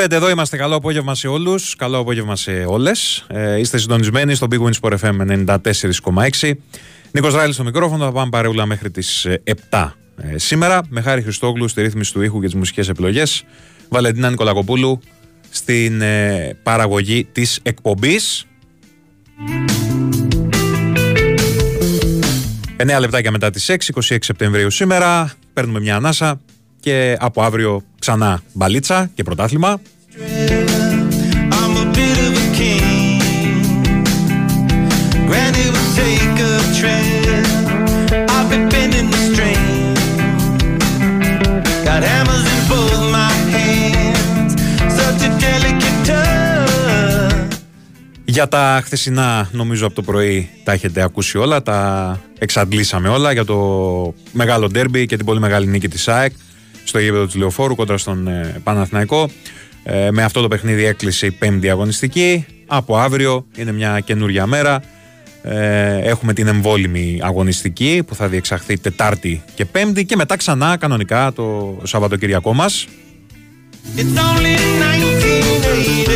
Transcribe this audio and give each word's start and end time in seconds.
Χαίρετε, 0.00 0.16
εδώ 0.16 0.30
είμαστε. 0.30 0.56
Καλό 0.56 0.74
απόγευμα 0.74 1.14
σε 1.14 1.28
όλους. 1.28 1.76
Καλό 1.76 1.98
απόγευμα 1.98 2.36
σε 2.36 2.50
όλες. 2.50 3.26
Ε, 3.28 3.58
είστε 3.58 3.78
συντονισμένοι 3.78 4.34
στο 4.34 4.46
Big 4.50 4.58
Wins 4.58 4.72
Sport 4.80 4.98
FM 4.98 5.46
94,6. 6.40 6.52
Νίκος 7.12 7.34
Ράιλ 7.34 7.52
στο 7.52 7.64
μικρόφωνο. 7.64 8.04
Θα 8.04 8.12
πάμε 8.12 8.30
παρεούλα 8.30 8.66
μέχρι 8.66 8.90
τις 8.90 9.26
7 9.70 9.92
ε, 10.16 10.38
σήμερα. 10.38 10.80
Με 10.88 11.00
χάρη 11.00 11.22
Χριστόγλου 11.22 11.68
στη 11.68 11.82
ρύθμιση 11.82 12.12
του 12.12 12.22
ήχου 12.22 12.40
και 12.40 12.46
τις 12.46 12.54
μουσικές 12.54 12.88
επιλογές. 12.88 13.44
Βαλεντίνα 13.88 14.30
Νικολακοπούλου 14.30 15.00
στην 15.50 16.00
ε, 16.00 16.56
παραγωγή 16.62 17.24
της 17.24 17.60
εκπομπής. 17.62 18.46
9 22.76 23.00
λεπτάκια 23.00 23.30
μετά 23.30 23.50
τις 23.50 23.70
6, 23.70 23.76
26 23.94 24.16
Σεπτεμβρίου 24.20 24.70
σήμερα. 24.70 25.32
Παίρνουμε 25.52 25.80
μια 25.80 25.96
ανάσα 25.96 26.40
και 26.80 27.16
από 27.18 27.42
αύριο 27.42 27.82
ξανά 27.98 28.42
μπαλίτσα 28.52 29.10
και 29.14 29.22
πρωτάθλημα. 29.22 29.80
I'm 31.60 31.74
a 31.82 31.86
bit 31.96 32.18
of 32.26 32.32
a 32.44 32.46
king. 32.58 33.62
Granted, 35.28 35.68
would 35.74 35.90
take 36.02 36.38
a 36.50 36.54
trip. 36.78 37.46
I'll 38.34 38.48
be 38.52 38.58
bending 38.72 39.08
the 39.14 39.20
string. 39.28 39.66
Got 41.86 42.02
hammers 42.10 42.44
in 42.54 42.60
both 42.72 43.02
my 43.16 43.32
hands. 43.54 44.52
Such 44.98 45.20
a 45.28 45.30
delicate 45.44 46.00
touch. 46.08 47.56
Για 48.24 48.48
τα 48.48 48.80
χθεσινά, 48.84 49.48
νομίζω 49.52 49.86
από 49.86 49.94
το 49.94 50.02
πρωί 50.02 50.48
τα 50.64 50.72
έχετε 50.72 51.02
ακούσει 51.02 51.38
όλα, 51.38 51.62
τα 51.62 52.20
εξαντλήσαμε 52.38 53.08
όλα 53.08 53.32
για 53.32 53.44
το 53.44 53.56
μεγάλο 54.32 54.66
ντέρμπι 54.66 55.06
και 55.06 55.16
την 55.16 55.26
πολύ 55.26 55.40
μεγάλη 55.40 55.66
νίκη 55.66 55.88
της 55.88 56.08
ΑΕΚ 56.08 56.32
στο 56.88 56.98
γήπεδο 56.98 57.26
της 57.26 57.34
Λεωφόρου 57.34 57.74
κόντρα 57.74 57.98
στον 57.98 58.28
ε, 58.28 58.60
Παναθηναϊκό. 58.62 59.30
Ε, 59.82 60.10
με 60.10 60.22
αυτό 60.22 60.40
το 60.40 60.48
παιχνίδι 60.48 60.84
έκλεισε 60.84 61.26
η 61.26 61.30
πέμπτη 61.30 61.70
αγωνιστική. 61.70 62.46
Από 62.66 62.96
αύριο 62.96 63.46
είναι 63.56 63.72
μια 63.72 64.00
καινούρια 64.00 64.46
μέρα. 64.46 64.82
Ε, 65.42 65.98
έχουμε 65.98 66.32
την 66.32 66.46
εμβόλυμη 66.46 67.18
αγωνιστική 67.22 68.02
που 68.06 68.14
θα 68.14 68.28
διεξαχθεί 68.28 68.78
Τετάρτη 68.78 69.42
και 69.54 69.64
Πέμπτη 69.64 70.04
και 70.04 70.16
μετά 70.16 70.36
ξανά 70.36 70.76
κανονικά 70.76 71.32
το 71.32 71.78
Σαββατοκυριακό 71.82 72.54
μας. 72.54 72.86
It's 73.96 74.00
only 74.00 74.56
1980. 76.04 76.07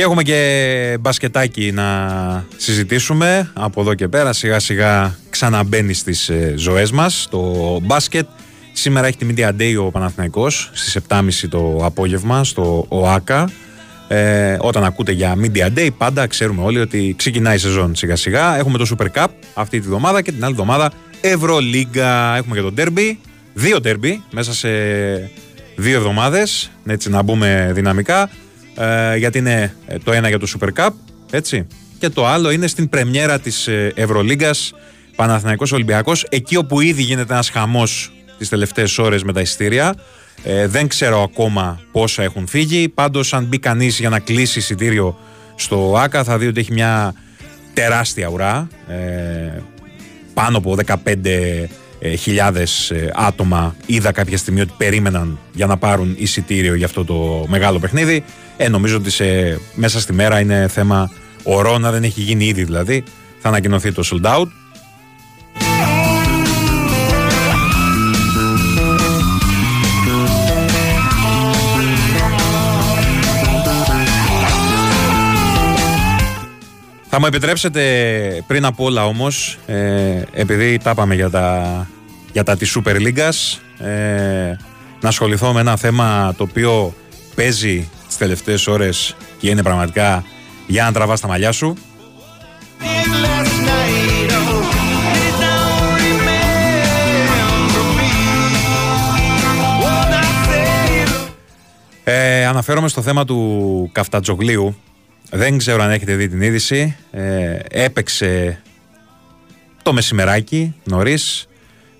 Και 0.00 0.06
έχουμε 0.06 0.22
και 0.22 0.96
μπασκετάκι 1.00 1.72
να 1.72 1.86
συζητήσουμε 2.56 3.50
από 3.54 3.80
εδώ 3.80 3.94
και 3.94 4.08
πέρα. 4.08 4.32
Σιγά 4.32 4.58
σιγά 4.58 5.14
ξαναμπαίνει 5.30 5.92
στις 5.92 6.28
ε, 6.28 6.54
ζωές 6.56 6.90
μας 6.90 7.26
το 7.30 7.78
μπάσκετ. 7.82 8.26
Σήμερα 8.72 9.06
έχει 9.06 9.16
τη 9.16 9.26
Media 9.30 9.48
Day 9.60 9.74
ο 9.78 9.90
Παναθηναϊκός 9.90 10.70
στις 10.72 10.98
7.30 11.08 11.30
το 11.48 11.80
απόγευμα 11.82 12.44
στο 12.44 12.86
ΟΑΚΑ. 12.88 13.50
Ε, 14.08 14.56
όταν 14.60 14.84
ακούτε 14.84 15.12
για 15.12 15.34
Media 15.40 15.78
Day 15.78 15.88
πάντα 15.98 16.26
ξέρουμε 16.26 16.62
όλοι 16.62 16.80
ότι 16.80 17.14
ξεκινάει 17.18 17.54
η 17.54 17.58
σεζόν 17.58 17.94
σιγά 17.94 18.16
σιγά. 18.16 18.58
Έχουμε 18.58 18.78
το 18.78 18.96
Super 18.96 19.22
Cup 19.22 19.28
αυτή 19.54 19.80
τη 19.80 19.86
βδομάδα 19.86 20.22
και 20.22 20.32
την 20.32 20.44
άλλη 20.44 20.52
εβδομάδα 20.52 20.92
Ευρωλίγκα. 21.20 22.36
Έχουμε 22.36 22.56
και 22.56 22.62
το 22.62 22.72
Derby. 22.76 23.16
Δύο 23.54 23.78
Derby 23.84 24.16
μέσα 24.30 24.54
σε 24.54 24.68
δύο 25.76 25.96
εβδομάδες. 25.96 26.70
Έτσι 26.86 27.10
να 27.10 27.22
μπούμε 27.22 27.70
δυναμικά. 27.74 28.30
Ε, 28.80 29.16
γιατί 29.16 29.38
είναι 29.38 29.74
ε, 29.86 29.98
το 29.98 30.12
ένα 30.12 30.28
για 30.28 30.38
το 30.38 30.46
Super 30.58 30.68
Cup, 30.80 30.90
έτσι. 31.30 31.66
Και 31.98 32.08
το 32.08 32.26
άλλο 32.26 32.50
είναι 32.50 32.66
στην 32.66 32.88
πρεμιέρα 32.88 33.40
της 33.40 33.66
ε, 33.66 33.92
Ευρωλίγκας 33.94 34.72
Παναθηναϊκός 35.16 35.72
Ολυμπιακός, 35.72 36.26
εκεί 36.28 36.56
όπου 36.56 36.80
ήδη 36.80 37.02
γίνεται 37.02 37.32
ένας 37.32 37.50
χαμός 37.50 38.12
τις 38.38 38.48
τελευταίες 38.48 38.98
ώρες 38.98 39.22
με 39.22 39.32
τα 39.32 39.40
εισιτήρια. 39.40 39.94
Ε, 40.42 40.66
δεν 40.66 40.88
ξέρω 40.88 41.22
ακόμα 41.22 41.80
πόσα 41.92 42.22
έχουν 42.22 42.46
φύγει. 42.46 42.88
Πάντως 42.88 43.34
αν 43.34 43.44
μπει 43.44 43.58
κανείς 43.58 43.98
για 43.98 44.08
να 44.08 44.18
κλείσει 44.18 44.58
εισιτήριο 44.58 45.18
στο 45.54 45.94
ΆΚΑ 45.98 46.24
θα 46.24 46.38
δει 46.38 46.46
ότι 46.46 46.60
έχει 46.60 46.72
μια 46.72 47.14
τεράστια 47.74 48.28
ουρά. 48.28 48.68
Ε, 48.88 49.62
πάνω 50.34 50.58
από 50.58 50.76
15 50.86 51.68
ε, 52.02 52.14
χιλιάδες 52.14 52.90
ε, 52.90 53.10
άτομα 53.14 53.76
είδα 53.86 54.12
κάποια 54.12 54.36
στιγμή 54.36 54.60
ότι 54.60 54.72
περίμεναν 54.76 55.38
για 55.52 55.66
να 55.66 55.76
πάρουν 55.76 56.14
εισιτήριο 56.18 56.74
για 56.74 56.86
αυτό 56.86 57.04
το 57.04 57.46
μεγάλο 57.48 57.78
παιχνίδι. 57.78 58.24
Ε, 58.56 58.68
νομίζω 58.68 58.96
ότι 58.96 59.10
σε, 59.10 59.60
μέσα 59.74 60.00
στη 60.00 60.12
μέρα 60.12 60.40
είναι 60.40 60.68
θέμα 60.68 61.10
ωρών, 61.42 61.84
αν 61.84 61.92
δεν 61.92 62.04
έχει 62.04 62.20
γίνει 62.20 62.44
ήδη 62.44 62.64
δηλαδή. 62.64 63.04
Θα 63.38 63.48
ανακοινωθεί 63.48 63.92
το 63.92 64.02
sold 64.10 64.26
out. 64.26 64.46
Θα 77.12 77.20
μου 77.20 77.26
επιτρέψετε 77.26 77.82
πριν 78.46 78.64
από 78.64 78.84
όλα 78.84 79.06
όμως, 79.06 79.58
ε, 79.66 80.22
επειδή 80.32 80.78
τα 80.78 80.90
είπαμε 80.90 81.14
για 81.14 81.30
τα, 81.30 81.88
για 82.32 82.42
τα 82.44 82.56
της 82.56 82.76
Super 82.78 82.94
League, 82.96 83.18
ε, 83.86 84.56
να 85.00 85.08
ασχοληθώ 85.08 85.52
με 85.52 85.60
ένα 85.60 85.76
θέμα 85.76 86.34
το 86.36 86.42
οποίο 86.42 86.94
παίζει 87.34 87.88
τις 88.06 88.16
τελευταίες 88.16 88.66
ώρες 88.66 89.16
και 89.38 89.48
είναι 89.50 89.62
πραγματικά 89.62 90.24
για 90.66 90.84
να 90.84 90.92
τραβάς 90.92 91.20
τα 91.20 91.28
μαλλιά 91.28 91.52
σου. 91.52 91.76
Did 92.80 93.08
last 93.24 93.56
night, 93.70 94.30
oh, 94.38 94.62
they 95.14 95.30
don't 95.42 95.92
remember 96.06 97.84
me. 97.98 98.10
When 99.82 100.12
I 100.12 100.26
say 100.46 101.08
Ε, 102.04 102.46
αναφέρομαι 102.46 102.88
στο 102.88 103.02
θέμα 103.02 103.24
του 103.24 103.88
Καφτατζογλίου. 103.92 104.76
Δεν 105.30 105.58
ξέρω 105.58 105.82
αν 105.82 105.90
έχετε 105.90 106.14
δει 106.14 106.28
την 106.28 106.42
είδηση. 106.42 106.96
Ε, 107.10 107.58
έπαιξε 107.70 108.62
το 109.82 109.92
μεσημεράκι 109.92 110.74
νωρίς. 110.84 111.48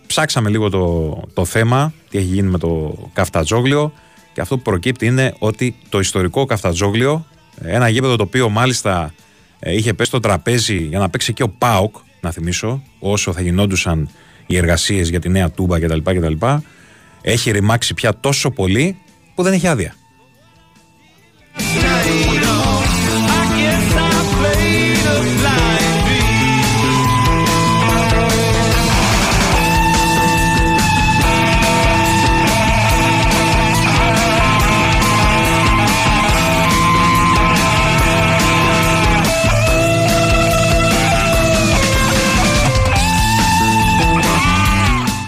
ψάξαμε 0.07 0.51
λίγο 0.51 0.71
το, 0.71 1.11
το 1.35 1.45
θέμα, 1.45 1.93
τι 2.11 2.19
έχει 2.19 2.27
γίνει 2.27 2.49
με 2.49 2.59
το 2.59 2.99
καφτατζόγλιο 3.13 3.93
και 4.33 4.41
αυτό 4.41 4.57
που 4.57 4.63
προκύπτει 4.63 5.07
είναι 5.07 5.35
ότι 5.39 5.77
το 5.89 5.99
ιστορικό 5.99 6.45
καφτατζόγλιο, 6.45 7.27
ένα 7.63 7.89
γήπεδο 7.89 8.17
το 8.17 8.23
οποίο 8.23 8.49
μάλιστα 8.49 9.15
ε, 9.59 9.75
είχε 9.75 9.95
πέσει 9.95 10.09
στο 10.09 10.21
τραπέζι 10.21 10.77
για 10.77 10.99
να 10.99 11.11
παίξει 11.11 11.33
και 11.33 11.43
ο 11.43 11.49
ΠΑΟΚ, 11.49 11.97
να 12.21 12.31
θυμίσω, 12.31 12.83
όσο 12.99 13.33
θα 13.33 13.41
γινόντουσαν 13.41 14.09
οι 14.47 14.57
εργασίες 14.57 15.09
για 15.09 15.21
τη 15.21 15.29
νέα 15.29 15.51
τούμπα 15.51 15.81
κτλ. 15.81 15.99
κτλ 16.03 16.47
έχει 17.23 17.51
ρημάξει 17.51 17.95
πια 17.95 18.21
τόσο 18.21 18.51
πολύ 18.51 18.97
που 19.35 19.43
δεν 19.43 19.53
έχει 19.53 19.67
άδεια. 19.67 19.95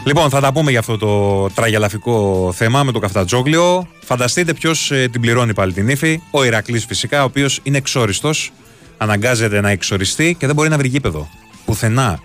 Λοιπόν, 0.04 0.30
θα 0.30 0.40
τα 0.40 0.52
πούμε 0.52 0.70
για 0.70 0.78
αυτό 0.78 0.98
το 0.98 1.46
τραγελαφικό 1.54 2.50
θέμα 2.56 2.82
με 2.82 2.92
το 2.92 2.98
καφτατζόγλιο. 2.98 3.86
Φανταστείτε 4.04 4.54
ποιος 4.54 4.90
ε, 4.90 5.08
την 5.08 5.20
πληρώνει 5.20 5.54
πάλι 5.54 5.72
την 5.72 5.88
ύφη. 5.88 6.20
Ο 6.30 6.44
Ηρακλής 6.44 6.84
φυσικά, 6.84 7.20
ο 7.22 7.24
οποίος 7.24 7.60
είναι 7.62 7.76
εξόριστος. 7.76 8.52
Αναγκάζεται 8.98 9.60
να 9.60 9.70
εξοριστεί 9.70 10.36
και 10.38 10.46
δεν 10.46 10.54
μπορεί 10.54 10.68
να 10.68 10.76
βρει 10.76 10.88
γήπεδο. 10.88 11.28
Πουθενά. 11.64 12.20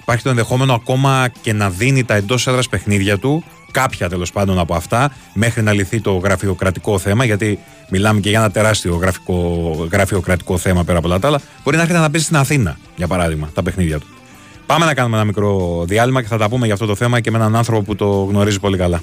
Υπάρχει 0.00 0.22
το 0.22 0.28
ενδεχόμενο 0.28 0.74
ακόμα 0.74 1.28
και 1.40 1.52
να 1.52 1.70
δίνει 1.70 2.04
τα 2.04 2.14
εντός 2.14 2.46
έδρας 2.46 2.68
παιχνίδια 2.68 3.18
του, 3.18 3.44
κάποια 3.70 4.08
τέλος 4.08 4.32
πάντων 4.32 4.58
από 4.58 4.74
αυτά, 4.74 5.12
μέχρι 5.34 5.62
να 5.62 5.72
λυθεί 5.72 6.00
το 6.00 6.12
γραφειοκρατικό 6.12 6.98
θέμα, 6.98 7.24
γιατί 7.24 7.58
μιλάμε 7.90 8.20
και 8.20 8.28
για 8.28 8.38
ένα 8.38 8.50
τεράστιο 8.50 8.94
γραφικό, 8.94 9.88
γραφειοκρατικό 9.92 10.58
θέμα 10.58 10.84
πέρα 10.84 10.98
από 10.98 11.08
όλα 11.08 11.18
τα 11.18 11.28
άλλα. 11.28 11.40
Μπορεί 11.64 11.76
να 11.76 11.82
έρχεται 11.82 12.00
να 12.00 12.10
παίζει 12.10 12.26
στην 12.26 12.36
Αθήνα, 12.36 12.78
για 12.96 13.06
παράδειγμα, 13.06 13.50
τα 13.54 13.62
παιχνίδια 13.62 13.98
του. 13.98 14.06
Πάμε 14.72 14.84
να 14.84 14.94
κάνουμε 14.94 15.16
ένα 15.16 15.24
μικρό 15.24 15.84
διάλειμμα 15.86 16.22
και 16.22 16.28
θα 16.28 16.36
τα 16.36 16.48
πούμε 16.48 16.64
για 16.64 16.74
αυτό 16.74 16.86
το 16.86 16.94
θέμα 16.94 17.20
και 17.20 17.30
με 17.30 17.36
έναν 17.36 17.56
άνθρωπο 17.56 17.82
που 17.82 17.94
το 17.94 18.06
γνωρίζει 18.06 18.60
πολύ 18.60 18.76
καλά. 18.76 19.02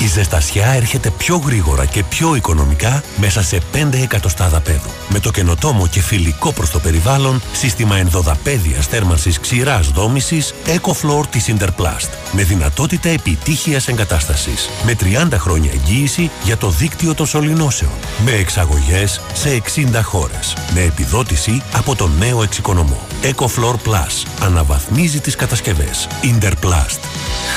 Η 0.04 0.08
ζεστασιά 0.08 0.68
έρχεται 0.68 1.10
πιο 1.10 1.38
γρήγορα 1.38 1.86
και 1.86 2.04
πιο 2.04 2.36
οικονομικά 2.36 3.04
μέσα 3.18 3.44
σε 3.44 3.62
5 3.74 4.02
εκατοστάδα 4.02 4.60
πέδου. 4.60 4.90
Με 5.10 5.20
το 5.20 5.32
καινοτόμο 5.32 5.88
και 5.88 6.02
φιλικό 6.02 6.52
προς 6.52 6.70
το 6.70 6.80
περιβάλλον 6.80 7.42
σύστημα 7.52 7.98
ενδοδαπέδιας 7.98 8.88
θέρμανσης 8.88 9.40
ξηράς 9.40 9.88
δόμησης 9.88 10.54
EcoFloor 10.66 11.26
της 11.30 11.54
Interplast. 11.58 12.10
Με 12.32 12.44
δυνατότητα 12.44 13.10
επιτύχειας 13.10 13.88
εγκατάστασης. 13.88 14.70
Με 14.86 14.96
30 14.96 15.38
χρόνια 15.38 15.72
εγγύηση 15.72 16.32
για 16.44 16.58
το 16.58 16.70
δίκτυο 16.70 17.14
των 17.14 17.26
σωληνώσεων. 17.26 17.92
Με 18.26 18.32
εξαγωγές 18.32 19.22
σε 19.34 19.50
60 19.50 20.02
χώρες. 20.04 20.54
Με 20.74 20.82
επιδότηση 20.82 21.62
από 21.74 21.96
τον 21.96 22.12
νέο 22.20 22.44
εξοικονομό. 22.44 23.09
EcoFloor 23.24 23.74
Plus. 23.74 24.26
Αναβαθμίζει 24.42 25.20
τις 25.20 25.36
κατασκευές. 25.36 26.08
Interplast. 26.22 27.00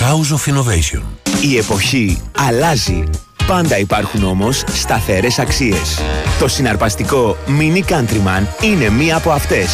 House 0.01 0.37
of 0.37 0.53
Innovation. 0.53 1.03
Η 1.43 1.57
εποχή 1.57 2.23
αλλάζει. 2.39 3.05
Πάντα 3.47 3.79
υπάρχουν 3.79 4.25
όμως 4.25 4.65
σταθερές 4.73 5.39
αξίες. 5.39 6.01
Το 6.39 6.49
συναρπαστικό 6.49 7.37
Mini 7.47 7.93
Countryman 7.93 8.47
είναι 8.63 8.89
μία 8.91 9.17
από 9.17 9.31
αυτές. 9.31 9.71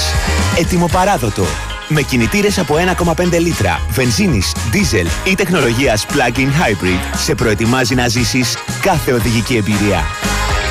Ετοιμοπαράδοτο. 0.58 1.44
Με 1.88 2.02
κινητήρες 2.02 2.58
από 2.58 2.76
1,5 2.76 3.38
λίτρα, 3.38 3.80
βενζίνης, 3.90 4.52
δίζελ 4.70 5.06
ή 5.24 5.34
τεχνολογίας 5.34 6.06
plug-in 6.08 6.48
hybrid 6.48 7.16
σε 7.16 7.34
προετοιμάζει 7.34 7.94
να 7.94 8.08
ζήσεις 8.08 8.56
κάθε 8.80 9.12
οδηγική 9.12 9.56
εμπειρία. 9.56 10.04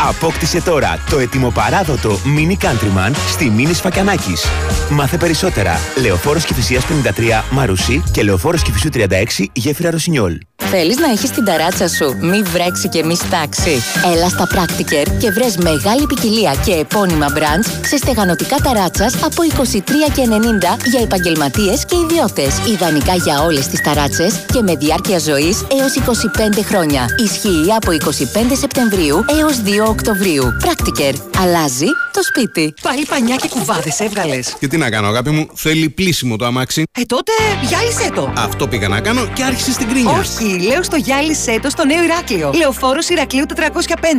Απόκτησε 0.02 0.62
τώρα 0.62 1.00
το 1.10 1.20
ετοιμοπαράδοτο 1.20 2.20
Mini 2.26 2.66
Countryman 2.66 3.12
στη 3.32 3.50
Μίνης 3.50 3.80
Φακιανάκης. 3.82 4.46
Μάθε 4.90 5.18
περισσότερα. 5.18 5.80
Λεωφόρος 6.02 6.46
Κηφισίας 6.46 6.86
53 6.86 7.44
Μαρουσί 7.52 8.04
και 8.12 8.24
Λεωφόρος 8.24 8.62
Κηφισού 8.62 8.90
36 8.94 9.46
Γέφυρα 9.54 9.92
Ρωσινιόλ. 9.92 10.38
Θέλεις 10.70 10.98
να 10.98 11.12
έχεις 11.12 11.30
την 11.30 11.46
ταράτσα 11.46 11.88
σου, 11.88 12.18
μη 12.22 12.42
βρέξει 12.42 12.90
και 12.90 13.04
μη 13.04 13.16
στάξει. 13.16 13.82
Έλα 14.14 14.30
στα 14.30 14.48
Practiker 14.54 15.08
και 15.20 15.32
βρες 15.32 15.58
μεγάλη 15.58 16.06
ποικιλία 16.06 16.56
και 16.66 16.72
επώνυμα 16.72 17.28
brands 17.36 17.86
σε 17.86 17.98
στεγανοτικά 17.98 18.56
ταράτσας 18.56 19.14
από 19.24 19.44
23,90 19.44 20.78
για 20.86 21.02
επαγγελματίες 21.02 21.86
και 21.86 21.96
ιδιώτες. 21.96 22.58
Ιδανικά 22.74 23.16
για 23.16 23.42
όλες 23.42 23.68
τις 23.68 23.82
ταράτσες 23.82 24.34
και 24.54 24.62
με 24.62 24.76
διάρκεια 24.76 25.20
ζωής 25.20 25.66
έως 25.80 25.94
25 25.96 26.64
χρόνια. 26.64 27.06
Ισχύει 27.24 27.74
από 27.76 27.92
25 27.92 28.56
Σεπτεμβρίου 28.58 29.26
έως 29.40 29.62
2 29.62 29.87
Οκτωβρίου. 29.88 30.44
Practiker. 30.64 31.14
Αλλάζει 31.38 31.86
το 32.18 32.24
σπίτι. 32.24 32.74
Πάλι 32.82 33.06
πανιά 33.06 33.36
και 33.36 33.48
κουβάδες 33.48 34.00
έβγαλες. 34.00 34.56
Και 34.60 34.68
τι 34.68 34.78
να 34.78 34.90
κάνω, 34.90 35.08
αγάπη 35.08 35.30
μου, 35.30 35.48
θέλει 35.56 35.90
πλήσιμο 35.90 36.36
το 36.36 36.46
αμάξι. 36.46 36.84
Ε, 37.00 37.02
τότε 37.02 37.32
γυάλισέ 37.68 38.10
το. 38.16 38.34
Αυτό 38.38 38.68
πήγα 38.68 38.88
να 38.88 39.00
κάνω 39.00 39.26
και 39.34 39.44
άρχισε 39.44 39.72
στην 39.72 39.88
κρίνια. 39.90 40.12
Όχι, 40.12 40.60
λέω 40.60 40.84
στο 40.84 40.96
γυάλισέ 40.96 41.60
το 41.62 41.70
στο 41.70 41.86
νέο 41.86 42.04
Ηράκλειο. 42.04 42.52
Λεωφόρος 42.56 43.10
Ηρακλείου 43.10 43.46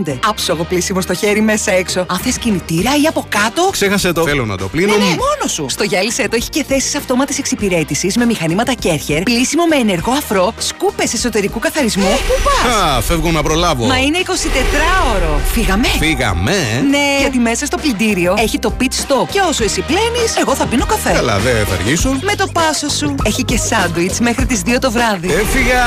405. 0.06 0.18
Άψογο 0.28 0.64
πλήσιμο 0.64 1.00
στο 1.00 1.14
χέρι 1.14 1.40
μέσα 1.40 1.72
έξω. 1.72 2.06
Αν 2.08 2.19
θες 2.19 2.38
κινητήρα 2.38 2.90
ή 3.02 3.06
από 3.06 3.26
κάτω. 3.28 3.69
Ξέχασε 3.72 4.12
το. 4.12 4.22
Θέλω 4.22 4.44
να 4.44 4.56
το 4.56 4.69
πλύνω. 4.69 4.93
Ναι, 4.93 4.98
ναι, 5.05 5.05
μόνο 5.10 5.46
σου. 5.46 5.67
Στο 5.69 5.84
γυάλισέ 5.84 6.28
το 6.28 6.36
έχει 6.36 6.48
και 6.48 6.64
θέσεις 6.69 6.94
αυτόματης 6.94 7.38
εξυπηρέτησης 7.38 8.17
με 8.17 8.24
μηχανήματα 8.24 8.72
Κέρχερ, 8.72 9.22
πλήσιμο 9.22 9.64
με 9.64 9.76
ενεργό 9.76 10.12
αφρό, 10.12 10.55
σκούπες 10.58 11.12
εσωτερικού 11.12 11.58
καθαρισμού. 11.58 12.02
Πού 12.26 12.34
πας; 12.44 12.74
Α, 12.74 13.00
φεύγω 13.00 13.31
να 13.31 13.43
προλάβω. 13.43 13.86
Μα 13.86 13.98
είναι 13.98 14.19
24ωρο. 14.26 15.40
Φύγαμε. 15.52 15.86
Φύγαμε. 15.86 16.52
ε. 16.52 16.81
Ναι, 16.81 17.17
γιατί 17.20 17.38
μέσα 17.38 17.67
στο 17.67 17.76
πλυντήριο 17.92 18.34
έχει 18.38 18.58
το 18.58 18.72
pit 18.80 18.82
stop. 18.82 19.28
Και 19.30 19.40
όσο 19.48 19.64
εσύ 19.64 19.80
πλένεις, 19.80 20.36
εγώ 20.40 20.54
θα 20.54 20.66
πίνω 20.66 20.86
καφέ. 20.86 21.12
Καλά, 21.12 21.38
δεν 21.38 21.66
θα 21.66 21.74
αργήσω. 21.74 22.18
Με 22.22 22.34
το 22.34 22.46
πάσο 22.52 22.88
σου. 22.88 23.14
Έχει 23.24 23.44
και 23.44 23.56
σάντουιτς 23.56 24.20
μέχρι 24.20 24.46
τις 24.46 24.62
2 24.66 24.78
το 24.80 24.90
βράδυ. 24.90 25.32
Έφυγα! 25.32 25.84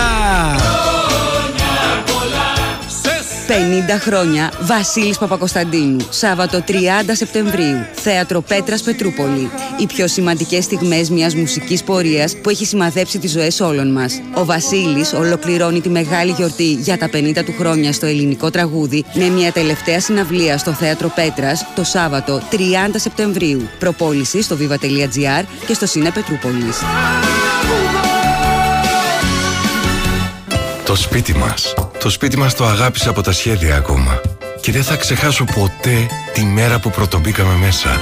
50 3.47 3.99
χρόνια 3.99 4.51
Βασίλης 4.61 5.17
Παπακοσταντίνου. 5.17 6.07
Σάββατο 6.09 6.63
30 6.67 6.71
Σεπτεμβρίου 7.11 7.85
Θέατρο 7.93 8.41
Πέτρας 8.41 8.81
Πετρούπολη. 8.81 9.49
Οι 9.79 9.85
πιο 9.85 10.07
σημαντικές 10.07 10.63
στιγμές 10.63 11.09
μιας 11.09 11.35
μουσικής 11.35 11.83
πορείας 11.83 12.37
που 12.37 12.49
έχει 12.49 12.65
σημαδέψει 12.65 13.19
τις 13.19 13.31
ζωές 13.31 13.59
όλων 13.59 13.91
μας. 13.91 14.21
Ο 14.33 14.45
Βασίλης 14.45 15.13
ολοκληρώνει 15.13 15.81
τη 15.81 15.89
μεγάλη 15.89 16.31
γιορτή 16.31 16.73
για 16.73 16.97
τα 16.97 17.09
50 17.09 17.43
του 17.45 17.53
χρόνια 17.57 17.93
στο 17.93 18.05
ελληνικό 18.05 18.49
τραγούδι 18.49 19.05
με 19.13 19.29
μια 19.29 19.51
τελευταία 19.51 19.99
συναυλία 19.99 20.57
στο 20.57 20.71
Θέατρο 20.71 21.11
Πέτρας 21.15 21.65
το 21.75 21.83
Σάββατο 21.83 22.41
30 22.51 22.55
Σεπτεμβρίου. 22.95 23.69
Προπόληση 23.79 24.41
στο 24.41 24.57
viva.gr 24.59 25.43
και 25.67 25.73
στο 25.73 25.85
Σίνε 25.85 26.11
Πετρούπολης 26.11 26.77
Το 30.85 30.95
σπίτι 30.95 31.33
μας. 31.33 31.73
Το 31.99 32.09
σπίτι 32.09 32.37
μας 32.37 32.55
το 32.55 32.65
αγάπησα 32.65 33.09
από 33.09 33.21
τα 33.21 33.31
σχέδια 33.31 33.75
ακόμα. 33.75 34.21
Και 34.61 34.71
δεν 34.71 34.83
θα 34.83 34.95
ξεχάσω 34.95 35.43
ποτέ 35.43 36.07
τη 36.33 36.43
μέρα 36.43 36.79
που 36.79 36.89
πρωτομπήκαμε 36.89 37.53
μέσα. 37.53 37.99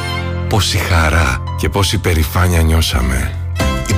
Πόση 0.49 0.77
χαρά 0.77 1.43
και 1.57 1.69
πόση 1.69 1.97
περηφάνεια 1.97 2.61
νιώσαμε. 2.61 3.33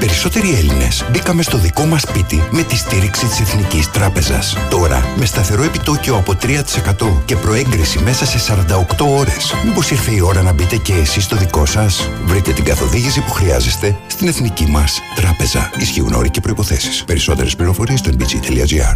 Οι 0.02 0.04
περισσότεροι 0.04 0.54
Έλληνες 0.54 1.06
μπήκαμε 1.12 1.44
στο 1.44 1.58
δικό 1.58 1.86
μας 1.86 2.02
σπίτι 2.02 2.44
με 2.52 2.64
τη 2.64 2.76
στήριξη 2.76 3.26
της 3.26 3.40
Εθνικής 3.40 3.92
Τράπεζας. 3.92 4.58
Τώρα, 4.70 5.14
με 5.16 5.26
σταθερό 5.26 5.64
επιτόκιο 5.64 6.16
από 6.16 6.36
3% 6.36 7.22
και 7.26 7.36
προέγκριση 7.36 8.00
μέσα 8.00 8.26
σε 8.26 8.40
48 8.40 9.06
ώρες. 9.06 9.56
Μήπως 9.66 9.92
ήρθε 9.92 10.12
η 10.12 10.22
ώρα 10.22 10.42
να 10.42 10.54
μπείτε 10.54 10.78
και 10.78 10.94
εσείς 10.94 11.24
στο 11.24 11.36
δικό 11.36 11.66
σας; 11.66 12.10
Βρείτε 12.26 12.52
την 12.52 12.64
καθοδήγηση 12.64 13.22
που 13.22 13.32
χρειάζεστε 13.32 13.98
στην 14.08 14.28
Εθνική 14.28 14.66
μας 14.66 15.02
Τράπεζα. 15.16 15.72
Ισχύουν 15.78 16.14
όροι 16.14 16.30
και 16.30 16.40
προποθέσει. 16.40 17.06
Περισσότερες 17.06 17.56
πληροφορίες 17.56 18.00
στο 18.00 18.10
nbg.gr. 18.18 18.96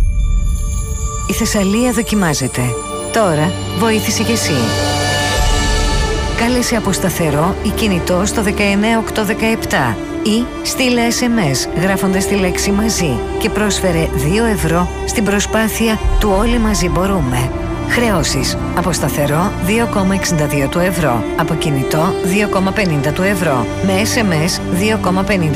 Η 1.29 1.33
Θεσσαλία 1.33 1.91
δοκιμάζεται. 1.91 2.62
Τώρα 3.13 3.51
βοήθησε 3.79 4.24
κι 4.24 4.31
εσύ. 4.31 4.57
Κάλεσε 6.38 6.75
από 6.75 6.91
σταθερό 6.91 7.55
ή 7.63 7.69
κινητό 7.69 8.24
στο 8.25 8.43
19817 8.43 10.14
ή 10.25 10.46
στείλε 10.63 11.01
SMS 11.20 11.82
γράφοντας 11.82 12.27
τη 12.27 12.36
λέξη 12.36 12.72
μαζί 12.72 13.20
και 13.39 13.50
πρόσφερε 13.50 14.08
2 14.13 14.51
ευρώ 14.51 14.88
στην 15.05 15.24
προσπάθεια 15.24 16.00
του 16.20 16.36
Όλοι 16.39 16.58
Μαζί 16.58 16.89
Μπορούμε. 16.89 17.50
Χρεώσεις. 17.89 18.58
Από 18.77 18.91
σταθερό 18.91 19.51
2,62 19.67 20.70
του 20.70 20.79
ευρώ. 20.79 21.24
Από 21.38 21.53
κινητό 21.53 22.13
2,50 23.08 23.13
του 23.13 23.22
ευρώ. 23.22 23.65
Με 23.86 23.94
SMS 24.13 24.60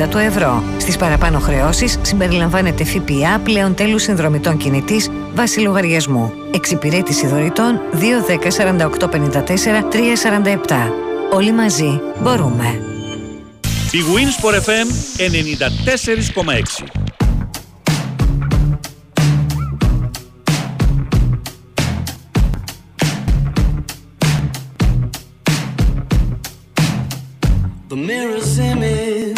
2,50 0.04 0.08
του 0.10 0.18
ευρώ. 0.18 0.64
Στις 0.78 0.98
παραπάνω 0.98 1.40
χρεώσεις 1.40 2.00
συμπεριλαμβάνεται 2.02 2.84
ΦΠΑ 2.84 3.40
πλέον 3.44 3.76
τέλους 3.76 4.02
συνδρομητών 4.02 4.58
κινητής 4.58 5.10
βάση 5.34 5.60
λογαριασμού. 5.60 6.34
Εξυπηρέτηση 6.54 7.28
δωρητών 7.28 7.80
210 7.94 8.50
4854 8.50 9.84
347. 9.90 10.92
Όλοι 11.32 11.52
μαζί 11.52 12.02
μπορούμε. 12.22 12.89
Η 13.92 14.02
Winsport 14.14 14.56
FM 14.68 14.88
94,6 15.18 16.84
The 27.88 27.96
mirror's 27.96 28.60
image 28.60 29.38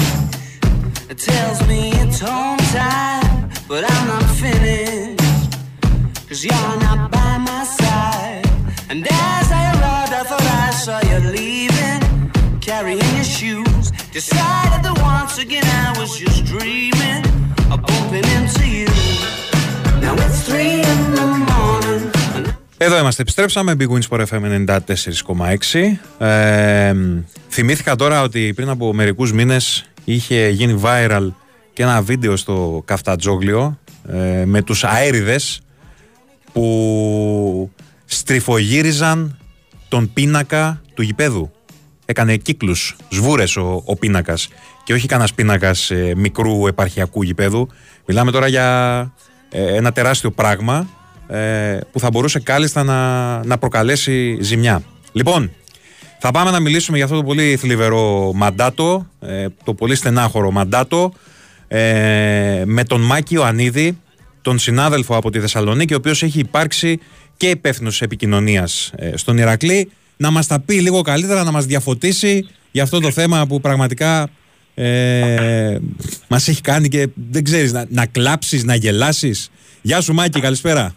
it 1.11 1.17
tells 1.17 1.65
me 1.69 1.91
it's 2.03 2.19
home 2.19 2.57
time, 2.57 3.49
but 3.69 3.81
I'm 3.89 4.07
not 4.07 4.25
finished. 4.41 5.00
Again 15.45 15.67
I 15.87 15.91
was 15.99 16.11
just 16.23 16.39
dreaming 16.53 17.21
of 17.73 17.77
bumping 17.87 18.27
into 18.37 18.63
you. 18.75 18.89
Now 20.03 20.13
it's 20.25 20.39
three 20.47 20.75
in 20.91 20.99
the 21.15 21.25
morning. 21.51 22.51
Εδώ 22.77 22.97
είμαστε, 22.97 23.21
επιστρέψαμε. 23.21 23.75
Big 23.79 23.87
Wins 23.87 24.07
for 24.09 24.25
FM 24.25 24.65
94,6. 26.17 26.25
Ε, 26.25 26.93
θυμήθηκα 27.49 27.95
τώρα 27.95 28.21
ότι 28.21 28.53
πριν 28.55 28.69
από 28.69 28.93
μερικούς 28.93 29.33
μήνες 29.33 29.85
είχε 30.03 30.49
γίνει 30.49 30.81
viral 30.83 31.31
και 31.73 31.83
ένα 31.83 32.01
βίντεο 32.01 32.35
στο 32.35 32.81
Καφτατζόγλιο 32.85 33.79
ε, 34.07 34.45
με 34.45 34.61
τους 34.61 34.83
αέριδες 34.83 35.61
που 36.53 37.71
στριφογύριζαν 38.05 39.37
τον 39.87 40.13
πίνακα 40.13 40.81
του 40.93 41.01
γηπέδου. 41.01 41.51
Έκανε 42.05 42.37
κύκλους, 42.37 42.95
σβούρες 43.09 43.55
ο, 43.55 43.81
ο 43.85 43.95
πίνακας 43.95 44.47
και 44.83 44.93
όχι 44.93 45.07
κανένας 45.07 45.33
πίνακας 45.33 45.91
ε, 45.91 46.13
μικρού 46.15 46.67
επαρχιακού 46.67 47.23
γηπέδου. 47.23 47.67
Μιλάμε 48.05 48.31
τώρα 48.31 48.47
για 48.47 49.13
ε, 49.49 49.75
ένα 49.75 49.91
τεράστιο 49.91 50.31
πράγμα 50.31 50.87
ε, 51.27 51.79
που 51.91 51.99
θα 51.99 52.09
μπορούσε 52.09 52.39
κάλλιστα 52.39 52.83
να, 52.83 53.43
να 53.45 53.57
προκαλέσει 53.57 54.37
ζημιά. 54.41 54.83
Λοιπόν, 55.11 55.51
θα 56.19 56.31
πάμε 56.31 56.51
να 56.51 56.59
μιλήσουμε 56.59 56.97
για 56.97 57.05
αυτό 57.05 57.17
το 57.17 57.23
πολύ 57.23 57.55
θλιβερό 57.55 58.31
μαντάτο, 58.35 59.07
ε, 59.19 59.45
το 59.63 59.73
πολύ 59.73 59.95
στενάχωρο 59.95 60.51
μαντάτο, 60.51 61.13
ε, 61.67 62.63
με 62.65 62.83
τον 62.83 63.01
Μάκη 63.01 63.33
Ιωαννίδη, 63.33 63.97
τον 64.41 64.59
συνάδελφο 64.59 65.15
από 65.15 65.29
τη 65.29 65.39
Θεσσαλονίκη, 65.39 65.93
ο 65.93 65.97
οποίος 65.97 66.23
έχει 66.23 66.39
υπάρξει 66.39 66.99
και 67.37 67.49
υπεύθυνος 67.49 68.01
επικοινωνίας 68.01 68.91
ε, 68.95 69.17
στον 69.17 69.37
Ηρακλή, 69.37 69.91
να 70.17 70.31
μας 70.31 70.47
τα 70.47 70.59
πει 70.59 70.73
λίγο 70.73 71.01
καλύτερα, 71.01 71.43
να 71.43 71.51
μας 71.51 71.65
διαφωτίσει 71.65 72.47
για 72.71 72.83
αυτό 72.83 72.99
το 72.99 73.11
θέμα 73.11 73.45
που 73.47 73.61
πραγματικά 73.61 74.29
ε, 74.73 75.77
μας 76.27 76.47
έχει 76.47 76.61
κάνει 76.61 76.87
και 76.87 77.07
δεν 77.31 77.43
ξέρεις, 77.43 77.73
να, 77.73 77.85
να 77.89 78.05
κλάψεις, 78.05 78.63
να 78.63 78.75
γελάσεις. 78.75 79.49
Γεια 79.81 80.01
σου 80.01 80.13
Μάκη, 80.13 80.39
καλησπέρα. 80.39 80.95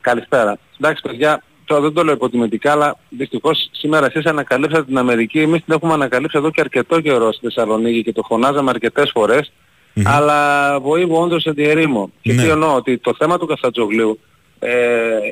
Καλησπέρα. 0.00 0.58
Εντάξει 0.80 1.02
παιδιά, 1.02 1.42
τώρα 1.64 1.80
δεν 1.80 1.92
το 1.92 2.04
λέω 2.04 2.14
υποτιμητικά, 2.14 2.72
αλλά 2.72 2.96
δυστυχώς 3.08 3.68
σήμερα 3.72 4.06
εσείς 4.06 4.26
ανακαλύψατε 4.26 4.84
την 4.84 4.98
Αμερική, 4.98 5.40
εμείς 5.40 5.64
την 5.64 5.74
έχουμε 5.74 5.92
ανακαλύψει 5.92 6.38
εδώ 6.38 6.50
και 6.50 6.60
αρκετό 6.60 7.00
καιρό 7.00 7.32
στη 7.32 7.46
Θεσσαλονίκη 7.46 8.02
και 8.02 8.12
το 8.12 8.22
φωνάζαμε 8.22 8.70
αρκετές 8.70 9.10
φορές, 9.14 9.52
αλλά 10.04 10.80
βοήθω 10.80 11.20
όντως 11.20 11.42
σε 11.42 11.54
τη 11.54 11.62
ερήμο. 11.62 12.10
Και 12.20 12.32
Ναι. 12.32 12.42
τι 12.42 12.48
εννοώ, 12.48 12.74
ότι 12.74 12.98
το 12.98 13.14
θέμα 13.18 13.38
του 13.38 13.46
Καφτατζογλίου 13.46 14.20
ε, 14.58 14.70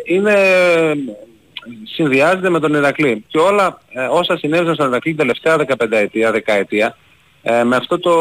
είναι, 0.05 0.35
συνδυάζεται 1.95 2.51
με 2.51 2.61
τον 2.61 2.75
Ηρακλή. 2.75 3.25
Και 3.29 3.39
όλα 3.39 3.81
ε, 3.93 4.07
όσα 4.11 4.37
συνέβησαν 4.37 4.75
στον 4.75 4.89
Ηρακλή 4.89 5.15
την 5.15 5.21
τελευταία 5.21 5.57
15 5.57 5.93
ετία, 5.93 6.31
δεκαετία, 6.33 6.97
ε, 7.51 7.65
με 7.65 7.77
αυτό 7.77 7.99
το 7.99 8.15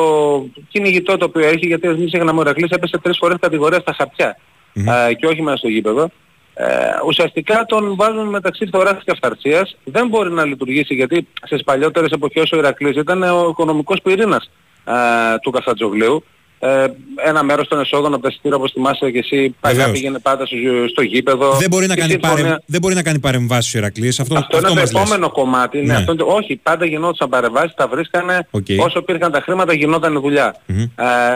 κυνηγητό 0.69 1.17
το 1.17 1.25
οποίο 1.25 1.47
έχει, 1.47 1.67
γιατί 1.67 1.87
εμείς 1.87 2.11
ξεχνάμε 2.11 2.39
ο 2.39 2.41
Ηρακλής 2.41 2.69
έπεσε 2.69 2.97
τρεις 2.97 3.17
φορές 3.17 3.37
κατηγορία 3.39 3.79
στα 3.79 3.93
χαρτιά 3.93 4.37
ε, 4.73 5.13
και 5.13 5.25
όχι 5.25 5.41
μέσα 5.41 5.57
στο 5.57 5.67
γήπεδο. 5.67 6.09
Ε, 6.53 6.65
ουσιαστικά 7.05 7.65
τον 7.67 7.95
βάζουν 7.95 8.27
μεταξύ 8.27 8.65
φθοράς 8.65 9.03
και 9.03 9.11
αυθαρσίας. 9.11 9.77
Δεν 9.83 10.07
μπορεί 10.07 10.31
να 10.31 10.45
λειτουργήσει 10.45 10.93
γιατί 10.93 11.27
στις 11.45 11.63
παλιότερες 11.63 12.11
εποχές 12.11 12.51
ο 12.51 12.57
Ηρακλής 12.57 12.95
ήταν 12.95 13.23
ο 13.23 13.47
οικονομικός 13.49 14.01
πυρήνας 14.01 14.49
ε, 14.85 14.93
του 15.41 15.51
Καφτατζογλίου. 15.51 16.23
Ε, 16.59 16.85
ένα 17.25 17.43
μέρος 17.43 17.67
των 17.67 17.79
εσόδων 17.79 18.13
από 18.13 18.21
τα 18.23 18.27
εισιτήρια 18.31 18.57
όπως 18.57 18.71
θυμάσαι 18.71 19.11
και 19.11 19.17
εσύ 19.19 19.55
παλιά 19.59 19.77
Βεβαίως. 19.77 19.91
πήγαινε 19.99 20.19
πάντα 20.19 20.45
στο, 20.45 20.55
στο 20.89 21.01
γήπεδο. 21.01 21.51
δεν, 21.53 21.69
μπορεί 21.69 21.87
να 21.87 21.93
Η 21.93 21.97
κάνει 21.97 22.11
συμφωνία- 22.11 22.43
παρεμ, 22.43 22.57
δεν 22.65 22.81
μπορεί 22.81 22.95
να 22.95 23.03
κάνει 23.03 23.19
παρεμβάσεις 23.19 23.73
ο 23.75 23.77
Ηρακλής. 23.77 24.19
Αυτό, 24.19 24.37
αυτό, 24.37 24.57
αυτό, 24.57 24.69
είναι 24.69 24.79
μας 24.79 24.89
το 24.91 24.97
λες. 24.97 25.05
επόμενο 25.07 25.31
κομμάτι. 25.31 25.77
Ναι. 25.77 25.83
Ναι. 25.83 25.93
Αυτό 25.95 26.11
είναι 26.11 26.21
το- 26.23 26.31
όχι, 26.31 26.55
πάντα 26.63 26.85
γινόντουσαν 26.85 27.29
παρεμβάσεις, 27.29 27.73
τα 27.75 27.87
βρίσκανε 27.87 28.47
Οκ. 28.51 28.65
όσο 28.79 28.99
υπήρχαν 28.99 29.31
τα 29.31 29.41
χρήματα 29.41 29.73
γινόταν 29.73 30.15
η 30.15 30.19
δουλειά. 30.19 30.55
Μμμ. 30.65 30.79
Ε, 30.81 30.87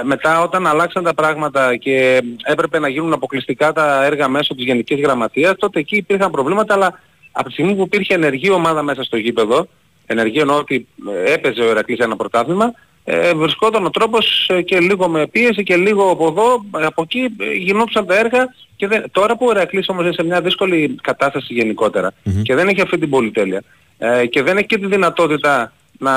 μετά 0.04 0.42
όταν 0.42 0.68
αλλάξαν 0.68 1.04
τα 1.04 1.14
πράγματα 1.14 1.76
και 1.76 2.22
έπρεπε 2.44 2.80
να 2.80 2.88
γίνουν 2.88 3.14
αποκλειστικά 3.14 3.72
τα 3.74 4.06
έργα 4.06 4.28
μέσω 4.28 4.56
της 4.56 4.66
Γενικής 4.66 5.00
Γραμματείας, 5.02 5.54
τότε 5.58 5.80
εκεί 5.80 5.96
υπήρχαν 5.96 6.32
προβλήματα, 6.32 6.74
αλλά 6.74 7.00
από 7.32 7.48
τη 7.48 7.54
στιγμή 7.54 7.76
που 7.76 7.82
υπήρχε 7.86 8.14
ενεργή 8.14 8.50
ομάδα 8.50 8.82
μέσα 8.84 9.04
στο 9.04 9.18
γήπεδο, 9.18 9.68
ενεργή 10.06 10.40
εννοώ 10.40 10.58
ότι 10.58 10.88
ε, 11.26 11.34
έπαιζε 11.34 11.62
ο 11.62 11.70
Ηρακλής 11.70 12.00
ένα 12.00 12.16
πρωτάθλημα, 12.16 12.74
ε, 13.04 13.34
βρισκόταν 13.34 13.86
ο 13.86 13.90
τρόπος 13.90 14.50
ε, 14.50 14.62
και 14.62 14.80
λίγο 14.80 15.08
με 15.08 15.28
πίεση 15.28 15.64
και 15.64 15.76
λίγο 15.76 16.10
από 16.10 16.28
εδώ, 16.28 16.66
ε, 16.82 16.86
από 16.86 17.02
εκεί 17.02 17.36
ε, 17.40 17.52
γινόντουσαν 17.54 18.06
τα 18.06 18.20
έργα 18.20 18.56
και 18.76 18.88
δεν, 18.88 19.04
τώρα 19.12 19.38
που 19.38 19.46
ο 19.46 19.52
Ηρακλής 19.52 19.90
όμως 19.90 20.04
είναι 20.04 20.14
σε 20.14 20.24
μια 20.24 20.42
δύσκολη 20.42 20.96
κατάσταση 21.02 21.54
γενικότερα 21.54 22.14
και 22.44 22.56
δεν 22.56 22.68
έχει 22.68 22.82
αυτή 22.82 22.98
την 22.98 23.10
πολυτέλεια 23.10 23.64
ε, 23.98 24.26
και 24.26 24.42
δεν 24.42 24.58
έχει 24.58 24.66
και 24.66 24.78
τη 24.78 24.86
δυνατότητα 24.86 25.74
να 25.98 26.14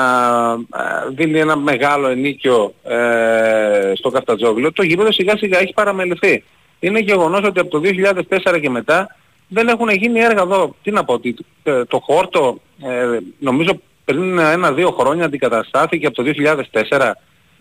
ε, 0.75 1.09
δίνει 1.09 1.39
ένα 1.39 1.55
μεγάλο 1.55 2.07
ενίκιο 2.07 2.73
ε, 2.83 3.91
στο 3.95 4.09
Καφτατζόγλιο, 4.09 4.71
το 4.71 4.83
γήπεδο 4.83 5.11
σιγά 5.11 5.37
σιγά 5.37 5.59
έχει 5.59 5.73
παραμεληθεί. 5.73 6.43
Είναι 6.79 6.99
γεγονός 6.99 7.43
ότι 7.43 7.59
από 7.59 7.69
το 7.69 7.81
2004 8.53 8.59
και 8.61 8.69
μετά 8.69 9.15
δεν 9.47 9.67
έχουν 9.67 9.89
γίνει 9.89 10.19
έργα 10.19 10.41
εδώ. 10.41 10.75
Τι 10.83 10.91
να 10.91 11.03
πω, 11.03 11.13
ότι 11.13 11.35
ε, 11.63 11.85
το 11.85 11.99
χόρτο 11.99 12.59
ε, 12.83 13.19
νομίζω 13.39 13.81
πριν 14.05 14.39
ένα-δύο 14.39 14.91
χρόνια 14.91 15.25
αντικαταστάθηκε 15.25 16.07
από 16.07 16.23
το 16.23 16.31
2004. 16.89 17.11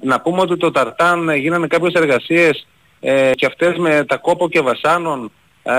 Να 0.00 0.20
πούμε 0.20 0.40
ότι 0.40 0.56
το 0.56 0.70
Ταρτάν 0.70 1.28
ε, 1.28 1.36
γίνανε 1.36 1.66
κάποιες 1.66 1.92
εργασίες 1.92 2.66
ε, 3.00 3.30
και 3.34 3.46
αυτές 3.46 3.76
με 3.76 4.04
τα 4.04 4.16
κόπο 4.16 4.48
και 4.48 4.60
βασάνων 4.60 5.30
ε, 5.62 5.72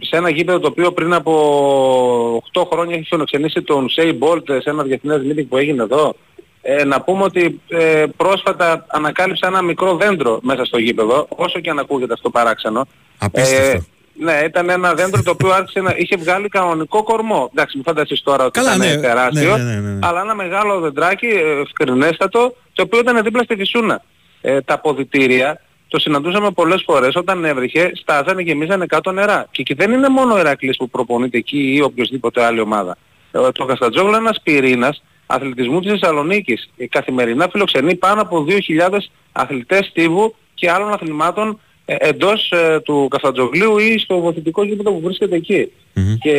σε 0.00 0.16
ένα 0.16 0.30
γήπεδο 0.30 0.58
το 0.58 0.66
οποίο 0.66 0.92
πριν 0.92 1.14
από 1.14 2.42
8 2.52 2.62
χρόνια 2.72 2.96
έχει 2.96 3.04
φιλοξενήσει 3.04 3.62
τον 3.62 3.88
Σέι 3.88 4.12
Μπόλτ 4.12 4.50
σε 4.50 4.70
ένα 4.70 4.82
διεθνές 4.82 5.20
meeting 5.28 5.46
που 5.48 5.56
έγινε 5.56 5.82
εδώ. 5.82 6.14
Ε, 6.62 6.84
να 6.84 7.00
πούμε 7.00 7.22
ότι 7.24 7.60
ε, 7.68 8.04
πρόσφατα 8.16 8.84
ανακάλυψα 8.88 9.46
ένα 9.46 9.62
μικρό 9.62 9.96
δέντρο 9.96 10.38
μέσα 10.42 10.64
στο 10.64 10.78
γήπεδο, 10.78 11.26
όσο 11.28 11.60
και 11.60 11.70
αν 11.70 11.78
ακούγεται 11.78 12.12
αυτό 12.12 12.30
παράξενο. 12.30 12.86
Απίστευτο. 13.18 13.84
Ναι, 14.18 14.42
ήταν 14.44 14.70
ένα 14.70 14.94
δέντρο 14.94 15.22
το 15.22 15.30
οποίο 15.30 15.52
άρχισε 15.52 15.80
να 15.80 15.94
είχε 15.96 16.16
βγάλει 16.16 16.48
κανονικό 16.48 17.02
κορμό. 17.02 17.50
Εντάξει, 17.52 17.76
μην 17.76 17.84
φανταστείς 17.84 18.22
τώρα 18.22 18.44
ότι 18.44 18.60
Καλά, 18.60 18.74
ήταν 18.74 18.88
ναι, 18.88 19.00
τεράστιο, 19.00 19.56
ναι, 19.56 19.62
ναι, 19.62 19.72
ναι, 19.72 19.90
ναι. 19.90 19.98
αλλά 20.06 20.20
ένα 20.20 20.34
μεγάλο 20.34 20.80
δεντράκι, 20.80 21.26
ε, 21.26 21.60
ευκρινέστατο, 21.60 22.56
το 22.72 22.82
οποίο 22.82 22.98
ήταν 22.98 23.22
δίπλα 23.22 23.42
στη 23.42 23.56
φυσούνα. 23.56 24.02
Ε, 24.40 24.60
τα 24.60 24.74
αποδητήρια 24.74 25.60
το 25.88 25.98
συναντούσαμε 25.98 26.50
πολλές 26.50 26.82
φορές 26.86 27.16
όταν 27.16 27.44
έβριχε, 27.44 27.90
στάζανε 27.94 28.42
και 28.42 28.50
γεμίζανε 28.50 28.86
κάτω 28.86 29.12
νερά. 29.12 29.46
Και 29.50 29.60
εκεί 29.60 29.74
δεν 29.74 29.92
είναι 29.92 30.08
μόνο 30.08 30.34
ο 30.34 30.38
Ηρακλής 30.38 30.76
που 30.76 30.90
προπονείται 30.90 31.38
εκεί 31.38 31.74
ή 31.74 31.82
οποιοδήποτε 31.82 32.44
άλλη 32.44 32.60
ομάδα. 32.60 32.96
Ε, 33.32 33.50
το 33.52 33.64
Καστατζόγλου 33.64 34.08
είναι 34.08 34.16
ένας 34.16 34.40
πυρήνας 34.42 35.02
αθλητισμού 35.26 35.80
της 35.80 35.90
Θεσσαλονίκης. 35.90 36.70
Ε, 36.76 36.86
καθημερινά 36.86 37.48
φιλοξενεί 37.52 37.94
πάνω 37.94 38.20
από 38.20 38.46
2.000 38.48 39.10
αθλητές 39.32 39.86
στίβου 39.86 40.34
και 40.54 40.70
άλλων 40.70 40.92
αθλημάτων 40.92 41.48
ε, 41.48 41.67
εντός 41.96 42.50
ε, 42.50 42.80
του 42.80 43.08
Καφτατζογλίου 43.10 43.78
ή 43.78 43.98
στο 43.98 44.20
βοηθητικό 44.20 44.64
γήπεδο 44.64 44.90
που 44.92 45.00
βρίσκεται 45.00 45.36
εκεί. 45.36 45.72
Και 46.20 46.32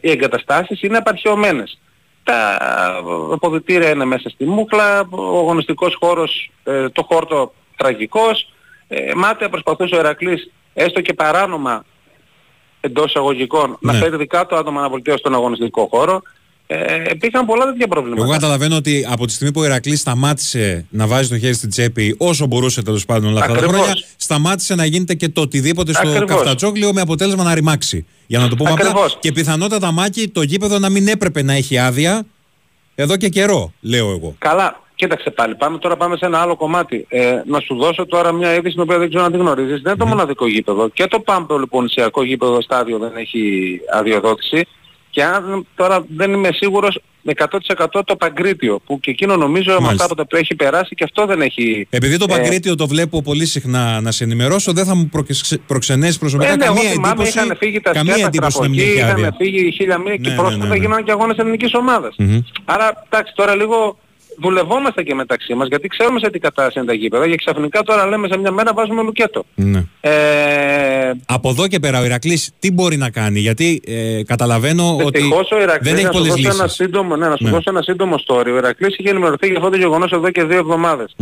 οι 0.00 0.10
εγκαταστάσεις 0.10 0.82
είναι 0.82 0.96
απαρχαιωμένες. 0.96 1.78
Τα 2.22 2.58
αποδητήρια 3.32 3.90
είναι 3.90 4.04
μέσα 4.04 4.28
στη 4.28 4.44
μούχλα, 4.44 5.00
ο 5.10 5.38
αγωνιστικός 5.38 5.96
χώρος, 6.00 6.50
ε, 6.64 6.88
το 6.88 7.02
χόρτο 7.02 7.52
τραγικός. 7.76 8.52
Ε, 8.88 9.12
μάταια 9.14 9.48
προσπαθούσε 9.48 9.94
ο 9.94 9.98
Ερακλής 9.98 10.50
έστω 10.74 11.00
και 11.00 11.14
παράνομα 11.14 11.84
εντός 12.80 13.04
εισαγωγικών 13.06 13.76
να 13.80 13.92
Ναι. 13.92 13.98
φέρει 13.98 14.16
δικά 14.16 14.46
του 14.46 14.56
άτομα 14.56 14.80
να 14.80 14.88
βελτιώσει 14.88 15.22
τον 15.22 15.34
αγωνιστικό 15.34 15.88
χώρο. 15.90 16.22
Ε, 16.70 17.02
υπήρχαν 17.12 17.46
πολλά 17.46 17.64
τέτοια 17.64 17.88
προβλήματα. 17.88 18.22
Εγώ 18.22 18.32
καταλαβαίνω 18.32 18.76
ότι 18.76 19.06
από 19.10 19.26
τη 19.26 19.32
στιγμή 19.32 19.52
που 19.52 19.60
ο 19.60 19.64
Ηρακλής 19.64 20.00
σταμάτησε 20.00 20.86
να 20.90 21.06
βάζει 21.06 21.28
το 21.28 21.38
χέρι 21.38 21.54
στην 21.54 21.70
τσέπη 21.70 22.14
όσο 22.18 22.46
μπορούσε 22.46 22.82
τέλος 22.82 23.04
πάντων 23.04 23.30
όλα 23.30 23.40
αυτά 23.40 23.52
τα 23.52 23.58
Ακριβώς. 23.58 23.80
χρόνια, 23.80 24.02
σταμάτησε 24.16 24.74
να 24.74 24.84
γίνεται 24.84 25.14
και 25.14 25.28
το 25.28 25.40
οτιδήποτε 25.40 25.92
στο 25.92 26.08
Ακριβώς. 26.08 26.28
καφτατζόγλιο 26.28 26.92
με 26.92 27.00
αποτέλεσμα 27.00 27.42
να 27.42 27.54
ρημάξει. 27.54 28.06
Για 28.26 28.38
να 28.38 28.48
το 28.48 28.56
πούμε 28.56 28.70
απλά. 28.70 28.88
Ακριβώς. 28.88 29.18
Και 29.20 29.32
πιθανότατα 29.32 29.92
μάκι 29.92 30.28
το 30.28 30.42
γήπεδο 30.42 30.78
να 30.78 30.88
μην 30.88 31.08
έπρεπε 31.08 31.42
να 31.42 31.52
έχει 31.52 31.78
άδεια 31.78 32.26
εδώ 32.94 33.16
και 33.16 33.28
καιρό, 33.28 33.72
λέω 33.80 34.10
εγώ. 34.10 34.34
Καλά, 34.38 34.82
κοίταξε 34.94 35.30
πάλι. 35.30 35.54
Πάμε, 35.54 35.78
τώρα 35.78 35.96
πάμε 35.96 36.16
σε 36.16 36.26
ένα 36.26 36.38
άλλο 36.40 36.56
κομμάτι. 36.56 37.06
Ε, 37.08 37.42
να 37.46 37.60
σου 37.60 37.74
δώσω 37.74 38.06
τώρα 38.06 38.32
μια 38.32 38.54
είδηση 38.54 38.72
την 38.72 38.82
οποία 38.82 38.98
δεν 38.98 39.08
ξέρω 39.08 39.24
αν 39.24 39.32
τη 39.32 39.38
γνωρίζεις. 39.38 39.80
Δεν 39.82 39.92
είναι 39.92 40.04
το 40.04 40.06
μοναδικό 40.06 40.48
γήπεδο. 40.48 40.88
Και 40.88 41.06
το 41.06 41.20
πάμπο 41.20 41.58
λοιπόν 41.58 41.82
νησιακό 41.82 42.24
γήπεδο 42.24 42.62
στάδιο 42.62 42.98
δεν 42.98 43.12
έχει 43.16 43.40
αδειοδότηση. 43.94 44.66
Και 45.18 45.24
αν 45.24 45.66
τώρα 45.74 46.04
δεν 46.16 46.32
είμαι 46.32 46.48
σίγουρος 46.52 47.00
100% 47.36 47.86
το 48.04 48.16
Παγκρίτιο 48.16 48.80
που 48.86 49.00
και 49.00 49.10
εκείνο 49.10 49.36
νομίζω 49.36 49.72
με 49.72 49.80
Μάλιστα. 49.80 50.04
αυτά 50.04 50.14
που 50.16 50.26
τα 50.26 50.38
έχει 50.38 50.54
περάσει 50.54 50.94
και 50.94 51.04
αυτό 51.04 51.26
δεν 51.26 51.40
έχει... 51.40 51.86
Επειδή 51.90 52.16
το 52.16 52.26
ε, 52.28 52.32
Παγκρίτιο 52.32 52.74
το 52.74 52.86
βλέπω 52.86 53.22
πολύ 53.22 53.46
συχνά 53.46 54.00
να 54.00 54.10
σε 54.10 54.24
ενημερώσω, 54.24 54.72
δεν 54.72 54.84
θα 54.84 54.94
μου 54.94 55.08
προκε- 55.08 55.58
προξενέσεις 55.66 56.18
προσωπικά 56.18 56.50
Ε, 56.52 56.56
ναι, 56.56 56.64
εγώ 56.64 56.74
καμία 56.74 56.90
θυμάμαι 56.90 57.12
εντύπωση. 57.22 57.38
είχαν 57.44 57.56
φύγει 57.56 57.80
τα 57.80 57.90
καμία 57.92 58.12
σκέτα 58.12 58.26
εντύπωση 58.28 58.56
από 58.56 58.64
να 58.64 58.70
μην 58.70 58.78
εκεί, 58.80 58.88
έχει 58.88 58.98
είχαν 58.98 59.10
άδεια. 59.10 59.34
φύγει 59.38 59.72
χίλια 59.72 59.98
μία 59.98 60.16
και 60.16 60.28
Ναι, 60.28 60.34
πρόσφατα 60.36 60.56
ναι, 60.56 60.68
ναι, 60.68 60.74
ναι. 60.74 60.80
γίνανε 60.80 61.02
και 61.02 61.10
αγώνες 61.10 61.36
ελληνικής 61.36 61.74
ομάδας. 61.74 62.14
Μμμ. 62.18 62.40
Άρα, 62.64 63.04
εντάξει, 63.10 63.32
τώρα 63.36 63.54
λίγο 63.56 63.98
δουλευόμαστε 64.40 65.02
και 65.02 65.14
μεταξύ 65.14 65.54
μας 65.54 65.68
γιατί 65.68 65.88
ξέρουμε 65.88 66.18
σε 66.18 66.30
τι 66.30 66.38
κατάσταση 66.38 66.78
είναι 66.78 66.86
τα 66.88 66.94
γήπεδα 66.94 67.28
και 67.28 67.34
ξαφνικά 67.36 67.82
τώρα 67.82 68.06
λέμε 68.06 68.28
σε 68.28 68.38
μια 68.38 68.50
μέρα 68.52 68.72
βάζουμε 68.74 69.02
λουκέτο. 69.02 69.44
Ναι. 69.54 69.84
Ε, 70.00 71.10
Από 71.26 71.48
εδώ 71.48 71.66
και 71.68 71.78
πέρα 71.78 72.00
ο 72.00 72.04
Ηρακλής 72.04 72.50
τι 72.58 72.72
μπορεί 72.72 72.96
να 72.96 73.10
κάνει, 73.10 73.40
γιατί 73.40 73.82
ε, 73.86 74.22
καταλαβαίνω 74.24 74.96
ότι 74.96 75.18
Δυστυχώς 75.18 75.50
ο 75.50 75.60
Ηρακλής, 75.60 75.92
δεν 75.92 75.94
έχει 75.94 76.04
να 76.04 76.12
σου 76.12 76.18
πολλές 76.18 76.34
δώσω 76.34 76.48
ένα 76.54 76.62
λύσεις. 76.62 76.76
σύντομο, 76.76 77.16
ναι, 77.16 77.28
να 77.28 77.36
σου 77.36 77.44
Ναι. 77.44 77.50
δώσω 77.50 77.70
ένα 77.70 77.82
σύντομο 77.82 78.14
story. 78.26 78.46
Ο 78.46 78.56
Ηρακλής 78.56 78.96
είχε 78.98 79.10
ενημερωθεί 79.10 79.46
για 79.46 79.56
αυτό 79.56 79.70
το 79.70 79.76
γεγονός 79.76 80.10
εδώ 80.12 80.30
και 80.30 80.44
δύο 80.44 80.58
εβδομάδες. 80.58 81.16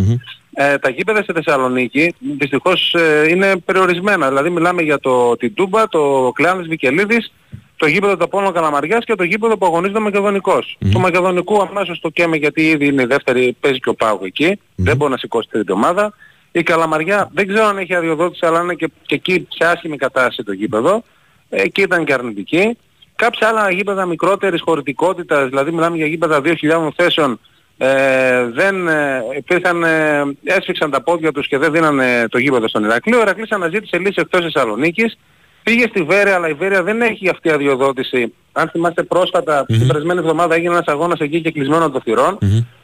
Ε, 0.58 0.78
τα 0.78 0.90
γήπεδα 0.90 1.23
στη 1.23 1.32
Θεσσαλονίκη 1.32 2.14
δυστυχώς 2.38 2.94
ε, 2.94 3.26
είναι 3.28 3.56
περιορισμένα. 3.64 4.28
Δηλαδή 4.28 4.50
μιλάμε 4.50 4.82
για 4.82 4.99
το 4.99 5.37
την 5.37 5.54
Τούμπα, 5.54 5.88
το 5.88 6.32
Κλεάνης 6.35 6.68
Βικελίδης, 6.68 7.32
το 7.76 7.87
γήπεδο 7.87 8.16
του 8.16 8.25
Απόλλωνα 8.25 8.52
Καλαμαριάς 8.52 9.04
και 9.04 9.14
το 9.14 9.25
γήπεδο 9.25 9.56
που 9.56 9.66
αγωνίζεται 9.66 9.99
ο 9.99 10.02
Μακεδονικός. 10.02 10.78
Το 10.92 10.99
Μακεδονικού 10.99 11.62
αμέσως 11.62 12.00
το 12.00 12.09
καίμε 12.09 12.37
γιατί 12.37 12.68
ήδη 12.68 12.87
είναι 12.87 13.02
η 13.02 13.06
δεύτερη, 13.06 13.56
παίζει 13.61 13.78
και 13.78 13.88
ο 13.88 13.95
Πάου 13.95 14.21
εκεί. 14.23 14.61
Δεν 14.75 14.97
μπορεί 14.97 15.11
να 15.11 15.18
σηκώσει 15.18 15.49
τρίτη 15.50 15.73
ομάδα. 15.73 16.12
Η 16.52 16.62
Καλαμαριά 16.62 17.30
δεν 17.33 17.47
ξέρω 17.47 17.66
αν 17.66 17.78
έχει 17.78 17.95
αδειοδότηση 17.95 18.47
αλλά 18.47 18.61
είναι 18.61 18.75
και, 18.75 18.90
και 19.06 19.14
εκεί 19.14 19.47
σε 19.49 19.68
άσχημη 19.68 19.97
κατάσταση 19.97 20.42
το 20.42 20.52
γήπεδο. 20.52 21.02
Ε, 21.49 21.62
εκεί 21.62 21.83
ήταν 21.83 22.04
και 22.04 22.12
αρνητική. 22.12 22.76
Κάποια 23.16 23.49
άλλα 23.49 23.71
γήπεδα 23.71 24.06
μικρότερης 24.06 24.61
χωρητικότητας, 24.61 25.49
δηλαδή 25.49 25.71
μιλάμε 25.71 25.97
για 25.97 26.06
γήπεδα 26.06 26.40
2.000 26.45 26.88
θέσεων, 26.97 27.40
ε, 27.78 28.45
δεν 28.45 28.88
ε, 28.88 29.23
υπήρχαν, 29.37 29.83
ε, 29.83 30.23
έσφιξαν 30.45 30.90
τα 30.90 31.02
πόδια 31.02 31.33
τους 31.33 31.49
και 31.49 31.59
δεν 31.59 31.73
δίνανε 31.73 32.26
το 32.28 32.38
γήπεδο 32.38 32.68
στον 32.68 32.85
Ηρακλή. 32.85 33.14
Ο 33.14 33.21
Ηρακλής 33.21 33.50
αναζήτησε 33.50 33.99
λύση 33.99 34.14
εκτός 34.16 34.42
Θεσσαλονίκης. 34.42 35.18
Πήγε 35.66 35.87
στη 35.88 36.02
Βέρεια, 36.02 36.35
αλλά 36.35 36.49
η 36.49 36.52
Βέρεια 36.52 36.82
δεν 36.82 37.02
έχει 37.02 37.28
αυτή 37.28 37.50
αδειοδότηση. 37.50 38.32
Αν 38.52 38.68
θυμάστε 38.68 39.02
πρόσφατα, 39.02 39.64
την 39.66 39.87
περασμένη 39.87 40.18
εβδομάδα 40.18 40.54
έγινε 40.54 40.73
ένας 40.73 40.87
αγώνας 40.87 41.18
εκεί 41.18 41.40
και 41.40 41.50
κλεισμένο 41.50 41.90
των 41.90 42.00
θυρών, 42.00 42.38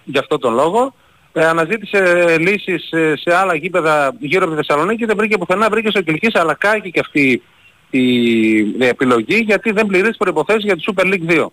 γι' 0.05 0.19
αυτό 0.19 0.39
τον 0.39 0.55
λόγο. 0.55 0.95
Ε, 1.33 1.45
αναζήτησε 1.45 2.37
λύσεις 2.39 2.91
ε, 2.93 3.15
σε 3.17 3.35
άλλα 3.35 3.55
γήπεδα 3.55 4.15
γύρω 4.19 4.45
από 4.45 4.55
τη 4.55 4.57
Θεσσαλονίκη, 4.57 5.05
δεν 5.05 5.17
βρήκε 5.17 5.39
πουθενά, 5.39 5.69
βρήκε 5.71 5.91
στο 5.91 6.03
Κιλκής, 6.03 6.35
αλλά 6.35 6.55
κάγει 6.55 6.91
και 6.91 7.01
αυτή 7.01 7.43
η 7.91 8.85
επιλογή 8.85 9.37
γιατί 9.37 9.73
δεν 9.73 9.87
πληρεί 9.87 10.09
τις 10.09 10.17
προϋποθέσεις 10.17 10.65
για 10.65 10.77
τη 10.77 10.83
Super 10.87 11.05
League 11.05 11.41
2. 11.41 11.47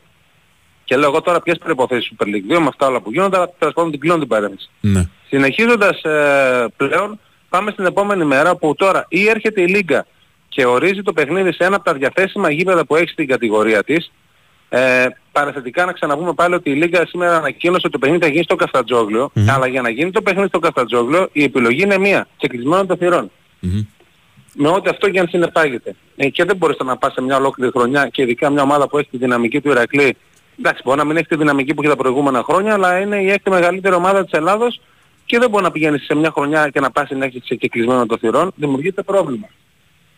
Και 0.84 0.98
λέω 0.98 1.10
εγώ 1.10 1.22
τώρα 1.22 1.42
ποιες 1.42 1.58
προϋποθέσεις 1.58 2.12
Super 2.18 2.26
League 2.26 2.56
2 2.56 2.60
με 2.60 2.68
αυτά 2.68 2.88
όλα 2.88 3.02
που 3.02 3.12
γίνονται, 3.12 3.36
αλλά 3.36 3.50
τέλος 3.58 3.74
πάντων 3.74 3.92
την 3.92 4.00
κλείνω 4.00 4.18
την 4.18 4.28
παρέμβαση. 4.28 4.70
Ναι. 4.82 5.10
Συνεχίζοντας 5.28 6.02
ε, 6.04 6.66
πλέον, 6.78 7.20
πάμε 7.50 7.72
στην 7.72 7.86
επόμενη 7.86 8.26
μέρα 8.26 8.56
που 8.56 8.76
τώρα 8.76 9.06
ή 9.10 9.30
έρχεται 9.30 9.62
η 9.62 9.68
Λίγκα 9.68 10.06
και 10.60 10.66
ορίζει 10.66 11.02
το 11.02 11.14
παιχνίδι 11.14 11.54
σε 11.54 11.64
ένα 11.64 11.76
από 11.76 11.86
τα 11.86 11.94
διαθέσιμα 11.94 12.52
γήπεδα 12.52 12.86
που 12.86 12.96
έχει 12.96 13.08
στην 13.08 13.28
κατηγορία 13.28 13.84
της. 13.84 14.12
Ε, 14.70 15.06
παραθετικά 15.32 15.86
να 15.86 15.92
ξαναπούμε 15.92 16.34
πάλι 16.34 16.54
ότι 16.54 16.70
η 16.70 16.74
Λίγκα 16.74 17.06
σήμερα 17.06 17.38
ανακοίνωσε 17.38 17.82
ότι 17.84 17.92
το 17.92 18.00
παιχνίδι 18.00 18.24
θα 18.24 18.30
γίνει 18.32 18.44
στο 18.44 18.56
καφτατζόγλιο, 18.56 19.32
αλλά 19.48 19.68
για 19.68 19.82
να 19.82 19.90
γίνει 19.90 20.12
το 20.12 20.22
παιχνίδι 20.22 20.48
στο 20.48 20.60
καφτατζόγλιο 20.60 21.30
η 21.32 21.44
επιλογή 21.44 21.82
είναι 21.82 21.98
μία, 21.98 22.28
και 22.38 22.48
κλεισμένο 22.48 22.86
των 22.86 22.98
θυρών. 22.98 23.32
Με 24.54 24.68
ό,τι 24.68 24.90
αυτό 24.90 25.10
και 25.10 25.20
αν 25.20 25.28
συνεπάγεται. 25.28 25.96
Ε, 26.16 26.30
και 26.30 26.44
δεν 26.44 26.56
μπορείς 26.56 26.78
να 26.86 26.98
πας 26.98 27.14
σε 27.14 27.22
μια 27.22 27.38
ολόκληρη 27.38 27.72
χρονιά 27.72 28.08
και 28.08 28.22
ειδικά 28.22 28.50
μια 28.50 28.62
ομάδα 28.62 28.88
που 28.88 28.98
έχει 28.98 29.10
τη 29.10 29.18
δυναμική 29.18 29.62
του 29.62 29.70
Ηρακλή. 29.70 30.18
Εντάξει, 30.60 30.82
μπορεί 30.86 30.98
να 30.98 31.06
μην 31.06 31.18
έχει 31.18 31.28
τη 31.28 31.36
δυναμική 31.36 31.74
που 31.74 31.82
είχε 31.82 31.92
τα 31.92 31.98
προηγούμενα 31.98 32.44
χρόνια, 32.44 32.74
αλλά 32.74 33.00
είναι 33.00 33.22
η 33.22 33.30
έκτη 33.32 33.50
μεγαλύτερη 33.50 33.96
ομάδα 33.96 34.24
της 34.24 34.32
Ελλάδος 34.32 34.82
και 35.26 35.40
δεν 35.40 35.50
μπορεί 35.50 35.64
να 35.64 35.72
πηγαίνεις 35.72 36.04
σε 36.04 36.16
μια 36.16 36.32
χρονιά 36.32 36.70
και 36.70 36.80
να 36.80 36.92
πας 36.92 37.10
να 37.10 37.26
έχεις 37.26 37.42
και 37.60 37.68
κλεισμένο 37.68 38.06
των 38.06 38.18
θυρών. 38.18 38.52
Δημιουργείται 38.56 39.02
πρόβλημα. 39.02 39.48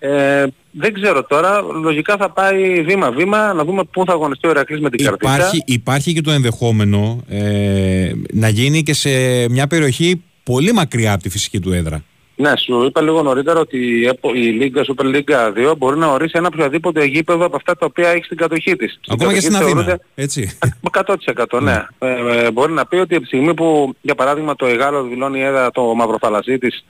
Ε, 0.04 0.46
δεν 0.72 0.94
ξέρω 0.94 1.24
τώρα, 1.24 1.62
λογικά 1.62 2.18
θα 2.18 2.30
πάει 2.30 2.82
βήμα-βήμα 2.84 3.54
να 3.54 3.64
δούμε 3.66 3.84
πού 3.92 4.04
θα 4.06 4.12
αγωνιστεί 4.14 4.48
ο 4.48 4.50
Ηρακλής 4.50 4.80
με 4.80 4.90
την 4.90 5.06
καρτίτσα. 5.06 5.34
Υπάρχει, 5.36 5.64
υπάρχει 5.66 6.14
και 6.14 6.22
το 6.22 6.32
ενδεχόμενο 6.32 7.24
ε, 7.30 8.12
να 8.34 8.48
γίνει 8.50 8.84
και 8.84 8.94
σε 8.94 9.10
μια 9.50 9.68
περιοχή 9.68 10.24
πολύ 10.44 10.72
μακριά 10.74 11.14
από 11.14 11.24
τη 11.24 11.30
φυσική 11.30 11.60
του 11.60 11.72
έδρα. 11.74 12.04
Ναι, 12.36 12.52
σου 12.58 12.84
είπα 12.86 13.02
λίγο 13.02 13.22
νωρίτερα 13.22 13.60
ότι 13.60 13.78
η 13.78 14.06
ΕΠΟ- 14.08 14.36
η 14.36 14.40
Λίγκα 14.40 14.82
Super 14.86 15.04
League 15.06 15.70
2 15.72 15.78
μπορεί 15.78 15.98
να 15.98 16.08
ορίσει 16.08 16.34
ένα 16.36 16.48
οποιοδήποτε 16.54 17.06
γήπεδο 17.06 17.46
από 17.46 17.56
αυτά 17.56 17.76
τα 17.78 17.86
οποία 17.86 18.10
έχει 18.10 18.24
στην 18.24 18.38
κατοχή 18.38 18.76
της. 18.76 19.00
Ακόμα 19.08 19.34
και 19.34 19.40
στην 19.40 19.52
κατοχή 19.54 19.74
της 19.74 19.82
Αθήνα. 19.82 19.98
θεωρούνται- 19.98 20.06
Έτσι. 20.16 20.58
100% 21.56 21.62
ναι. 21.62 21.86
Ε, 22.00 22.46
ε, 22.46 22.52
μπορεί 22.52 22.72
να 22.74 22.86
πει 22.86 22.96
ότι 22.96 23.14
από 23.14 23.22
τη 23.22 23.28
στιγμή 23.28 23.54
που 23.54 23.94
για 24.02 24.16
παράδειγμα 24.16 24.56
το 24.56 24.66
Εγάλο 24.66 25.04
δηλώνει 25.04 25.42
έδρα 25.42 25.72
το 25.72 25.82
Μαυροφαλασσί 25.96 26.58
της 26.58 26.86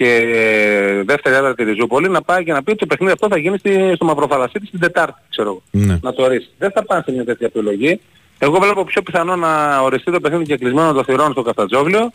και 0.00 0.14
ε, 0.14 1.02
δεύτερη 1.02 1.34
έδρα 1.34 1.54
τη 1.54 1.64
Ριζούπολη 1.64 2.08
να 2.08 2.22
πάει 2.22 2.44
και 2.44 2.52
να 2.52 2.62
πει 2.62 2.70
ότι 2.70 2.78
το 2.78 2.86
παιχνίδι 2.86 3.12
αυτό 3.12 3.28
θα 3.28 3.38
γίνει 3.38 3.58
στη, 3.58 3.92
στο 3.94 4.04
Μαυροφαλασσί 4.04 4.58
της 4.58 4.70
την 4.70 4.80
Τετάρτη, 4.80 5.20
ξέρω 5.30 5.48
εγώ. 5.48 5.62
Ναι. 5.70 5.98
Να 6.02 6.12
το 6.12 6.22
ορίσει. 6.22 6.48
Δεν 6.58 6.70
θα 6.70 6.84
πάνε 6.84 7.02
σε 7.06 7.12
μια 7.12 7.24
τέτοια 7.24 7.46
επιλογή. 7.46 8.00
Εγώ 8.38 8.58
βλέπω 8.58 8.84
πιο 8.84 9.02
πιθανό 9.02 9.36
να 9.36 9.80
οριστεί 9.80 10.12
το 10.12 10.20
παιχνίδι 10.20 10.44
και 10.44 10.56
κλεισμένο 10.56 10.92
των 10.92 11.04
θυρών 11.04 11.32
στο 11.32 11.42
Καφτατζόβλιο 11.42 12.12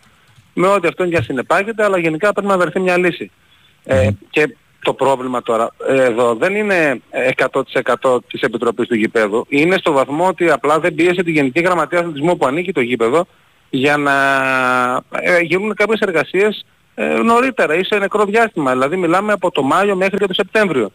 με 0.53 0.67
ό,τι 0.67 0.87
αυτό 0.87 1.07
και 1.07 1.17
αν 1.17 1.23
συνεπάγεται, 1.23 1.83
αλλά 1.83 1.97
γενικά 1.97 2.33
πρέπει 2.33 2.47
να 2.47 2.57
βρεθεί 2.57 2.79
μια 2.79 2.97
λύση. 2.97 3.31
Ε, 3.83 4.09
και 4.29 4.55
το 4.81 4.93
πρόβλημα 4.93 5.41
τώρα 5.41 5.71
ε, 5.87 6.03
εδώ 6.03 6.35
δεν 6.35 6.55
είναι 6.55 7.01
100% 8.01 8.17
της 8.27 8.41
Επιτροπής 8.41 8.87
του 8.87 8.95
γηπέδου. 8.95 9.45
Είναι 9.49 9.77
στο 9.77 9.91
βαθμό 9.91 10.27
ότι 10.27 10.49
απλά 10.49 10.79
δεν 10.79 10.95
πίεσε 10.95 11.23
τη 11.23 11.31
Γενική 11.31 11.59
Γραμματεία 11.59 11.99
Αθλητισμού 11.99 12.37
που 12.37 12.45
ανήκει 12.45 12.71
το 12.71 12.81
γήπεδο 12.81 13.25
για 13.69 13.97
να 13.97 14.13
ε, 15.09 15.39
γίνουν 15.39 15.73
κάποιες 15.73 15.99
εργασίες 15.99 16.65
ε, 16.95 17.05
νωρίτερα 17.05 17.75
ή 17.75 17.83
σε 17.83 17.97
νεκρό 17.97 18.25
διάστημα. 18.25 18.71
Δηλαδή 18.71 18.95
μιλάμε 18.95 19.31
από 19.31 19.51
το 19.51 19.63
Μάιο 19.63 19.95
μέχρι 19.95 20.17
και 20.17 20.27
το 20.27 20.33
Σεπτέμβριο. 20.33 20.91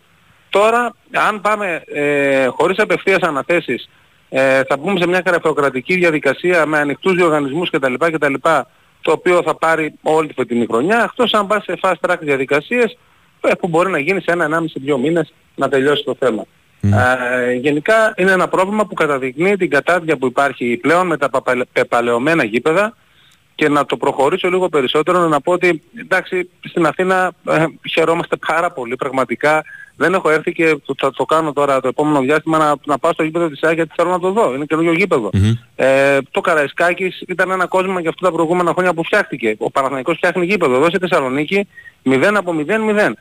Τώρα, 0.51 0.95
αν 1.13 1.41
πάμε 1.41 1.83
ε, 1.87 2.47
χωρίς 2.47 2.79
απευθείας 2.79 3.21
αναθέσεις, 3.21 3.89
ε, 4.29 4.63
θα 4.65 4.79
πούμε 4.79 5.01
σε 5.01 5.07
μια 5.07 5.23
γραφειοκρατική 5.27 5.95
διαδικασία 5.95 6.67
με 6.67 6.79
ανοιχτούς 6.79 7.15
διοργανισμούς 7.15 7.71
κτλ. 7.71 7.95
κτλ 7.95 8.35
το 9.03 9.13
οποίο 9.13 9.43
θα 9.43 9.55
πάρει 9.55 9.95
όλη 10.03 10.29
τη 10.29 10.35
φετινή 10.35 10.67
χρονιά, 10.67 11.03
εκτός 11.05 11.35
αν 11.35 11.47
πας 11.47 11.65
σε 11.65 11.79
fast 11.83 11.95
track 12.01 12.17
διαδικασίες 12.21 12.99
ε, 13.41 13.55
που 13.55 13.69
μπορεί 13.69 13.91
να 13.91 13.99
γίνει 13.99 14.21
σε 14.21 14.31
ένα, 14.33 14.45
ενάμιση, 14.45 14.79
δύο 14.79 14.99
μήνες 14.99 15.33
να 15.55 15.69
τελειώσει 15.69 16.05
το 16.05 16.17
θέμα. 16.19 16.45
Ε, 16.83 17.53
γενικά 17.53 18.15
είναι 18.17 18.31
ένα 18.31 18.49
πρόβλημα 18.49 18.87
που 18.87 18.95
καταδεικνύει 18.95 19.57
την 19.57 19.71
κατάδια 19.71 20.17
που 20.17 20.27
υπάρχει 20.27 20.79
πλέον 20.83 21.07
με 21.07 21.17
τα 21.17 21.31
παπα- 21.31 21.67
πεπαλαιωμένα 21.73 22.45
γήπεδα 22.45 22.97
και 23.61 23.68
να 23.68 23.85
το 23.87 23.96
προχωρήσω 23.96 24.49
λίγο 24.49 24.68
περισσότερο 24.68 25.29
να 25.29 25.40
πω 25.40 25.53
ότι 25.53 25.83
εντάξει 26.01 26.51
στην 26.68 26.87
Αθήνα 26.87 27.33
ε, 27.49 27.64
χαιρόμαστε 27.90 28.37
πάρα 28.46 28.70
πολύ 28.73 28.96
πραγματικά 28.96 29.64
δεν 29.96 30.14
έχω 30.14 30.31
έρθει 30.31 30.53
και 30.53 30.77
το- 30.85 30.94
θα 30.99 31.11
το 31.12 31.25
κάνω 31.25 31.53
τώρα 31.53 31.81
το 31.81 31.88
επόμενο 31.88 32.20
διάστημα 32.20 32.59
να, 32.59 32.75
να 32.87 32.99
πάω 32.99 33.12
στο 33.12 33.23
γήπεδο 33.23 33.49
της 33.49 33.62
ΑΕΚ 33.62 33.75
γιατί 33.75 33.92
θέλω 33.96 34.11
να 34.11 34.18
το 34.18 34.31
δω. 34.33 34.55
Είναι 34.55 34.64
καινούργιο 34.64 34.92
γήπεδο. 34.92 35.31
Ε, 35.77 36.18
το 36.31 36.40
Καραϊσκάκης 36.40 37.23
ήταν 37.27 37.51
ένα 37.51 37.66
κόσμο 37.66 37.99
για 37.99 38.09
αυτά 38.09 38.27
τα 38.27 38.33
προηγούμενα 38.33 38.73
χρόνια 38.73 38.94
που 38.94 39.05
φτιάχτηκε. 39.05 39.55
Ο 39.59 39.70
Παναθηναϊκός 39.70 40.16
φτιάχνει 40.16 40.44
γήπεδο 40.46 40.75
εδώ 40.75 40.87
στη 40.88 40.99
Θεσσαλονίκη 40.99 41.68
0 42.05 42.33
από 42.37 42.55
0-0. 42.68 43.12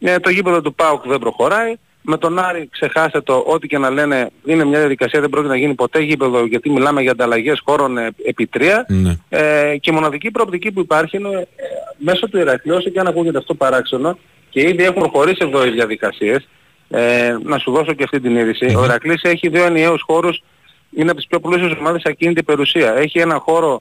Ε, 0.00 0.18
το 0.18 0.30
γήπεδο 0.30 0.60
του 0.60 0.74
ΠΑΟΚ 0.74 1.06
δεν 1.08 1.18
προχωράει. 1.18 1.74
Με 2.06 2.18
τον 2.18 2.38
Άρη 2.38 2.68
ξεχάστε 2.72 3.20
το, 3.20 3.44
ό,τι 3.46 3.66
και 3.66 3.78
να 3.78 3.90
λένε 3.90 4.30
είναι 4.44 4.64
μια 4.64 4.78
διαδικασία, 4.78 5.20
δεν 5.20 5.30
πρόκειται 5.30 5.52
να 5.52 5.58
γίνει 5.58 5.74
ποτέ 5.74 6.00
γήπεδο 6.00 6.46
γιατί 6.46 6.70
μιλάμε 6.70 7.02
για 7.02 7.10
ανταλλαγές 7.10 7.60
χώρων 7.64 7.98
ε, 7.98 8.10
επί 8.24 8.46
τρία. 8.46 8.86
Ναι. 8.88 9.16
Ε, 9.28 9.76
και 9.76 9.90
η 9.90 9.94
μοναδική 9.94 10.30
προοπτική 10.30 10.72
που 10.72 10.80
υπάρχει 10.80 11.16
είναι 11.16 11.28
ε, 11.38 11.64
μέσω 11.98 12.28
του 12.28 12.38
Ηρακλείου, 12.38 12.76
όσο 12.76 12.90
και 12.90 13.00
αν 13.00 13.06
ακούγεται 13.06 13.38
αυτό 13.38 13.54
παράξενο, 13.54 14.18
και 14.50 14.60
ήδη 14.60 14.84
έχουν 14.84 15.02
προχωρήσει 15.02 15.38
εδώ 15.40 15.66
οι 15.66 15.70
διαδικασίες, 15.70 16.48
ε, 16.88 17.36
να 17.42 17.58
σου 17.58 17.70
δώσω 17.70 17.92
και 17.92 18.02
αυτή 18.02 18.20
την 18.20 18.36
είδηση. 18.36 18.74
Ο 18.78 18.84
Ηρακλής 18.84 19.22
έχει 19.22 19.48
δύο 19.48 19.64
ενιαίους 19.64 20.02
χώρους, 20.06 20.42
είναι 20.96 21.10
από 21.10 21.18
τις 21.18 21.26
πιο 21.26 21.40
πλούσιες 21.40 21.72
ομάδες 21.78 22.00
σε 22.00 22.08
ακίνητη 22.10 22.42
περιουσία. 22.42 22.94
Έχει 22.94 23.18
ένα 23.18 23.38
χώρο 23.38 23.80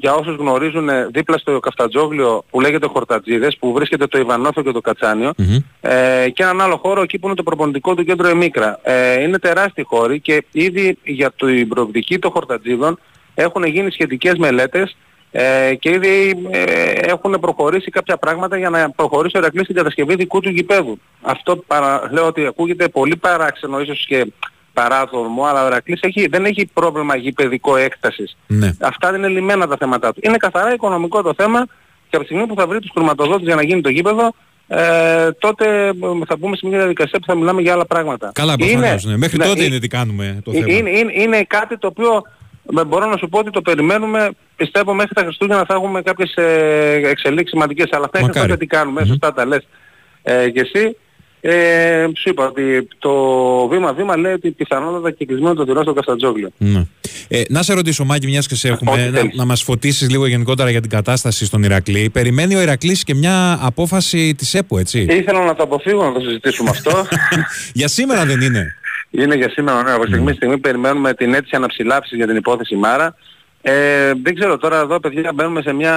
για 0.00 0.14
όσους 0.14 0.36
γνωρίζουν 0.36 0.88
ε, 0.88 1.06
δίπλα 1.06 1.38
στο 1.38 1.60
Καφτατζόγλιο 1.60 2.44
που 2.50 2.60
λέγεται 2.60 2.86
Χορτατζίδες 2.86 3.56
που 3.56 3.72
βρίσκεται 3.72 4.06
το 4.06 4.18
Ιβανόθο 4.18 4.62
και 4.62 4.70
το 4.70 4.80
κατσανιο 4.80 5.32
ε, 5.80 6.30
και 6.30 6.42
έναν 6.42 6.60
άλλο 6.60 6.76
χώρο 6.76 7.02
εκεί 7.02 7.18
που 7.18 7.26
είναι 7.26 7.36
το 7.36 7.42
προπονητικό 7.42 7.94
του 7.94 8.04
κέντρο 8.04 8.28
Εμίκρα. 8.28 8.78
Ε, 8.82 9.22
είναι 9.22 9.38
τεράστιοι 9.38 9.84
χώροι 9.84 10.20
και 10.20 10.44
ήδη 10.52 10.98
για 11.04 11.32
την 11.32 11.68
προοπτική 11.68 12.18
των 12.18 12.30
Χορτατζίδων 12.30 12.98
έχουν 13.34 13.64
γίνει 13.64 13.90
σχετικές 13.90 14.34
μελέτες 14.38 14.96
ε, 15.30 15.74
και 15.74 15.90
ήδη 15.90 16.46
ε, 16.50 16.64
έχουν 16.92 17.40
προχωρήσει 17.40 17.90
κάποια 17.90 18.16
πράγματα 18.16 18.56
για 18.56 18.70
να 18.70 18.90
προχωρήσει 18.90 19.36
ο 19.36 19.40
Ερακλής 19.40 19.64
στην 19.64 19.76
κατασκευή 19.76 20.14
δικού 20.14 20.40
του 20.40 20.50
γηπέδου. 20.50 20.98
Αυτό 21.22 21.56
παρα, 21.56 22.08
λέω 22.10 22.26
ότι 22.26 22.46
ακούγεται 22.46 22.88
πολύ 22.88 23.16
παράξενο 23.16 23.80
ίσως 23.80 24.06
και 24.06 24.26
παράδομο, 24.82 25.44
αλλά 25.44 25.62
ο 25.62 25.66
Ερακλής 25.66 26.00
έχει, 26.02 26.26
δεν 26.26 26.44
έχει 26.44 26.66
πρόβλημα 26.72 27.16
γηπεδικό 27.16 27.76
έκτασης. 27.76 28.36
Ναι. 28.46 28.72
Αυτά 28.80 29.16
είναι 29.16 29.28
λιμένα 29.28 29.66
τα 29.68 29.76
θέματα 29.78 30.12
του. 30.12 30.20
Είναι 30.24 30.36
καθαρά 30.36 30.72
οικονομικό 30.72 31.22
το 31.22 31.32
θέμα 31.36 31.66
και 32.08 32.16
από 32.16 32.18
τη 32.18 32.24
στιγμή 32.24 32.46
που 32.46 32.54
θα 32.58 32.66
βρει 32.66 32.78
τους 32.80 32.90
χρηματοδότες 32.94 33.46
για 33.46 33.54
να 33.54 33.62
γίνει 33.62 33.80
το 33.80 33.88
γήπεδο, 33.88 34.34
ε, 34.68 35.32
τότε 35.32 35.86
ε, 35.86 35.90
θα 36.26 36.36
μπούμε 36.38 36.56
σε 36.56 36.66
μια 36.66 36.78
διαδικασία 36.78 37.18
που 37.18 37.24
θα 37.26 37.34
μιλάμε 37.34 37.60
για 37.60 37.72
άλλα 37.72 37.86
πράγματα. 37.86 38.30
Καλά, 38.34 38.56
προφανώς. 38.56 39.04
Ναι. 39.04 39.16
Μέχρι 39.16 39.38
τότε 39.38 39.64
είναι 39.64 39.78
τι 39.78 39.88
κάνουμε 39.88 40.40
το 40.44 40.52
θέμα. 40.52 40.72
Είναι, 40.72 40.90
είναι, 40.90 41.12
είναι 41.14 41.42
κάτι 41.42 41.78
το 41.78 41.86
οποίο 41.86 42.22
με- 42.62 42.84
μπορώ 42.84 43.06
να 43.06 43.16
σου 43.16 43.28
πω 43.28 43.38
ότι 43.38 43.50
το 43.50 43.62
περιμένουμε. 43.62 44.30
Πιστεύω 44.56 44.94
μέχρι 44.94 45.14
τα 45.14 45.22
Χριστούγεννα 45.22 45.64
θα 45.68 45.74
έχουμε 45.74 46.02
κάποιες 46.02 46.34
ε, 46.34 47.00
εξελίξεις 47.04 47.50
σημαντικές. 47.50 47.88
Αλλά 47.92 48.08
θα 48.12 48.20
Μακάρι. 48.20 48.46
τότε 48.46 48.58
τι 48.58 48.66
κάνουμε. 48.66 49.04
Σωστά 49.04 49.32
τα 49.32 49.46
λες 49.46 49.66
ε, 50.22 50.50
και 50.50 50.60
εσύ. 50.60 50.96
Ε, 51.40 52.06
σου 52.16 52.28
είπα 52.28 52.46
ότι 52.46 52.88
το 52.98 53.12
βήμα-βήμα 53.68 54.16
λέει 54.16 54.32
ότι 54.32 54.50
πιθανότατα 54.50 55.10
και 55.10 55.24
κλεισμένο 55.26 55.54
το 55.54 55.64
τυρό 55.64 55.82
στο 55.82 55.92
Καστατζόγλιο. 55.92 56.50
Ναι. 56.58 56.86
Ε, 57.28 57.42
να 57.48 57.62
σε 57.62 57.74
ρωτήσω, 57.74 58.04
Μάκη, 58.04 58.26
μιας 58.26 58.46
και 58.46 58.54
σε 58.54 58.68
έχουμε, 58.68 58.90
Ό,τι 58.90 59.00
να, 59.00 59.18
θέλεις. 59.18 59.36
να 59.36 59.44
μας 59.44 59.62
φωτίσεις 59.62 60.10
λίγο 60.10 60.26
γενικότερα 60.26 60.70
για 60.70 60.80
την 60.80 60.90
κατάσταση 60.90 61.44
στον 61.44 61.62
Ηρακλή. 61.62 62.10
Περιμένει 62.10 62.54
ο 62.54 62.60
Ηρακλής 62.60 63.04
και 63.04 63.14
μια 63.14 63.58
απόφαση 63.62 64.34
της 64.34 64.54
ΕΠΟ, 64.54 64.78
έτσι. 64.78 65.06
Ήθελα 65.10 65.44
να 65.44 65.54
το 65.54 65.62
αποφύγω 65.62 66.04
να 66.04 66.12
το 66.12 66.20
συζητήσουμε 66.20 66.70
αυτό. 66.70 67.06
για 67.80 67.88
σήμερα 67.88 68.24
δεν 68.24 68.40
είναι. 68.40 68.74
Είναι 69.10 69.34
για 69.34 69.50
σήμερα, 69.50 69.82
ναι. 69.82 69.90
Από 69.90 70.06
στιγμή 70.06 70.26
στη 70.26 70.36
στιγμή 70.36 70.58
περιμένουμε 70.58 71.14
την 71.14 71.34
αίτηση 71.34 71.56
αναψηλάψης 71.56 72.16
για 72.16 72.26
την 72.26 72.36
υπόθεση 72.36 72.76
Μάρα. 72.76 73.14
Ε, 73.62 74.12
δεν 74.22 74.34
ξέρω 74.34 74.58
τώρα 74.58 74.78
εδώ 74.78 75.00
παιδιά 75.00 75.32
μπαίνουμε 75.34 75.62
σε 75.62 75.72
μια 75.72 75.94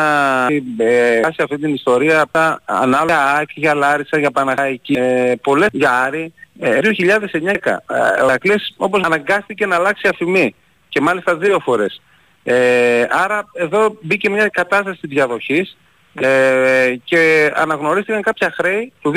ε, 0.78 1.22
σε 1.22 1.44
αυτή 1.44 1.58
την 1.58 1.74
ιστορία 1.74 2.22
από 2.22 2.32
τα 2.32 2.62
ανάλογα 2.66 3.36
Άκη 3.36 3.60
για 3.60 3.74
Λάρισα, 3.74 4.18
για 4.18 4.32
Παναχαϊκή, 4.32 4.94
ε, 4.94 5.34
πολλές 5.42 5.70
για 5.72 5.92
Άρη. 5.92 6.34
Ε, 6.60 6.80
2009 6.82 7.56
ε, 7.66 8.24
ο 8.24 8.28
Ρακλής 8.28 8.74
όπως 8.78 9.02
αναγκάστηκε 9.04 9.66
να 9.66 9.76
αλλάξει 9.76 10.08
αφημί 10.08 10.56
και 10.90 11.02
μάλιστα 11.02 11.36
δύο 11.36 11.60
φορές. 11.60 12.02
Ε, 12.44 13.06
άρα 13.10 13.46
εδώ 13.54 13.98
μπήκε 14.02 14.30
μια 14.30 14.48
κατάσταση 14.48 15.08
διαδοχής 15.08 15.78
ε, 16.14 16.96
και 17.04 17.52
αναγνωρίστηκαν 17.56 18.22
κάποια 18.22 18.54
χρέη 18.58 18.94
του 19.02 19.14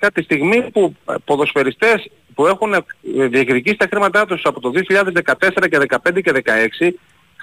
2010 0.00 0.08
τη 0.14 0.22
στιγμή 0.22 0.70
που 0.70 0.94
ε, 1.10 1.14
ποδοσφαιριστές 1.24 2.10
που 2.34 2.46
έχουν 2.46 2.72
ε, 2.72 2.80
διεκδικήσει 3.26 3.76
τα 3.76 3.86
χρήματά 3.90 4.26
τους 4.26 4.42
από 4.44 4.60
το 4.60 4.72
2014 4.74 5.68
και 5.70 5.78
2015 6.12 6.22
και 6.22 6.42
2016 6.80 6.90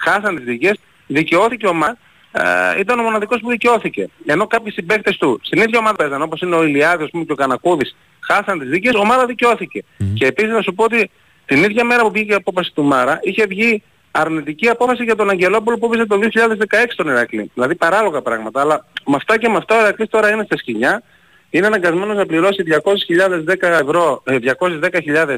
χάσαν 0.00 0.36
τις 0.36 0.44
δικές, 0.44 0.78
δικαιώθηκε 1.06 1.66
ο 1.66 1.72
ΜΑ, 1.74 1.96
ε, 2.32 2.80
ήταν 2.80 2.98
ο 2.98 3.02
μοναδικός 3.02 3.40
που 3.40 3.48
δικαιώθηκε. 3.48 4.08
Ενώ 4.26 4.46
κάποιοι 4.46 4.72
συμπαίκτες 4.72 5.16
του 5.16 5.40
στην 5.42 5.60
ίδια 5.60 5.78
ομάδα 5.78 5.96
παίζαν, 5.96 6.22
όπως 6.22 6.40
είναι 6.40 6.56
ο 6.56 6.64
Ηλιάδης 6.64 7.04
ας 7.04 7.10
πούμε, 7.10 7.24
και 7.24 7.32
ο 7.32 7.34
Κανακούδης, 7.34 7.96
χάσαν 8.20 8.58
τις 8.58 8.68
δικές, 8.68 8.94
ο 8.94 9.04
Μάρα 9.04 9.26
δικαιώθηκε. 9.26 9.84
Και 10.14 10.26
επίσης 10.26 10.50
να 10.50 10.62
σου 10.62 10.74
πω 10.74 10.84
ότι 10.84 11.10
την 11.46 11.64
ίδια 11.64 11.84
μέρα 11.84 12.02
που 12.02 12.10
βγήκε 12.10 12.32
η 12.32 12.34
απόφαση 12.34 12.72
του 12.74 12.82
Μάρα, 12.82 13.18
είχε 13.22 13.46
βγει 13.46 13.82
αρνητική 14.10 14.68
απόφαση 14.68 15.04
για 15.04 15.16
τον 15.16 15.30
Αγγελόπουλο 15.30 15.78
που 15.78 15.86
έπαιζε 15.86 16.06
το 16.06 16.18
2016 16.18 16.92
στον 16.92 17.08
Ηρακλή. 17.08 17.50
Δηλαδή 17.54 17.74
παράλογα 17.74 18.22
πράγματα. 18.22 18.60
Αλλά 18.60 18.86
με 19.06 19.16
αυτά 19.16 19.38
και 19.38 19.48
με 19.48 19.56
αυτά 19.56 19.76
ο 19.76 19.80
Ηρακλής 19.80 20.08
τώρα 20.08 20.30
είναι 20.30 20.44
στα 20.44 20.56
σκηνιά. 20.56 21.02
Είναι 21.50 21.66
αναγκασμένος 21.66 22.16
να 22.16 22.26
πληρώσει 22.26 22.62
200.000 22.62 23.80
ευρώ, 23.80 24.22
ε, 24.24 24.38
210.000 24.38 25.36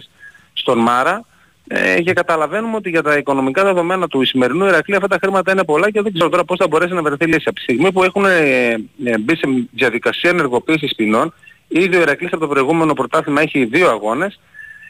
στον 0.52 0.78
Μάρα 0.78 1.24
ε, 1.74 2.00
και 2.00 2.12
καταλαβαίνουμε 2.12 2.76
ότι 2.76 2.90
για 2.90 3.02
τα 3.02 3.16
οικονομικά 3.16 3.64
δεδομένα 3.64 4.08
του 4.08 4.24
σημερινού 4.24 4.66
Ηρακλή 4.66 4.94
αυτά 4.94 5.08
τα 5.08 5.18
χρήματα 5.22 5.52
είναι 5.52 5.64
πολλά 5.64 5.90
και 5.90 6.02
δεν 6.02 6.12
ξέρω 6.12 6.28
τώρα 6.28 6.44
πώς 6.44 6.58
θα 6.58 6.66
μπορέσει 6.66 6.92
να 6.92 7.02
βρεθεί 7.02 7.26
λύση. 7.26 7.42
Από 7.44 7.54
τη 7.54 7.62
στιγμή 7.62 7.92
που 7.92 8.02
έχουν 8.02 8.24
ε, 8.24 8.70
ε, 9.04 9.18
μπει 9.18 9.36
σε 9.36 9.68
διαδικασία 9.70 10.30
ενεργοποίησης 10.30 10.94
ποινών, 10.94 11.34
ήδη 11.68 11.96
ο 11.96 12.00
Ηρακλής 12.00 12.32
από 12.32 12.40
το 12.40 12.48
προηγούμενο 12.48 12.92
πρωτάθλημα 12.92 13.40
έχει 13.40 13.64
δύο 13.64 13.88
αγώνες. 13.88 14.40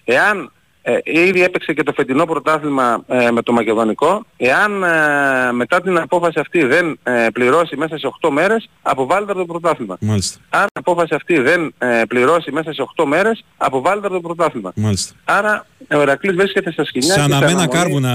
Εάν 0.05 0.53
ε, 0.83 0.99
ήδη 1.05 1.43
έπαιξε 1.43 1.73
και 1.73 1.83
το 1.83 1.93
φετινό 1.97 2.25
πρωτάθλημα 2.25 3.05
ε, 3.09 3.31
με 3.31 3.43
το 3.43 3.53
Μακεδονικό. 3.53 4.25
Εάν 4.37 4.83
ε, 4.83 5.53
μετά 5.53 5.81
την 5.81 5.99
απόφαση 5.99 6.39
αυτή 6.41 6.65
δεν 6.65 6.99
ε, 7.03 7.27
πληρώσει 7.33 7.77
μέσα 7.77 7.99
σε 7.99 8.09
8 8.21 8.29
μέρες, 8.33 8.69
αποβάλλεται 8.83 9.33
από 9.33 9.41
το 9.41 9.47
πρωτάθλημα. 9.47 9.97
Μάλιστα. 10.01 10.39
Αν 10.51 10.63
η 10.65 10.67
απόφαση 10.73 11.15
αυτή 11.15 11.39
δεν 11.41 11.75
ε, 11.79 12.03
πληρώσει 12.09 12.53
μέσα 12.53 12.73
σε 12.73 12.85
8 12.97 13.05
μέρες, 13.07 13.45
αποβάλλεται 13.57 14.07
από 14.07 14.15
το 14.15 14.21
πρωτάθλημα. 14.21 14.73
Μάλιστα. 14.77 15.15
Άρα 15.25 15.67
ο 15.95 16.01
Ηρακλής 16.01 16.35
βρίσκεται 16.37 16.73
στα 16.73 16.85
σκηνιά. 16.85 17.13
Σαν 17.15 17.27
και 17.27 17.31
σε 17.31 17.37
αμένα 17.37 17.51
αναμονή. 17.51 17.69
κάρβου 17.79 18.01
να 18.01 18.13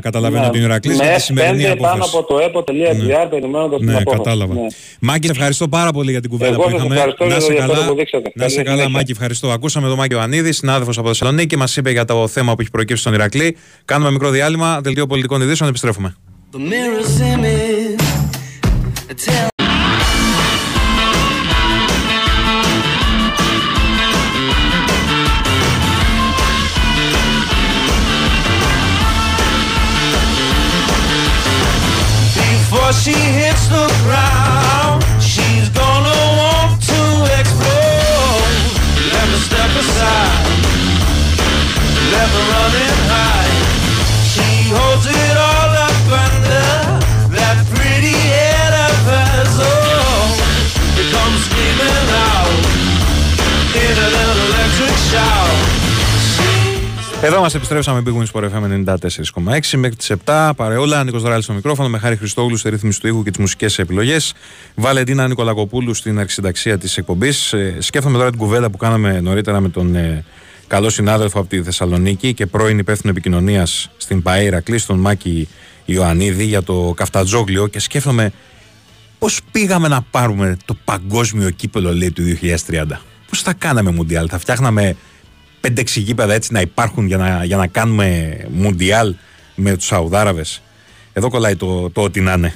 καταλαβαίνω 0.00 0.44
Ναι. 0.44 0.50
την 0.50 0.62
Ηρακλή 0.62 0.96
Με 0.96 1.04
για 1.04 1.14
τη 1.14 1.20
σημερινή 1.20 1.64
F5 1.72 1.76
πάνω 1.80 1.92
απόφαση. 1.94 2.16
από 2.16 2.26
το 2.26 2.38
epo.gr 2.38 3.26
περιμένοντας 3.30 3.78
την 3.78 3.88
Ναι, 3.88 3.96
απόφαση. 3.96 4.16
κατάλαβα. 4.22 4.54
Ναι. 4.54 4.66
Μάκη, 5.00 5.26
σε 5.26 5.32
ευχαριστώ 5.32 5.68
πάρα 5.68 5.90
πολύ 5.92 6.10
για 6.10 6.20
την 6.20 6.30
κουβέντα 6.30 6.52
Εγώ 6.52 6.62
που 6.62 6.68
σας 6.70 6.78
είχαμε. 6.78 6.94
ευχαριστώ 6.94 7.24
να 7.24 7.30
για 7.30 7.38
το 7.38 7.44
σε 7.44 7.50
ενδιαφέρον 7.52 7.76
καλά, 7.78 7.88
που 7.90 7.96
δείξατε. 7.98 8.30
να 8.34 8.48
σε 8.48 8.54
Καλή 8.54 8.64
καλά 8.66 8.76
συνέχεια. 8.76 8.98
Μάκη, 8.98 9.10
ευχαριστώ. 9.12 9.50
Ακούσαμε 9.50 9.88
τον 9.88 9.96
Μάκη 9.96 10.14
Ιωαννίδης, 10.14 10.56
συνάδελφος 10.56 10.98
από 10.98 11.08
Θεσσαλονίκη 11.08 11.46
και 11.46 11.56
μας 11.56 11.76
είπε 11.76 11.90
για 11.90 12.04
το 12.14 12.28
θέμα 12.28 12.54
που 12.54 12.60
έχει 12.60 12.70
προκύψει 12.70 13.02
στον 13.02 13.14
Ηρακλή. 13.14 13.56
Κάνουμε 13.84 14.10
μικρό 14.10 14.30
διάλειμμα, 14.30 14.80
δελτίο 14.80 15.06
πολιτικών 15.06 15.40
ειδήσεων, 15.40 15.68
επιστρέφουμε. 15.68 16.16
Εδώ 57.28 57.40
μας 57.40 57.54
επιστρέψαμε 57.54 58.02
Big 58.06 58.12
Wings 58.12 58.40
Sport 58.40 58.44
FM 58.44 58.84
94,6 58.84 59.78
μέχρι 59.78 59.96
τις 59.96 60.12
7. 60.24 60.50
Παρεόλα, 60.56 61.04
Νίκος 61.04 61.22
Δράλη 61.22 61.42
στο 61.42 61.52
μικρόφωνο, 61.52 61.88
με 61.88 61.98
χάρη 61.98 62.16
Χριστόγλου 62.16 62.56
στη 62.56 62.70
ρύθμιση 62.70 63.00
του 63.00 63.06
ήχου 63.06 63.22
και 63.22 63.30
τις 63.30 63.38
μουσικές 63.38 63.78
επιλογές. 63.78 64.34
Βαλεντίνα 64.74 65.28
Νικολακοπούλου 65.28 65.94
στην 65.94 66.18
αρχισυνταξία 66.18 66.78
της 66.78 66.96
εκπομπής. 66.96 67.52
Ε, 67.52 67.76
σκέφτομαι 67.78 68.18
τώρα 68.18 68.30
την 68.30 68.38
κουβέντα 68.38 68.70
που 68.70 68.76
κάναμε 68.76 69.20
νωρίτερα 69.20 69.60
με 69.60 69.68
τον 69.68 69.94
ε, 69.94 70.24
καλό 70.66 70.90
συνάδελφο 70.90 71.38
από 71.40 71.48
τη 71.48 71.62
Θεσσαλονίκη 71.62 72.34
και 72.34 72.46
πρώην 72.46 72.78
υπεύθυνο 72.78 73.10
επικοινωνίας 73.10 73.90
στην 73.96 74.22
ΠαΕ 74.22 74.60
Κλή, 74.60 74.80
τον 74.80 74.98
Μάκη 74.98 75.48
Ιωαννίδη, 75.84 76.44
για 76.44 76.62
το 76.62 76.92
Καφτατζόγλιο 76.96 77.66
και 77.66 77.80
σκέφτομαι 77.80 78.32
πώς 79.18 79.40
πήγαμε 79.50 79.88
να 79.88 80.02
πάρουμε 80.10 80.56
το 80.64 80.76
παγκόσμιο 80.84 81.50
κύπελο 81.50 81.94
λέει 81.94 82.10
του 82.10 82.22
2030. 82.66 82.84
Πώς 83.28 83.42
θα 83.42 83.52
κάναμε 83.52 83.90
Μουντιάλ, 83.90 84.26
θα 84.30 84.38
φτιάχναμε 84.38 84.96
5-6 85.60 85.84
γήπεδα 85.84 86.34
έτσι 86.34 86.52
να 86.52 86.60
υπάρχουν 86.60 87.06
για 87.06 87.16
να, 87.16 87.44
για 87.44 87.56
να 87.56 87.66
κάνουμε 87.66 88.36
Μουντιάλ 88.50 89.14
με 89.54 89.76
τους 89.76 89.86
Σαουδάραβες. 89.86 90.62
Εδώ 91.12 91.30
κολλάει 91.30 91.56
το, 91.56 91.90
το 91.90 92.02
ότι 92.02 92.20
να 92.20 92.32
είναι. 92.32 92.54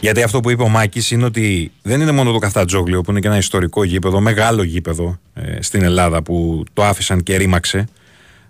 Γιατί 0.00 0.22
αυτό 0.22 0.40
που 0.40 0.50
είπε 0.50 0.62
ο 0.62 0.68
Μάκης 0.68 1.10
είναι 1.10 1.24
ότι 1.24 1.72
δεν 1.82 2.00
είναι 2.00 2.12
μόνο 2.12 2.32
το 2.32 2.38
Καφτατζόγλιο 2.38 3.00
που 3.00 3.10
είναι 3.10 3.20
και 3.20 3.26
ένα 3.26 3.36
ιστορικό 3.36 3.84
γήπεδο, 3.84 4.20
μεγάλο 4.20 4.62
γήπεδο 4.62 5.18
ε, 5.34 5.62
στην 5.62 5.82
Ελλάδα 5.82 6.22
που 6.22 6.64
το 6.72 6.84
άφησαν 6.84 7.22
και 7.22 7.36
ρήμαξε. 7.36 7.88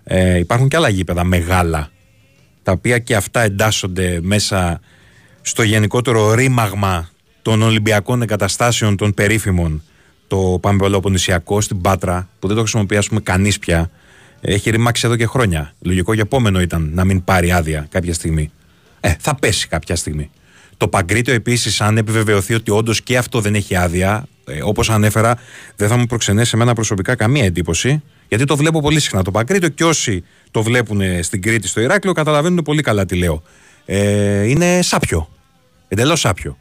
Ε, 0.03 0.37
υπάρχουν 0.37 0.67
και 0.67 0.75
άλλα 0.75 0.89
γήπεδα 0.89 1.23
μεγάλα 1.23 1.89
τα 2.63 2.71
οποία 2.71 2.99
και 2.99 3.15
αυτά 3.15 3.41
εντάσσονται 3.41 4.19
μέσα 4.21 4.81
στο 5.45 5.63
γενικότερο 5.63 6.33
ρήμαγμα 6.33 7.09
των 7.41 7.61
Ολυμπιακών 7.61 8.21
εγκαταστάσεων 8.21 8.97
των 8.97 9.13
περίφημων. 9.13 9.83
Το 10.27 10.57
Παμπελοποννησιακό 10.61 11.61
στην 11.61 11.81
Πάτρα 11.81 12.29
που 12.39 12.47
δεν 12.47 12.55
το 12.55 12.61
χρησιμοποιεί 12.61 12.97
ας 12.97 13.07
πούμε 13.07 13.19
κανείς 13.19 13.59
πια 13.59 13.89
έχει 14.41 14.69
ρημάξει 14.69 15.05
εδώ 15.05 15.15
και 15.15 15.25
χρόνια. 15.25 15.73
Λογικό 15.79 16.15
και 16.15 16.21
επόμενο 16.21 16.61
ήταν 16.61 16.91
να 16.93 17.05
μην 17.05 17.23
πάρει 17.23 17.51
άδεια 17.51 17.87
κάποια 17.89 18.13
στιγμή. 18.13 18.51
Ε, 18.99 19.13
θα 19.19 19.35
πέσει 19.35 19.67
κάποια 19.67 19.95
στιγμή. 19.95 20.29
Το 20.77 20.87
Παγκρίτιο 20.87 21.33
επίσης, 21.33 21.81
αν 21.81 21.97
επιβεβαιωθεί 21.97 22.53
ότι 22.53 22.71
όντως 22.71 23.01
και 23.01 23.17
αυτό 23.17 23.41
δεν 23.41 23.55
έχει 23.55 23.75
άδεια, 23.75 24.27
ε, 24.45 24.63
όπως 24.63 24.89
ανέφερα, 24.89 25.37
δεν 25.75 25.87
θα 25.87 25.97
μου 25.97 26.05
προξενέσει 26.05 26.51
εμένα 26.55 26.73
προσωπικά 26.73 27.15
καμία 27.15 27.45
εντύπωση, 27.45 28.03
Γιατί 28.27 28.45
το 28.45 28.55
βλέπω 28.55 28.81
πολύ 28.81 28.99
συχνά. 28.99 29.23
Το 29.23 29.31
Πακρίτιο 29.31 29.69
και 29.69 29.83
όσοι 29.83 30.23
το 30.51 30.63
βλέπουν 30.63 31.23
στην 31.23 31.41
Κρήτη 31.41 31.67
στο 31.67 31.81
Ηράκλειο 31.81 32.13
καταλαβαίνουν 32.13 32.63
πολύ 32.63 32.81
καλά 32.81 33.05
τι 33.05 33.15
λέω. 33.15 33.43
Ε, 33.85 34.43
είναι 34.43 34.81
σάπιο. 34.81 35.29
Εντελώς 35.87 36.19
σάπιο. 36.19 36.57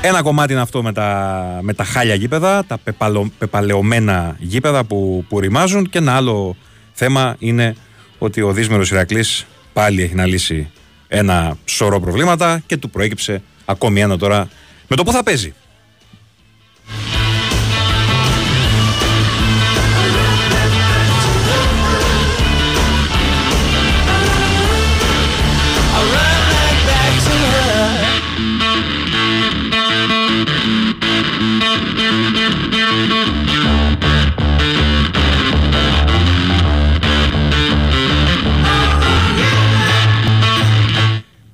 Ένα 0.00 0.22
κομμάτι 0.22 0.52
είναι 0.52 0.62
αυτό 0.62 0.82
με 0.82 0.92
τα, 0.92 1.58
με 1.62 1.74
τα 1.74 1.84
χάλια 1.84 2.14
γήπεδα, 2.14 2.64
τα 2.64 2.78
πεπαλω, 2.78 3.30
πεπαλαιωμένα 3.38 4.36
γήπεδα 4.38 4.84
που, 4.84 5.24
που 5.28 5.40
ρημάζουν 5.40 5.88
και 5.90 5.98
ένα 5.98 6.16
άλλο 6.16 6.56
θέμα 6.92 7.36
είναι 7.38 7.76
ότι 8.18 8.40
ο 8.40 8.52
Δίσμερος 8.52 8.90
Ηρακλής 8.90 9.46
πάλι 9.72 10.02
έχει 10.02 10.14
να 10.14 10.26
λύσει 10.26 10.70
ένα 11.08 11.56
σωρό 11.64 12.00
προβλήματα 12.00 12.62
και 12.66 12.76
του 12.76 12.90
προέκυψε 12.90 13.42
ακόμη 13.64 14.00
ένα 14.00 14.18
τώρα 14.18 14.48
με 14.88 14.96
το 14.96 15.02
που 15.02 15.12
θα 15.12 15.22
παίζει. 15.22 15.54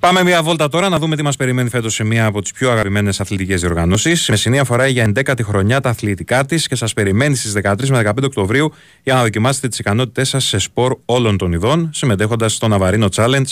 Πάμε 0.01 0.23
μια 0.23 0.43
βόλτα 0.43 0.69
τώρα 0.69 0.89
να 0.89 0.99
δούμε 0.99 1.15
τι 1.15 1.23
μας 1.23 1.35
περιμένει 1.35 1.69
φέτος 1.69 1.93
σε 1.93 2.03
μία 2.03 2.25
από 2.25 2.41
τις 2.41 2.51
πιο 2.51 2.71
αγαπημένες 2.71 3.19
αθλητικές 3.19 3.61
διοργανώσεις. 3.61 4.27
Η 4.27 4.31
Μεσσηνή 4.31 4.59
αφορά 4.59 4.87
για 4.87 5.11
11η 5.15 5.41
χρονιά 5.43 5.81
τα 5.81 5.89
αθλητικά 5.89 6.45
της 6.45 6.67
και 6.67 6.75
σας 6.75 6.93
περιμένει 6.93 7.35
στις 7.35 7.53
13 7.63 7.87
με 7.89 7.97
15 7.97 8.23
Οκτωβρίου 8.23 8.73
για 9.03 9.13
να 9.13 9.21
δοκιμάσετε 9.21 9.67
τις 9.67 9.79
ικανότητές 9.79 10.29
σας 10.29 10.45
σε 10.45 10.57
σπορ 10.57 10.97
όλων 11.05 11.37
των 11.37 11.51
ειδών, 11.51 11.89
συμμετέχοντας 11.93 12.53
στο 12.53 12.67
Ναβαρίνο 12.67 13.07
Challenge. 13.15 13.45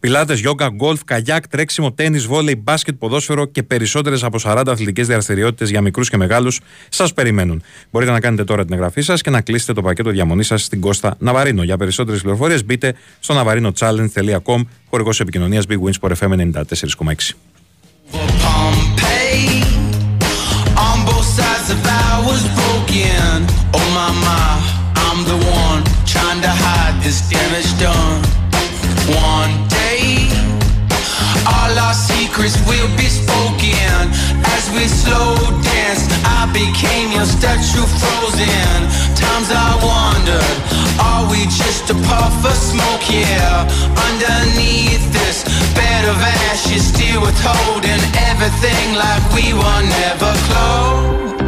Πιλάτες, 0.00 0.40
γιόγκα, 0.40 0.68
γκολφ, 0.68 1.04
καγιάκ, 1.04 1.48
τρέξιμο, 1.48 1.92
τέννη, 1.92 2.18
βόλεϊ, 2.18 2.60
μπάσκετ, 2.62 2.94
ποδόσφαιρο 2.98 3.44
και 3.44 3.62
περισσότερες 3.62 4.22
από 4.22 4.38
40 4.38 4.62
αθλητικές 4.66 5.06
δραστηριότητες 5.06 5.70
για 5.70 5.80
μικρούς 5.80 6.10
και 6.10 6.16
μεγάλους 6.16 6.60
σας 6.88 7.12
περιμένουν. 7.12 7.62
Μπορείτε 7.90 8.12
να 8.12 8.20
κάνετε 8.20 8.44
τώρα 8.44 8.64
την 8.64 8.72
εγγραφή 8.72 9.00
σας 9.00 9.20
και 9.20 9.30
να 9.30 9.40
κλείσετε 9.40 9.72
το 9.72 9.82
πακέτο 9.82 10.10
διαμονής 10.10 10.46
σας 10.46 10.62
στην 10.62 10.80
Κώστα 10.80 11.16
Ναβαρίνο. 11.18 11.62
Για 11.62 11.76
περισσότερες 11.76 12.20
πληροφορίες 12.20 12.64
μπείτε 12.64 12.94
στο 13.20 13.42
navarinochallenge.com 13.42 14.60
χορηγό 14.96 15.16
επικοινωνίας 15.18 15.64
Big 15.68 15.80
Wins 15.82 15.98
for 16.00 16.10
FM 16.16 16.32
94,6. 16.32 17.34
On 29.34 29.75
secrets 32.36 32.58
will 32.68 32.88
be 32.96 33.08
spoken. 33.08 34.12
As 34.56 34.68
we 34.76 34.84
slow 34.88 35.36
dance, 35.62 36.04
I 36.24 36.44
became 36.52 37.10
your 37.12 37.24
statue 37.24 37.86
frozen. 37.96 38.76
Times 39.16 39.48
I 39.48 39.72
wondered, 39.80 40.56
are 41.00 41.24
we 41.30 41.44
just 41.48 41.88
a 41.90 41.94
puff 42.04 42.44
of 42.44 42.52
smoke? 42.52 43.08
Yeah, 43.08 43.64
underneath 44.08 45.04
this 45.12 45.44
bed 45.72 46.04
of 46.08 46.16
ashes, 46.50 46.84
still 46.92 47.22
withholding 47.22 48.02
everything 48.28 48.86
like 48.94 49.24
we 49.32 49.54
were 49.54 49.82
never 50.00 50.32
close. 50.48 51.40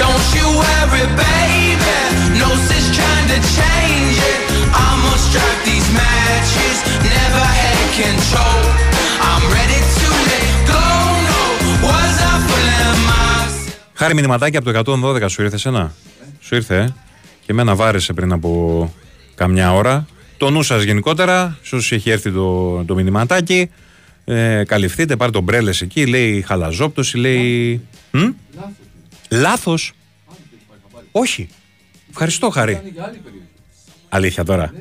Don't 0.00 0.26
you 0.32 0.46
worry, 0.56 1.06
baby. 1.20 1.98
No 2.40 2.48
sense 2.68 2.88
trying 2.96 3.28
to 3.28 3.38
change 3.60 4.16
it. 4.16 4.40
I'ma 4.72 5.16
strike 5.20 5.64
these 5.64 5.88
matches. 5.92 6.76
Never 7.04 7.71
control. 8.00 8.60
I'm 9.28 9.44
ready 9.56 9.80
to 9.98 10.08
let 10.30 10.50
go. 10.72 10.84
No, 11.28 11.40
was 11.86 12.14
I 12.30 12.34
fooling 12.46 12.98
myself? 13.10 13.74
Χάρη 13.94 14.14
μηνυματάκι 14.14 14.56
από 14.56 14.72
το 14.84 15.00
112 15.24 15.30
σου 15.30 15.42
ήρθε 15.42 15.56
σένα; 15.56 15.94
Σου 16.40 16.54
ήρθε, 16.54 16.76
ε; 16.76 16.86
Και 17.40 17.52
εμένα 17.52 17.74
βάρεσε 17.74 18.12
πριν 18.12 18.32
από 18.32 18.92
καμιά 19.34 19.72
ώρα. 19.74 20.06
Το 20.36 20.50
νου 20.50 20.62
σας 20.62 20.82
γενικότερα, 20.82 21.58
σε 21.62 21.74
όσους 21.74 21.92
έχει 21.92 22.10
έρθει 22.10 22.30
το, 22.30 22.84
το 22.84 22.94
μηνυματάκι. 22.94 23.70
Ε, 24.24 24.62
καλυφθείτε, 24.66 25.16
πάρτε 25.16 25.32
τον 25.32 25.42
μπρέλες 25.42 25.80
εκεί. 25.80 26.06
Λέει 26.06 26.42
χαλαζόπτωση, 26.42 27.16
λέει. 27.16 27.80
Μ; 28.10 28.20
Λάθος. 29.30 29.92
Όχι. 31.12 31.48
Ευχαριστώ, 32.10 32.50
Χάρη. 32.50 32.82
Αλήθεια 34.08 34.44
τώρα. 34.44 34.72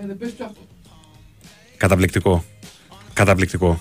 Καταπληκτικό. 1.78 2.46
Καταπληκτικό. 3.14 3.80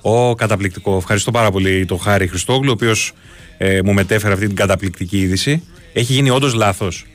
Ω, 0.00 0.34
καταπληκτικό. 0.34 0.96
Ευχαριστώ 0.96 1.30
πάρα 1.30 1.50
πολύ 1.50 1.84
τον 1.84 1.98
Χάρη 1.98 2.26
Χριστόγλου, 2.26 2.68
ο 2.68 2.72
οποίος 2.72 3.12
μου 3.84 3.92
μετέφερε 3.92 4.32
αυτή 4.32 4.46
την 4.46 4.56
καταπληκτική 4.56 5.18
είδηση. 5.18 5.62
Έχει 5.92 6.12
γίνει 6.12 6.30
όντως 6.30 6.54
λάθος. 6.54 7.06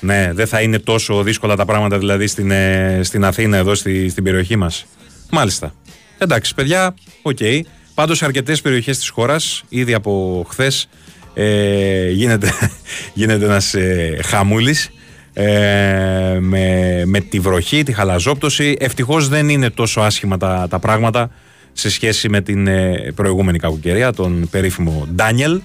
Ναι, 0.00 0.32
δεν 0.32 0.46
θα 0.46 0.60
είναι 0.60 0.78
τόσο 0.78 1.22
δύσκολα 1.22 1.56
τα 1.56 1.64
πράγματα 1.64 1.98
δηλαδή 1.98 2.26
στην, 2.26 2.50
ε, 2.50 3.00
στην 3.02 3.24
Αθήνα, 3.24 3.56
εδώ 3.56 3.74
στη, 3.74 4.08
στην 4.08 4.24
περιοχή 4.24 4.56
μας. 4.56 4.86
Μάλιστα. 5.30 5.74
Εντάξει, 6.18 6.54
παιδιά, 6.54 6.94
OK. 7.22 7.36
Okay. 7.40 7.60
Πάντως 7.94 8.18
σε 8.18 8.24
αρκετές 8.24 8.60
περιοχές 8.60 8.98
της 8.98 9.08
χώρας, 9.08 9.62
ήδη 9.68 9.94
από 9.94 10.44
χθες, 10.48 10.88
ε, 11.34 12.10
γίνεται, 12.10 12.52
γίνεται 13.14 13.44
ένας 13.44 13.74
ε, 13.74 14.18
χαμούλης. 14.24 14.90
Ε, 15.34 16.38
με, 16.40 17.02
με 17.06 17.20
τη 17.20 17.40
βροχή, 17.40 17.82
τη 17.82 17.92
χαλαζόπτωση. 17.92 18.76
Ευτυχώς 18.78 19.28
δεν 19.28 19.48
είναι 19.48 19.70
τόσο 19.70 20.00
άσχημα 20.00 20.36
τα, 20.36 20.66
τα 20.70 20.78
πράγματα 20.78 21.30
σε 21.72 21.90
σχέση 21.90 22.28
με 22.28 22.40
την 22.40 22.66
ε, 22.66 23.12
προηγούμενη 23.14 23.58
κακοκαιρία, 23.58 24.12
τον 24.12 24.48
περίφημο 24.50 25.08
Ντάνιελ. 25.14 25.60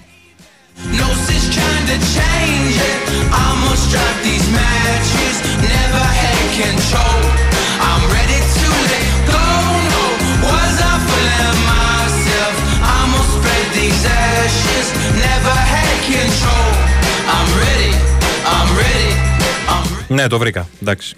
No 6.90 7.17
Ναι, 20.08 20.26
το 20.26 20.38
βρήκα. 20.38 20.68
Εντάξει. 20.82 21.16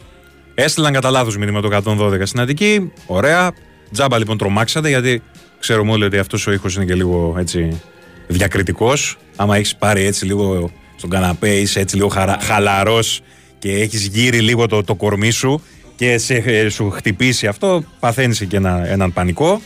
Έστειλαν 0.54 0.92
κατά 0.92 1.10
λάθος 1.10 1.36
μήνυμα 1.36 1.60
το 1.60 1.82
112 1.84 2.20
στην 2.22 2.40
Αττική. 2.40 2.92
Ωραία. 3.06 3.52
Τζάμπα 3.92 4.18
λοιπόν 4.18 4.38
τρομάξατε 4.38 4.88
γιατί 4.88 5.22
ξέρουμε 5.60 5.92
όλοι 5.92 6.04
ότι 6.04 6.18
αυτός 6.18 6.46
ο 6.46 6.52
ήχος 6.52 6.76
είναι 6.76 6.84
και 6.84 6.94
λίγο 6.94 7.34
έτσι 7.38 7.80
διακριτικός. 8.26 9.16
Άμα 9.36 9.56
έχεις 9.56 9.76
πάρει 9.76 10.04
έτσι 10.04 10.24
λίγο 10.24 10.70
στον 10.96 11.10
καναπέ, 11.10 11.50
είσαι 11.50 11.80
έτσι 11.80 11.96
λίγο 11.96 12.10
χαλαρός 12.40 13.20
και 13.58 13.72
έχεις 13.72 14.06
γύρει 14.06 14.40
λίγο 14.40 14.66
το, 14.66 14.84
το 14.84 14.94
κορμί 14.94 15.30
σου 15.30 15.62
και 15.96 16.18
σε, 16.18 16.34
ε, 16.34 16.68
σου 16.68 16.90
χτυπήσει 16.90 17.46
αυτό, 17.46 17.84
παθαίνεις 18.00 18.44
και 18.48 18.56
ένα, 18.56 18.88
έναν 18.88 19.12
πανικό. 19.12 19.60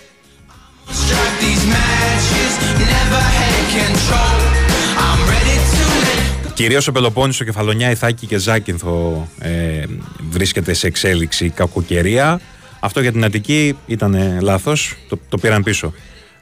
Κυρίως 6.54 6.88
ο 6.88 6.92
Πελοπόννησο, 6.92 7.44
Κεφαλονιά, 7.44 7.90
Ιθάκη 7.90 8.26
και 8.26 8.38
Ζάκυνθο 8.38 9.28
ε, 9.38 9.84
βρίσκεται 10.30 10.72
σε 10.72 10.86
εξέλιξη 10.86 11.50
κακοκαιρία. 11.50 12.40
Αυτό 12.80 13.00
για 13.00 13.12
την 13.12 13.24
Αττική 13.24 13.76
ήταν 13.86 14.14
ε, 14.14 14.38
λάθος, 14.40 14.94
το, 15.08 15.18
το 15.28 15.38
πήραν 15.38 15.62
πίσω. 15.62 15.92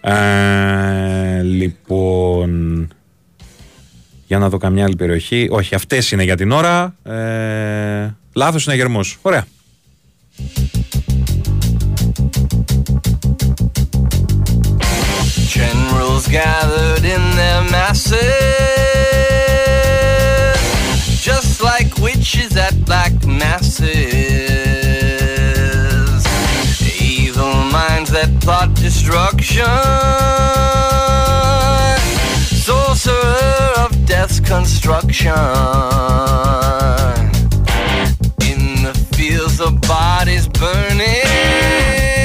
Ε, 0.01 1.43
λοιπόν, 1.43 2.89
για 4.27 4.39
να 4.39 4.49
δω 4.49 4.57
καμιά 4.57 4.85
άλλη 4.85 4.97
περιοχή. 4.97 5.49
Όχι, 5.51 5.75
αυτές 5.75 6.11
είναι 6.11 6.23
για 6.23 6.37
την 6.37 6.51
ώρα. 6.51 6.95
Ε, 7.03 8.15
λάθος 8.33 8.67
είναι 8.67 8.75
γερμός. 8.75 9.19
Ωραία. 9.23 9.47
Generals 15.55 16.27
gathered 16.39 17.05
in 17.15 17.23
their 17.39 17.61
masses, 17.75 18.72
witches 22.53 22.57
at 22.57 22.85
black 22.85 23.13
masses. 23.27 23.89
Evil 27.01 27.55
minds 27.71 28.11
that 28.11 28.31
plot 28.41 28.75
destruction, 28.75 29.65
sorcerer 32.57 33.73
of 33.79 34.07
death's 34.07 34.41
construction. 34.41 35.33
In 38.41 38.85
the 38.85 38.95
fields 39.15 39.61
of 39.61 39.81
bodies 39.83 40.49
burning 40.49 42.22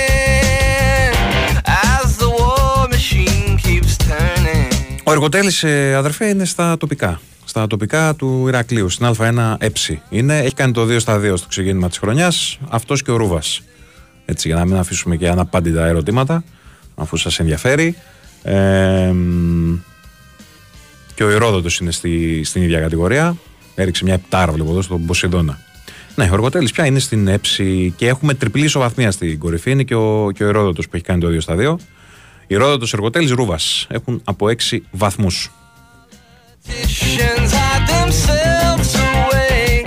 Ο 5.08 5.12
Εργοτέλης, 5.12 5.64
αδερφέ, 5.96 6.28
είναι 6.28 6.46
στα 6.46 6.78
τοπικά. 6.78 7.22
Στα 7.46 7.68
τοπικά 7.68 8.16
του 8.16 8.46
Ηρακλείου, 8.48 8.90
στην 8.90 9.08
Α1 9.18 9.56
Έψη. 9.60 10.02
Είναι, 10.10 10.38
έχει 10.38 10.54
κάνει 10.54 10.72
το 10.72 10.82
2 10.82 11.00
στα 11.00 11.20
2 11.20 11.34
στο 11.38 11.48
ξεκίνημα 11.48 11.88
της 11.88 11.98
χρονιάς. 11.98 12.60
Αυτός 12.70 13.04
και 13.04 13.12
ο 13.12 13.16
Ρούβας. 13.16 13.62
Έτσι, 14.26 14.48
για 14.48 14.58
να 14.58 14.66
μην 14.66 14.76
αφήσουμε 14.76 15.16
και 15.16 15.30
αναπάντητα 15.30 15.86
ερωτήματα, 15.86 16.44
αφού 16.96 17.18
σας 17.18 17.40
ενδιαφέρει. 17.40 17.96
Ε, 18.44 19.14
και 21.16 21.24
ο 21.24 21.32
Ηρόδοτος 21.32 21.80
είναι 21.80 21.92
στη, 21.92 22.44
στην 22.44 22.62
ίδια 22.62 22.80
κατηγορία. 22.80 23.36
Έριξε 23.76 24.04
μια 24.04 24.14
επτάρα, 24.14 24.52
βλέπω 24.52 24.70
εδώ, 24.70 24.82
στον 24.82 25.06
Ποσειδώνα. 25.06 25.60
Ναι, 26.16 26.24
ο 26.24 26.34
Εργοτέλης 26.34 26.72
πια 26.72 26.86
είναι 26.86 27.00
στην 27.00 27.28
έψη 27.28 27.94
και 27.98 28.08
έχουμε 28.08 28.34
τριπλή 28.34 28.64
ισοβαθμία 28.64 29.12
στην 29.12 29.40
κορυφή. 29.40 29.72
Είναι 29.72 29.84
και 29.84 29.96
ο, 29.96 30.32
και 30.34 30.44
ο 30.44 30.48
Ηρόδοτος 30.48 30.86
που 30.90 30.96
έχει 30.96 31.06
κάνει 31.06 31.20
το 31.20 31.28
2 31.28 31.42
στα 31.42 31.56
2. 31.60 31.76
Ηρόδοτο 32.48 32.88
Εργοτέλη 32.94 33.32
Ρούβας 33.32 33.88
έχουν 33.90 34.22
από 34.24 34.48
6 34.70 34.80
βαθμούς. 34.92 35.52
Politicians 36.68 37.52
hide 37.60 37.88
themselves 37.96 38.92
away. 39.12 39.84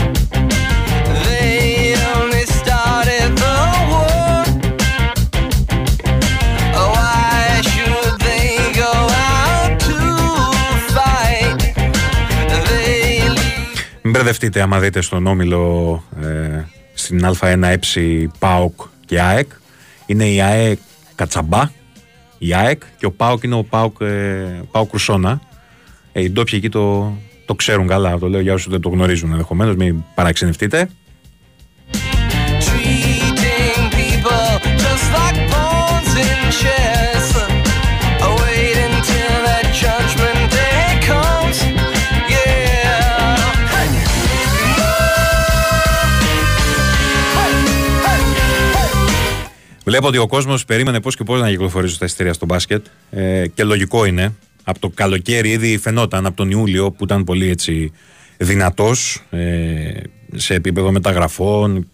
They 1.25 1.95
only 2.15 2.45
started 2.59 3.31
the 3.43 3.57
war. 3.91 4.43
Why 6.95 7.61
should 7.73 8.15
they 8.27 8.49
go 8.83 8.93
out 9.31 9.73
to 9.87 9.97
fight? 10.95 11.61
They 12.69 13.29
Μην 14.03 14.13
μπερδευτείτε 14.13 14.61
άμα 14.61 14.79
δείτε 14.81 15.01
στον 15.01 15.27
όμιλο 15.27 16.03
ε, 16.23 16.63
στην 16.95 17.27
Α1 17.41 17.63
έψη 17.63 18.31
ΠΑΟΚ 18.39 18.81
και 19.07 19.21
ΑΕΚ. 19.21 19.51
Είναι 20.07 20.29
η 20.29 20.41
ΑΕΚ 20.43 20.79
Κατσαμπά, 21.15 21.71
η 22.43 22.55
ΑΕΚ 22.55 22.83
και 22.99 23.07
ο 23.07 23.13
ΠΑΟΚ 23.13 23.43
είναι 23.43 23.55
ο 23.55 23.65
ΠΑΟΚ, 23.65 24.01
ε, 24.01 24.63
ΠΑΟΚ 24.71 24.89
Κρουσόνα. 24.91 25.41
Ε, 26.13 26.23
οι 26.23 26.31
ντόπιοι 26.31 26.59
εκεί 26.63 26.69
το, 26.69 27.13
το 27.47 27.55
ξέρουν 27.55 27.87
καλά, 27.87 28.19
το 28.19 28.29
λέω 28.29 28.41
για 28.41 28.53
όσους 28.53 28.71
δεν 28.71 28.81
το 28.81 28.89
γνωρίζουν 28.89 29.31
ενδεχομένως, 29.31 29.77
μην 29.77 30.03
παραξενευτείτε. 30.15 30.91
Βλέπω 49.91 50.07
ότι 50.07 50.19
ο 50.19 50.27
κόσμος 50.27 50.65
περίμενε 50.65 51.01
πώς 51.01 51.17
και 51.17 51.25
πώς 51.25 51.41
να 51.41 51.49
κυκλοφορήσουν 51.49 51.99
τα 51.99 52.05
εισιτήρια 52.05 52.33
στο 52.33 52.47
μπάσκετ. 52.47 52.87
Ε, 53.11 53.47
και 53.47 53.65
λογικό 53.65 54.05
είναι. 54.05 54.35
Από 54.65 54.79
το 54.79 54.89
καλοκαίρι 54.89 55.51
ήδη 55.51 55.79
φαινόταν 55.79 56.27
από 56.27 56.37
τον 56.37 56.51
Ιούλιο 56.51 56.91
που 56.91 57.05
ήταν 57.05 57.25
πολύ 57.25 57.51
έτσι 57.51 57.93
δυνατός 58.37 59.23
ε, 59.31 59.93
σε 60.35 60.55
επίπεδο 60.55 60.93
μεταγραφών 60.93 61.91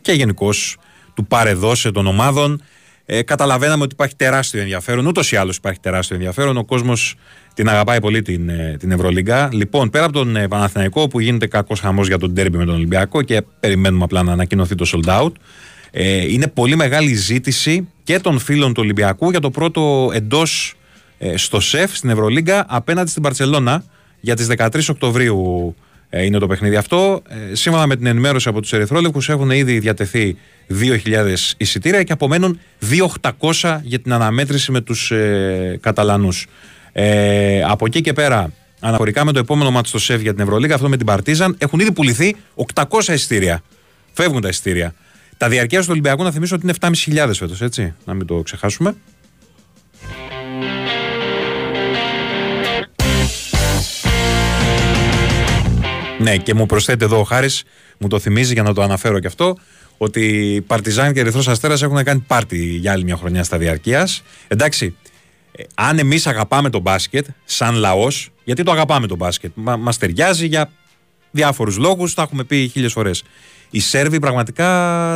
και 0.00 0.12
γενικώς 0.12 0.76
του 1.14 1.26
παρεδώσε 1.26 1.90
των 1.90 2.06
ομάδων. 2.06 2.62
Ε, 3.06 3.22
καταλαβαίναμε 3.22 3.82
ότι 3.82 3.94
υπάρχει 3.94 4.16
τεράστιο 4.16 4.60
ενδιαφέρον. 4.60 5.06
Ούτως 5.06 5.32
ή 5.32 5.36
άλλως 5.36 5.56
υπάρχει 5.56 5.80
τεράστιο 5.80 6.16
ενδιαφέρον. 6.16 6.56
Ο 6.56 6.64
κόσμος 6.64 7.14
την 7.54 7.68
αγαπάει 7.68 8.00
πολύ 8.00 8.22
την, 8.22 8.48
ε, 8.48 8.76
την 8.78 8.90
Ευρωλίγκα. 8.90 9.48
Λοιπόν, 9.52 9.90
πέρα 9.90 10.04
από 10.04 10.12
τον 10.12 10.36
ε, 10.36 10.48
Παναθηναϊκό 10.48 11.08
που 11.08 11.20
γίνεται 11.20 11.46
κακός 11.46 11.80
χαμός 11.80 12.06
για 12.06 12.18
τον 12.18 12.34
τέρμπι 12.34 12.56
με 12.56 12.64
τον 12.64 12.74
Ολυμπιακό 12.74 13.22
και 13.22 13.42
περιμένουμε 13.60 14.04
απλά 14.04 14.22
να 14.22 14.32
ανακοινωθεί 14.32 14.74
το 14.74 14.90
sold 14.92 15.20
out. 15.20 15.32
Ε, 15.90 16.32
είναι 16.32 16.46
πολύ 16.46 16.76
μεγάλη 16.76 17.14
ζήτηση 17.14 17.88
και 18.04 18.18
των 18.18 18.38
φίλων 18.38 18.74
του 18.74 18.80
Ολυμπιακού 18.82 19.30
για 19.30 19.40
το 19.40 19.50
πρώτο 19.50 20.10
εντός 20.14 20.74
ε, 21.18 21.36
στο 21.36 21.60
ΣΕΦ 21.60 21.96
στην 21.96 22.10
Ευρωλίγκα 22.10 22.64
απέναντι 22.68 23.10
στην 23.10 23.22
Παρσελώνα 23.22 23.84
για 24.20 24.36
τις 24.36 24.46
13 24.56 24.80
Οκτωβρίου 24.90 25.74
ε, 26.10 26.24
είναι 26.24 26.38
το 26.38 26.46
παιχνίδι 26.46 26.76
αυτό. 26.76 27.22
Ε, 27.50 27.54
σύμφωνα 27.54 27.86
με 27.86 27.96
την 27.96 28.06
ενημέρωση 28.06 28.48
από 28.48 28.60
τους 28.60 28.72
Ερυθρόλευκους 28.72 29.28
έχουν 29.28 29.50
ήδη 29.50 29.78
διατεθεί 29.78 30.36
2.000 30.80 31.34
εισιτήρια 31.56 32.02
και 32.02 32.12
απομένουν 32.12 32.60
2.800 33.60 33.78
για 33.82 33.98
την 33.98 34.12
αναμέτρηση 34.12 34.72
με 34.72 34.80
τους 34.80 35.10
ε, 35.10 35.78
Καταλανούς. 35.80 36.46
Ε, 36.92 37.62
από 37.62 37.86
εκεί 37.86 38.00
και 38.00 38.12
πέρα, 38.12 38.52
αναφορικά 38.80 39.24
με 39.24 39.32
το 39.32 39.38
επόμενο 39.38 39.70
μάτι 39.70 39.88
στο 39.88 39.98
ΣΕΦ 39.98 40.20
για 40.20 40.34
την 40.34 40.42
Ευρωλίγα, 40.42 40.74
αυτό 40.74 40.88
με 40.88 40.96
την 40.96 41.06
Παρτίζαν, 41.06 41.56
έχουν 41.58 41.80
ήδη 41.80 41.92
πουληθεί 41.92 42.36
800 42.74 42.84
εισιτήρια. 43.08 43.62
Φεύγουν 44.12 44.40
τα 44.40 44.48
εισιτήρια. 44.48 44.94
Τα 45.38 45.48
διαρκεία 45.48 45.80
του 45.80 45.86
Ολυμπιακού 45.90 46.22
να 46.22 46.30
θυμίσω 46.30 46.54
ότι 46.54 46.66
είναι 46.66 46.74
7.500 47.26 47.30
φέτος, 47.34 47.62
έτσι. 47.62 47.94
Να 48.04 48.14
μην 48.14 48.26
το 48.26 48.42
ξεχάσουμε. 48.42 48.96
Ναι, 56.18 56.36
και 56.36 56.54
μου 56.54 56.66
προσθέτει 56.66 57.04
εδώ 57.04 57.18
ο 57.18 57.22
Χάρης, 57.22 57.64
μου 57.98 58.08
το 58.08 58.18
θυμίζει 58.18 58.52
για 58.52 58.62
να 58.62 58.74
το 58.74 58.82
αναφέρω 58.82 59.20
και 59.20 59.26
αυτό, 59.26 59.56
ότι 59.98 60.64
Παρτιζάν 60.66 61.12
και 61.12 61.20
Ερυθρός 61.20 61.48
Αστέρας 61.48 61.82
έχουν 61.82 62.04
κάνει 62.04 62.24
πάρτι 62.26 62.64
για 62.64 62.92
άλλη 62.92 63.04
μια 63.04 63.16
χρονιά 63.16 63.44
στα 63.44 63.58
διαρκείας. 63.58 64.22
Εντάξει, 64.48 64.96
ε, 65.52 65.62
αν 65.74 65.98
εμείς 65.98 66.26
αγαπάμε 66.26 66.70
το 66.70 66.78
μπάσκετ, 66.78 67.26
σαν 67.44 67.74
λαός, 67.74 68.30
γιατί 68.44 68.62
το 68.62 68.70
αγαπάμε 68.70 69.06
το 69.06 69.16
μπάσκετ, 69.16 69.50
μα, 69.54 69.76
μας 69.76 69.98
ταιριάζει 69.98 70.46
για 70.46 70.70
διάφορους 71.30 71.76
λόγους, 71.76 72.14
τα 72.14 72.22
έχουμε 72.22 72.44
πει 72.44 72.68
χίλιες 72.68 72.92
φορές. 72.92 73.22
Οι 73.70 73.80
Σέρβοι 73.80 74.18
πραγματικά 74.18 74.68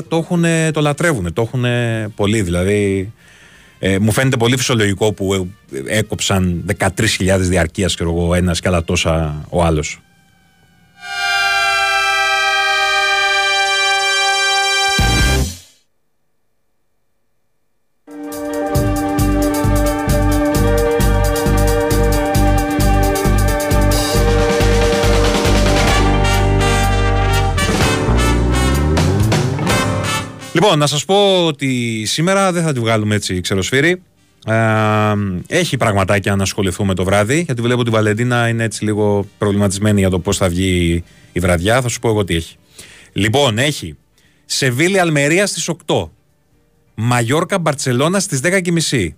το, 0.08 0.16
έχουν, 0.16 0.44
το 0.72 0.80
λατρεύουν, 0.80 1.32
το 1.32 1.42
έχουν 1.42 1.64
πολύ. 2.14 2.42
Δηλαδή, 2.42 3.12
ε, 3.78 3.98
μου 3.98 4.12
φαίνεται 4.12 4.36
πολύ 4.36 4.56
φυσιολογικό 4.56 5.12
που 5.12 5.34
ε, 5.34 5.98
έκοψαν 5.98 6.64
13.000 6.78 6.86
διαρκείας, 7.38 7.94
ξέρω 7.94 8.10
εγώ, 8.10 8.34
ένας 8.34 8.60
και 8.60 8.68
άλλα 8.68 8.84
τόσα 8.84 9.44
ο 9.48 9.64
άλλος. 9.64 10.00
Λοιπόν, 30.62 30.78
να 30.78 30.86
σας 30.86 31.04
πω 31.04 31.46
ότι 31.46 32.02
σήμερα 32.06 32.52
δεν 32.52 32.62
θα 32.62 32.72
τη 32.72 32.80
βγάλουμε 32.80 33.14
έτσι 33.14 33.40
ξεροσφύρι. 33.40 34.02
Ε, 34.46 34.54
έχει 35.46 35.76
πραγματάκια 35.76 36.36
να 36.36 36.42
ασχοληθούμε 36.42 36.94
το 36.94 37.04
βράδυ, 37.04 37.40
γιατί 37.40 37.62
βλέπω 37.62 37.80
ότι 37.80 37.88
η 37.88 37.92
Βαλεντίνα 37.92 38.48
είναι 38.48 38.64
έτσι 38.64 38.84
λίγο 38.84 39.26
προβληματισμένη 39.38 40.00
για 40.00 40.10
το 40.10 40.18
πώς 40.18 40.36
θα 40.36 40.48
βγει 40.48 41.04
η 41.32 41.40
βραδιά. 41.40 41.80
Θα 41.80 41.88
σου 41.88 41.98
πω 41.98 42.08
εγώ 42.08 42.24
τι 42.24 42.34
έχει. 42.34 42.56
Λοιπόν, 43.12 43.58
έχει 43.58 43.96
Σεβίλη 44.44 44.98
Αλμερία 44.98 45.46
στις 45.46 45.70
8. 45.86 46.08
Μαγιόρκα 46.94 47.58
Μπαρτσελώνα 47.58 48.20
στις 48.20 48.40
10.30. 48.42 49.08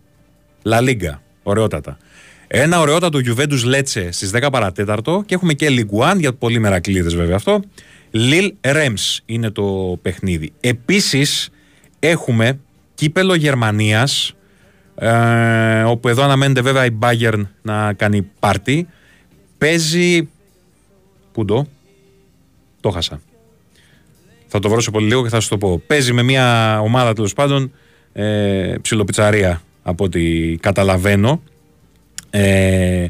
Λα 0.63 0.81
Λίγκα. 0.81 1.23
Ωραιότατα. 1.43 1.99
Ένα 2.47 2.81
ωραιότατο 2.81 3.19
Juventus 3.27 3.63
Λέτσε 3.65 4.13
στις 4.13 4.31
10 4.35 4.49
παρατέταρτο 4.53 5.23
και 5.27 5.35
έχουμε 5.35 5.53
και 5.53 5.69
Λιγκουάν 5.69 6.19
για 6.19 6.33
πολύ 6.33 6.59
μερακλείδες 6.59 7.15
βέβαια 7.15 7.37
αυτό. 7.37 7.61
Λιλ 8.17 8.55
Ρέμς 8.61 9.21
είναι 9.27 9.51
το 9.51 9.99
παιχνίδι. 10.03 10.53
Επίσης 10.61 11.51
έχουμε 11.99 12.59
κύπελο 12.95 13.35
Γερμανίας 13.35 14.35
ε, 14.95 15.83
όπου 15.83 16.09
εδώ 16.09 16.23
αναμένεται 16.23 16.61
βέβαια 16.61 16.85
η 16.85 16.91
Bayern 17.01 17.43
να 17.63 17.93
κάνει 17.93 18.23
πάρτι. 18.41 18.89
Παίζει... 19.59 20.29
Πού 21.33 21.45
το; 21.45 21.67
Το 22.81 22.91
χάσα. 22.91 23.21
Θα 24.47 24.59
το 24.59 24.69
βρω 24.69 24.81
σε 24.81 24.91
πολύ 24.91 25.07
λίγο 25.07 25.23
και 25.23 25.29
θα 25.29 25.41
σου 25.41 25.49
το 25.49 25.59
πω. 25.59 25.83
Παίζει 25.87 26.13
με 26.13 26.23
μια 26.23 26.79
ομάδα 26.81 27.13
τέλος 27.13 27.33
πάντων 27.33 27.73
ε, 28.13 28.75
ψιλοπιτσαρία 28.83 29.63
από 29.83 30.05
ό,τι 30.05 30.57
καταλαβαίνω. 30.57 31.43
Ε, 32.31 33.07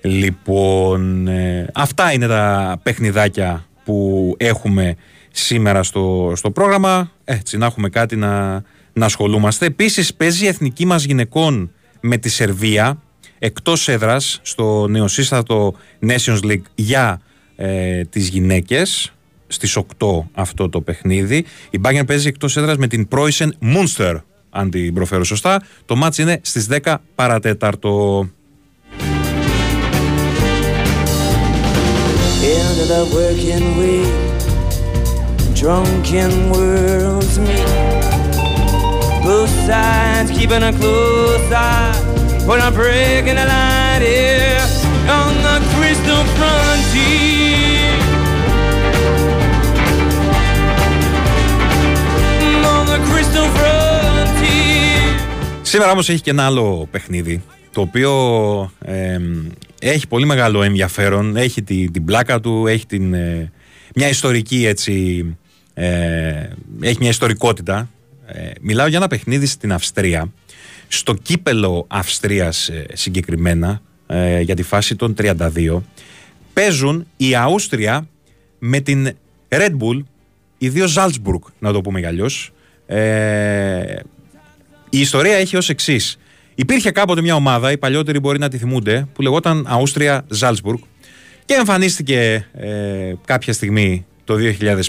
λοιπόν, 0.00 1.28
ε, 1.28 1.70
αυτά 1.74 2.12
είναι 2.12 2.26
τα 2.26 2.80
παιχνιδάκια 2.82 3.66
που 3.84 4.34
έχουμε 4.38 4.96
σήμερα 5.30 5.82
στο, 5.82 6.32
στο 6.36 6.50
πρόγραμμα. 6.50 7.10
Έτσι, 7.24 7.56
να 7.56 7.66
έχουμε 7.66 7.88
κάτι 7.88 8.16
να, 8.16 8.62
να 8.92 9.04
ασχολούμαστε. 9.04 9.66
Επίσης, 9.66 10.14
παίζει 10.14 10.44
η 10.44 10.48
εθνική 10.48 10.86
μας 10.86 11.04
γυναικών 11.04 11.70
με 12.00 12.16
τη 12.16 12.28
Σερβία 12.28 13.02
εκτός 13.38 13.88
έδρας 13.88 14.40
στο 14.42 14.86
νεοσύστατο 14.88 15.74
Nations 16.06 16.40
League 16.44 16.62
για 16.74 17.20
ε, 17.56 18.04
τις 18.04 18.28
γυναίκες 18.28 19.12
στις 19.46 19.78
8 19.98 20.06
αυτό 20.32 20.68
το 20.68 20.80
παιχνίδι. 20.80 21.44
Η 21.70 21.80
Bayern 21.82 22.06
παίζει 22.06 22.28
εκτός 22.28 22.56
έδρας 22.56 22.76
με 22.76 22.86
την 22.86 23.08
Preußen 23.10 23.48
Münster 23.62 24.16
αν 24.50 24.70
την 24.70 24.94
προφέρω 24.94 25.24
σωστά. 25.24 25.62
Το 25.84 25.96
μάτς 25.96 26.18
είναι 26.18 26.40
στις 26.42 26.68
10 26.82 26.94
παρατέταρτο. 27.14 28.28
End 32.58 32.76
of 32.82 32.88
the 32.94 33.04
working 33.16 33.66
week, 33.80 34.14
drunken 35.60 36.30
worlds 36.52 37.34
meet. 37.46 38.02
Both 39.28 39.52
sides 39.66 40.30
keeping 40.36 40.64
a 40.70 40.72
close 40.80 41.52
eye 41.52 42.12
When 42.48 42.60
I'm 42.60 42.74
breaking 42.74 43.36
the 43.36 43.46
line 43.46 44.02
here 44.02 44.58
on 45.18 45.32
the 45.46 45.56
crystal 45.72 46.22
frontier. 46.36 47.94
On 52.72 52.84
the 52.92 52.98
crystal 53.08 53.48
frontier. 53.56 55.20
Σήμερα 55.62 55.90
όμως 55.90 56.08
έχει 56.08 56.20
και 56.20 56.30
ένα 56.30 56.44
άλλο 56.46 56.88
παιχνίδι 56.90 57.42
το 57.72 57.80
οποίο 57.80 58.12
ε, 58.84 59.18
έχει 59.84 60.08
πολύ 60.08 60.26
μεγάλο 60.26 60.62
ενδιαφέρον, 60.62 61.36
έχει 61.36 61.62
τη, 61.62 61.90
την 61.90 62.04
πλάκα 62.04 62.40
του, 62.40 62.66
έχει 62.66 62.86
την, 62.86 63.14
ε, 63.14 63.52
μια 63.94 64.08
ιστορική 64.08 64.66
έτσι, 64.66 65.24
ε, 65.74 66.48
έχει 66.80 66.96
μια 67.00 67.08
ιστορικότητα. 67.08 67.88
Ε, 68.26 68.50
μιλάω 68.60 68.86
για 68.86 68.98
ένα 68.98 69.06
παιχνίδι 69.06 69.46
στην 69.46 69.72
Αυστρία, 69.72 70.32
στο 70.88 71.14
κύπελο 71.14 71.84
Αυστρίας 71.88 72.68
ε, 72.68 72.86
συγκεκριμένα, 72.92 73.82
για 74.42 74.54
τη 74.54 74.62
φάση 74.62 74.96
των 74.96 75.14
32, 75.18 75.80
παίζουν 76.52 77.06
η 77.16 77.34
Αούστρια 77.34 78.08
με 78.58 78.80
την 78.80 79.16
Red 79.48 79.70
Bull, 79.78 80.02
οι 80.58 80.68
δύο 80.68 80.86
Salzburg, 80.94 81.40
να 81.58 81.72
το 81.72 81.80
πούμε 81.80 81.98
για 81.98 82.08
αλλιώς. 82.08 82.52
η 84.90 85.00
ιστορία 85.00 85.36
έχει 85.36 85.56
ως 85.56 85.68
εξής. 85.68 86.18
Υπήρχε 86.54 86.90
κάποτε 86.90 87.20
μια 87.20 87.34
ομάδα, 87.34 87.72
οι 87.72 87.78
παλιότεροι 87.78 88.18
μπορεί 88.18 88.38
να 88.38 88.48
τη 88.48 88.58
θυμούνται, 88.58 89.08
που 89.12 89.22
λεγόταν 89.22 89.66
Αούστρια 89.68 90.24
Ζάλσμπουργκ 90.28 90.78
και 91.44 91.54
εμφανίστηκε 91.54 92.46
ε, 92.52 93.12
κάποια 93.24 93.52
στιγμή 93.52 94.06
το 94.24 94.34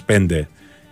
2005 0.06 0.40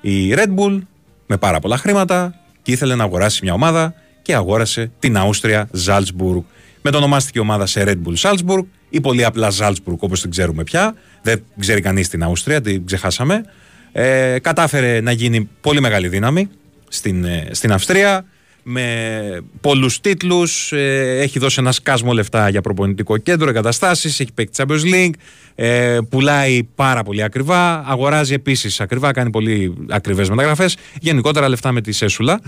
η 0.00 0.34
Red 0.34 0.54
Bull 0.56 0.78
με 1.26 1.36
πάρα 1.36 1.60
πολλά 1.60 1.76
χρήματα 1.76 2.34
και 2.62 2.72
ήθελε 2.72 2.94
να 2.94 3.04
αγοράσει 3.04 3.40
μια 3.42 3.52
ομάδα 3.52 3.94
και 4.22 4.34
αγόρασε 4.34 4.90
την 4.98 5.16
Αούστρια 5.16 5.68
Ζάλσμπουργκ. 5.72 6.42
Μετονομάστηκε 6.82 7.38
η 7.38 7.40
ομάδα 7.40 7.66
σε 7.66 7.84
Red 7.86 7.96
Bull 8.06 8.16
Salzburg 8.16 8.64
ή 8.90 9.00
πολύ 9.00 9.24
απλά 9.24 9.52
Salzburg 9.58 9.96
όπως 9.98 10.20
την 10.20 10.30
ξέρουμε 10.30 10.64
πια. 10.64 10.94
Δεν 11.22 11.44
ξέρει 11.58 11.80
κανείς 11.80 12.08
την 12.08 12.22
Αούστρια, 12.22 12.60
την 12.60 12.86
ξεχάσαμε. 12.86 13.44
Ε, 13.92 14.38
κατάφερε 14.38 15.00
να 15.00 15.12
γίνει 15.12 15.48
πολύ 15.60 15.80
μεγάλη 15.80 16.08
δύναμη 16.08 16.48
στην, 16.88 17.24
ε, 17.24 17.48
στην 17.50 17.72
Αυστρία 17.72 18.24
με 18.62 19.44
πολλούς 19.60 20.00
τίτλους, 20.00 20.72
ε, 20.72 21.18
έχει 21.20 21.38
δώσει 21.38 21.56
ένα 21.60 21.72
σκάσμο 21.72 22.12
λεφτά 22.12 22.48
για 22.48 22.60
προπονητικό 22.60 23.16
κέντρο, 23.16 23.48
εγκαταστάσεις, 23.48 24.20
έχει 24.20 24.32
παίξει 24.32 24.62
Champions 24.66 24.94
League, 24.94 25.12
ε, 25.54 25.98
πουλάει 26.08 26.62
πάρα 26.74 27.02
πολύ 27.02 27.22
ακριβά, 27.22 27.84
αγοράζει 27.86 28.34
επίσης 28.34 28.80
ακριβά, 28.80 29.12
κάνει 29.12 29.30
πολύ 29.30 29.74
ακριβές 29.90 30.28
μεταγραφές, 30.28 30.76
γενικότερα 31.00 31.48
λεφτά 31.48 31.72
με 31.72 31.80
τη 31.80 31.92
Σέσουλα. 31.92 32.40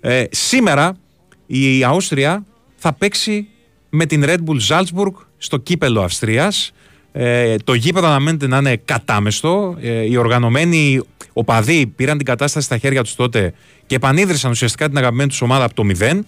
Ε, 0.00 0.24
σήμερα 0.30 0.96
η 1.46 1.84
Αούστρια 1.84 2.44
θα 2.76 2.92
παίξει 2.92 3.48
με 3.88 4.06
την 4.06 4.24
Red 4.26 4.38
Bull 4.46 4.60
Salzburg 4.68 5.12
στο 5.38 5.56
κύπελο 5.56 6.02
Αυστρίας. 6.02 6.72
Ε, 7.12 7.56
το 7.64 7.74
γήπεδο 7.74 8.06
αναμένεται 8.06 8.46
να 8.46 8.58
είναι 8.58 8.76
κατάμεστο. 8.84 9.76
Ε, 9.80 10.04
οι 10.04 10.16
οργανωμένοι 10.16 11.00
οπαδοί 11.38 11.86
πήραν 11.86 12.16
την 12.16 12.26
κατάσταση 12.26 12.66
στα 12.66 12.78
χέρια 12.78 13.02
τους 13.02 13.14
τότε 13.14 13.52
και 13.86 13.94
επανίδρυσαν 13.94 14.50
ουσιαστικά 14.50 14.88
την 14.88 14.98
αγαπημένη 14.98 15.28
τους 15.28 15.40
ομάδα 15.40 15.64
από 15.64 15.74
το 15.74 15.84
0 16.00 16.20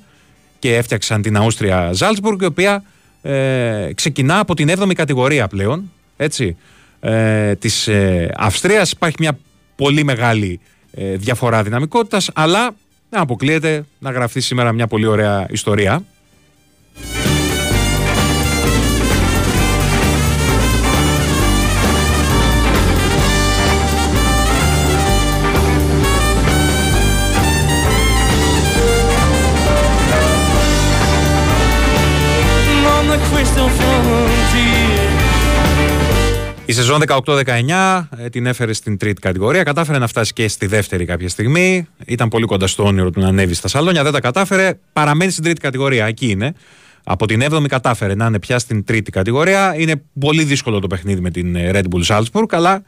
και 0.58 0.76
έφτιαξαν 0.76 1.22
την 1.22 1.36
Αούστρια 1.36 1.92
Ζάλτσμπουργκ, 1.92 2.40
η 2.40 2.44
οποία 2.44 2.82
ε, 3.22 3.90
ξεκινά 3.94 4.38
από 4.38 4.54
την 4.54 4.70
7η 4.70 4.92
κατηγορία 4.94 5.48
πλέον 5.48 5.90
έτσι, 6.16 6.56
ε, 7.00 7.54
της 7.54 7.88
ε, 7.88 8.30
Αυστρίας. 8.36 8.90
Υπάρχει 8.90 9.16
μια 9.18 9.38
πολύ 9.76 10.04
μεγάλη 10.04 10.60
ε, 10.92 11.16
διαφορά 11.16 11.62
δυναμικότητας, 11.62 12.30
αλλά 12.34 12.74
δεν 13.10 13.20
αποκλείεται 13.20 13.84
να 13.98 14.10
γραφτεί 14.10 14.40
σήμερα 14.40 14.72
μια 14.72 14.86
πολύ 14.86 15.06
ωραία 15.06 15.46
ιστορία. 15.50 16.02
Η 36.70 36.72
σεζόν 36.72 37.02
18-19 37.06 38.02
ε, 38.16 38.28
την 38.28 38.46
έφερε 38.46 38.72
στην 38.72 38.96
τρίτη 38.96 39.20
κατηγορία. 39.20 39.62
Κατάφερε 39.62 39.98
να 39.98 40.06
φτάσει 40.06 40.32
και 40.32 40.48
στη 40.48 40.66
δεύτερη 40.66 41.04
κάποια 41.04 41.28
στιγμή. 41.28 41.88
Ήταν 42.06 42.28
πολύ 42.28 42.46
κοντά 42.46 42.66
στο 42.66 42.84
όνειρο 42.84 43.10
του 43.10 43.20
να 43.20 43.26
ανέβει 43.26 43.54
στα 43.54 43.68
σαλόνια. 43.68 44.02
Δεν 44.02 44.12
τα 44.12 44.20
κατάφερε. 44.20 44.78
Παραμένει 44.92 45.30
στην 45.30 45.44
τρίτη 45.44 45.60
κατηγορία. 45.60 46.06
Εκεί 46.06 46.30
είναι. 46.30 46.54
Από 47.04 47.26
την 47.26 47.42
7η 47.50 47.66
κατάφερε 47.68 48.14
να 48.14 48.26
είναι 48.26 48.38
πια 48.38 48.58
στην 48.58 48.84
τρίτη 48.84 49.10
κατηγορία. 49.10 49.74
Είναι 49.78 50.02
πολύ 50.20 50.44
δύσκολο 50.44 50.78
το 50.78 50.86
παιχνίδι 50.86 51.20
με 51.20 51.30
την 51.30 51.56
ε, 51.56 51.70
Red 51.74 51.84
Bull 51.94 52.04
Salzburg, 52.06 52.46
αλλά 52.50 52.82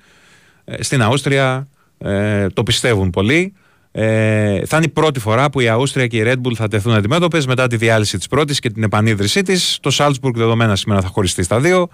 ε, 0.64 0.82
στην 0.82 1.02
Αούστρια 1.02 1.68
ε, 1.98 2.46
το 2.46 2.62
πιστεύουν 2.62 3.10
πολύ. 3.10 3.54
Ε, 3.92 4.64
θα 4.66 4.76
είναι 4.76 4.84
η 4.84 4.88
πρώτη 4.92 5.20
φορά 5.20 5.50
που 5.50 5.60
η 5.60 5.68
Αούστρια 5.68 6.06
και 6.06 6.16
η 6.16 6.22
Red 6.26 6.36
Bull 6.46 6.54
θα 6.54 6.68
τεθούν 6.68 6.94
αντιμέτωπες 6.94 7.46
μετά 7.46 7.66
τη 7.66 7.76
διάλυση 7.76 8.16
της 8.16 8.26
πρώτης 8.26 8.58
και 8.58 8.70
την 8.70 8.82
επανίδρυσή 8.82 9.42
της. 9.42 9.78
Το 9.80 9.90
Salzburg 9.98 10.34
δεδομένα 10.34 10.76
σήμερα 10.76 11.00
θα 11.00 11.08
χωριστεί 11.08 11.42
στα 11.42 11.60
δύο 11.60 11.88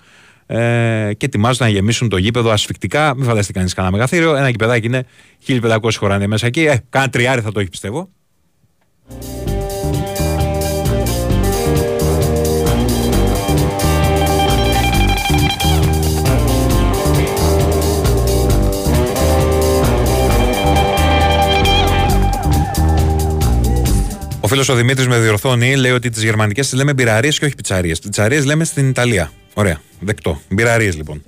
ε, 0.51 1.11
και 1.17 1.27
ετοιμάζονται 1.27 1.65
να 1.65 1.71
γεμίσουν 1.71 2.09
το 2.09 2.17
γήπεδο 2.17 2.51
ασφικτικά. 2.51 3.15
Μην 3.17 3.25
φανταστεί 3.25 3.53
κανείς 3.53 3.75
κανένα 3.75 3.95
μεγαθύριο. 3.95 4.37
Ένα 4.37 4.49
γηπεδάκι 4.49 4.87
είναι 4.87 5.07
1500 5.47 5.91
χωράνε 5.97 6.27
μέσα 6.27 6.47
εκεί. 6.47 6.65
Ε, 6.65 6.77
κάνα 6.91 7.09
τριάρι 7.09 7.41
θα 7.41 7.53
το 7.53 7.61
έχει 7.61 7.69
πιστεύω. 7.69 8.09
Ο 24.41 24.51
φίλος 24.51 24.69
ο 24.69 24.75
Δημήτρης 24.75 25.07
με 25.07 25.19
διορθώνει, 25.19 25.77
λέει 25.77 25.93
ότι 25.93 26.11
τις 26.11 26.23
γερμανικές 26.23 26.69
τις 26.69 26.79
λέμε 26.79 26.93
μπειραρίες 26.93 27.39
και 27.39 27.45
όχι 27.45 27.55
πιτσαρίες. 27.55 27.99
Πιτσαρίες 27.99 28.45
λέμε 28.45 28.65
στην 28.65 28.89
Ιταλία. 28.89 29.33
Ωραία, 29.59 29.81
δεκτό. 30.01 30.41
Μπειραρίες 30.49 30.97
λοιπόν. 30.97 31.23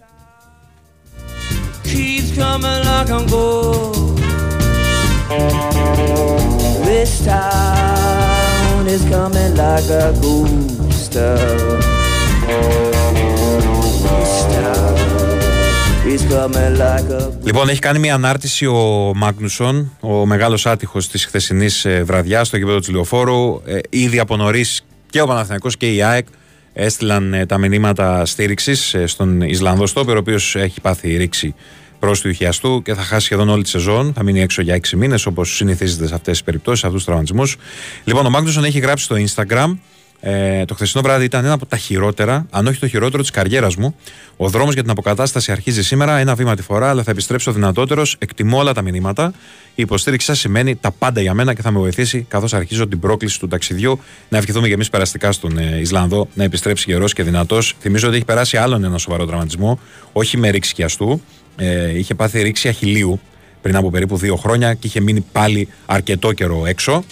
Λοιπόν, 17.43 17.69
έχει 17.69 17.79
κάνει 17.79 17.99
μια 17.99 18.15
ανάρτηση 18.15 18.67
ο 18.67 19.13
Μάγνουσον, 19.15 19.93
ο 20.01 20.27
μεγάλος 20.27 20.67
άτυχος 20.67 21.09
της 21.09 21.25
χθεσινής 21.25 21.85
ε, 21.85 22.03
βραδιάς 22.03 22.47
στο 22.47 22.57
γήπεδο 22.57 22.79
της 22.79 22.89
Λεωφόρου. 22.89 23.63
Ε, 23.65 23.79
ήδη 23.91 24.19
από 24.19 24.37
νωρίς 24.37 24.85
και 25.11 25.21
ο 25.21 25.27
Παναθηναϊκός 25.27 25.77
και 25.77 25.95
η 25.95 26.03
ΑΕΚ 26.03 26.27
έστειλαν 26.73 27.35
ε, 27.35 27.47
τα 27.47 27.59
μηνύματα 27.59 28.25
στήριξης 28.25 28.95
ε, 28.95 29.07
στον 29.07 29.41
Ισλανδό 29.41 29.87
Στόπερ, 29.87 30.17
ο 30.17 30.19
οποίος 30.19 30.57
έχει 30.57 30.81
πάθει 30.81 31.17
ρήξη 31.17 31.55
προς 31.99 32.21
του 32.21 32.29
ηχιαστού 32.29 32.83
και 32.83 32.95
θα 32.95 33.03
χάσει 33.03 33.25
σχεδόν 33.25 33.49
όλη 33.49 33.63
τη 33.63 33.69
σεζόν. 33.69 34.13
Θα 34.13 34.23
μείνει 34.23 34.41
έξω 34.41 34.63
για 34.63 34.81
6 34.81 34.89
μήνες, 34.97 35.27
όπως 35.27 35.57
συνηθίζεται 35.57 36.07
σε 36.07 36.15
αυτές 36.15 36.33
τις 36.33 36.45
περιπτώσεις, 36.45 36.81
σε 36.81 36.87
αυτούς 36.87 37.05
τους 37.05 37.13
τραυματισμούς. 37.13 37.57
Λοιπόν, 38.05 38.27
ο 38.27 38.31
Μάγνουσον 38.31 38.65
έχει 38.65 38.79
γράψει 38.79 39.05
στο 39.05 39.17
Instagram 39.17 39.77
ε, 40.21 40.65
το 40.65 40.75
χθεσινό 40.75 41.03
βράδυ 41.03 41.25
ήταν 41.25 41.45
ένα 41.45 41.55
από 41.55 41.67
τα 41.67 41.77
χειρότερα, 41.77 42.47
αν 42.51 42.67
όχι 42.67 42.79
το 42.79 42.89
χειρότερο 42.89 43.23
της 43.23 43.31
καριέρας 43.31 43.77
μου. 43.77 43.95
Ο 44.37 44.49
δρόμος 44.49 44.73
για 44.73 44.83
την 44.83 44.91
αποκατάσταση 44.91 45.53
αρχίζει 45.53 45.83
σήμερα, 45.83 46.19
ένα 46.19 46.35
βήμα 46.35 46.57
τη 46.57 46.63
φορά, 46.63 46.89
αλλά 46.89 47.03
θα 47.03 47.11
επιστρέψω 47.11 47.53
δυνατότερος. 47.53 48.17
Εκτιμώ 48.19 48.59
όλα 48.59 48.73
τα 48.73 48.83
μηνύματα. 48.83 49.33
Η 49.75 49.83
υποστήριξη 49.83 50.27
σας 50.27 50.39
σημαίνει 50.39 50.77
τα 50.77 50.91
πάντα 50.91 51.21
για 51.21 51.35
μένα 51.35 51.55
και 51.55 51.63
θα 51.63 51.71
με 51.71 51.79
βοηθήσει 51.79 52.27
καθώς 52.29 52.55
αρχίζω 52.55 52.89
την 52.89 53.01
πρόκληση 53.01 53.39
του 53.39 53.49
ταξιδιού. 53.49 54.01
Να 54.29 54.39
ευχηθούμε 54.39 54.69
και 54.69 54.75
εμείς 54.75 54.91
περαστικά 54.91 55.33
στον 55.33 55.59
ε, 55.59 55.79
Ισλανδό 55.81 56.29
να 56.35 56.45
επιστρέψει 56.45 56.91
γερό 56.91 57.05
και 57.05 57.23
δυνατός. 57.23 57.77
Θυμίζω 57.81 58.07
ότι 58.07 58.17
έχει 58.17 58.25
περάσει 58.25 58.57
άλλον 58.57 58.85
ένα 58.85 58.99
σοβαρό 58.99 59.27
τραυματισμό, 59.27 59.79
όχι 60.13 60.37
με 60.37 60.51
ρήξη 60.51 60.75
χιαστού. 60.75 61.23
Ε, 61.57 61.99
είχε 61.99 62.15
πάθει 62.15 62.43
ρήξη 62.43 62.69
αχηλίου 62.69 63.21
πριν 63.63 63.77
από 63.77 63.91
περίπου 63.91 64.17
δύο 64.17 64.37
χρόνια 64.37 64.75
και 64.75 64.87
είχε 64.87 65.01
μείνει 65.01 65.25
πάλι 65.33 65.69
αρκετό 65.87 66.33
καιρό 66.33 66.67
έξω. 66.67 67.05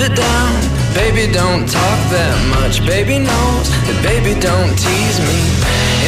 Live 0.00 0.12
it 0.12 0.16
down, 0.16 0.52
baby, 0.94 1.30
don't 1.30 1.68
talk 1.68 2.00
that 2.08 2.32
much. 2.56 2.80
Baby 2.88 3.20
knows 3.20 3.68
that 3.84 4.00
baby 4.00 4.32
don't 4.32 4.72
tease 4.72 5.20
me. 5.20 5.40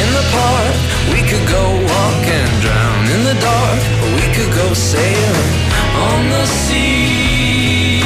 In 0.01 0.09
the 0.17 0.25
park, 0.33 0.73
we 1.13 1.21
could 1.21 1.45
go 1.45 1.61
walk 1.61 2.25
and 2.25 2.49
drown. 2.57 3.05
In 3.13 3.21
the 3.21 3.37
dark, 3.37 3.77
we 4.17 4.25
could 4.33 4.49
go 4.49 4.73
sailing 4.73 5.53
on 5.93 6.25
the 6.33 6.41
sea. 6.65 8.01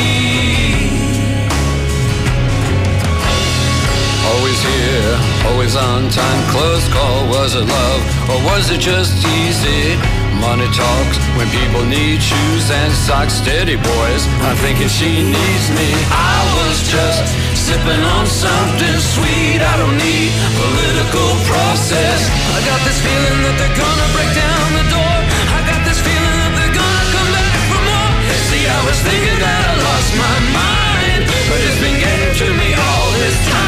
Always 4.27 4.59
here, 4.59 5.15
always 5.47 5.79
on 5.79 6.11
time. 6.11 6.41
Close 6.51 6.83
call, 6.91 7.31
was 7.31 7.55
it 7.55 7.63
love 7.63 8.01
or 8.27 8.43
was 8.43 8.75
it 8.75 8.83
just 8.83 9.15
easy? 9.23 9.95
Money 10.41 10.69
talks 10.69 11.17
when 11.35 11.49
people 11.49 11.83
need 11.85 12.21
shoes 12.21 12.65
and 12.69 12.93
socks. 12.93 13.33
Steady 13.41 13.75
boys, 13.75 14.23
I'm 14.45 14.55
thinking 14.57 14.87
she 14.87 15.25
needs 15.25 15.67
me. 15.73 15.89
I 16.13 16.37
was 16.57 16.77
just 16.87 17.25
sipping 17.57 18.03
on 18.15 18.25
something 18.25 18.97
sweet. 19.01 19.59
I 19.59 19.75
don't 19.81 19.97
need 19.97 20.29
political 20.61 21.29
process. 21.49 22.29
I 22.53 22.59
got 22.69 22.79
this 22.85 22.99
feeling 23.01 23.39
that 23.49 23.55
they're 23.59 23.79
gonna 23.81 24.09
break 24.13 24.31
down 24.37 24.67
the 24.77 24.85
door. 24.93 25.17
I 25.57 25.59
got 25.65 25.81
this 25.83 25.99
feeling 26.05 26.37
that 26.41 26.53
they're 26.53 26.77
gonna 26.77 27.05
come 27.11 27.29
back 27.33 27.59
for 27.69 27.81
more. 27.81 28.13
See, 28.47 28.63
I 28.63 28.79
was 28.87 28.97
thinking 29.03 29.39
that 29.41 29.61
I 29.67 29.73
lost 29.83 30.11
my 30.15 30.37
mind, 30.53 31.21
but 31.49 31.59
it's 31.65 31.79
been 31.81 31.97
getting 31.97 32.33
to 32.45 32.47
me 32.55 32.69
all 32.77 33.07
this 33.19 33.37
time. 33.51 33.66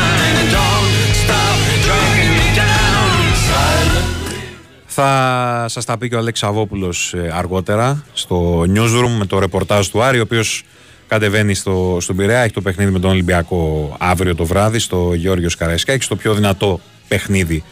Θα 5.01 5.65
σας 5.67 5.85
τα 5.85 5.97
πει 5.97 6.09
και 6.09 6.15
ο 6.15 6.17
Αλέξης 6.17 6.47
Αβόπουλος 6.47 7.13
ε, 7.13 7.31
αργότερα 7.33 8.03
στο 8.13 8.61
newsroom 8.61 9.15
με 9.17 9.25
το 9.25 9.39
ρεπορτάζ 9.39 9.87
του 9.87 10.01
Άρη 10.01 10.19
ο 10.19 10.21
οποίος 10.21 10.63
κατεβαίνει 11.07 11.53
στο, 11.53 11.97
στον 12.01 12.15
Πειραιά 12.15 12.39
έχει 12.39 12.53
το 12.53 12.61
παιχνίδι 12.61 12.91
με 12.91 12.99
τον 12.99 13.09
Ολυμπιακό 13.09 13.95
αύριο 13.99 14.35
το 14.35 14.45
βράδυ 14.45 14.79
στο 14.79 15.13
Γιώργος 15.13 15.55
Καραϊσκάκη 15.55 16.03
στο 16.03 16.15
πιο 16.15 16.33
δυνατό 16.33 16.79
παιχνίδι 17.07 17.63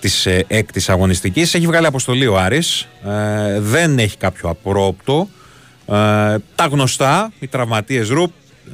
της 0.00 0.26
ε, 0.26 0.44
έκτης 0.48 0.88
αγωνιστικής. 0.88 1.54
Έχει 1.54 1.66
βγάλει 1.66 1.86
αποστολή 1.86 2.26
ο 2.26 2.38
Άρης 2.38 2.88
ε, 3.04 3.60
δεν 3.60 3.98
έχει 3.98 4.16
κάποιο 4.16 4.48
απρόπτο. 4.48 5.28
Ε, 5.86 5.94
τα 6.54 6.66
γνωστά 6.70 7.32
οι 7.38 7.46
τραυματίες 7.46 8.08
Ρουπ 8.08 8.30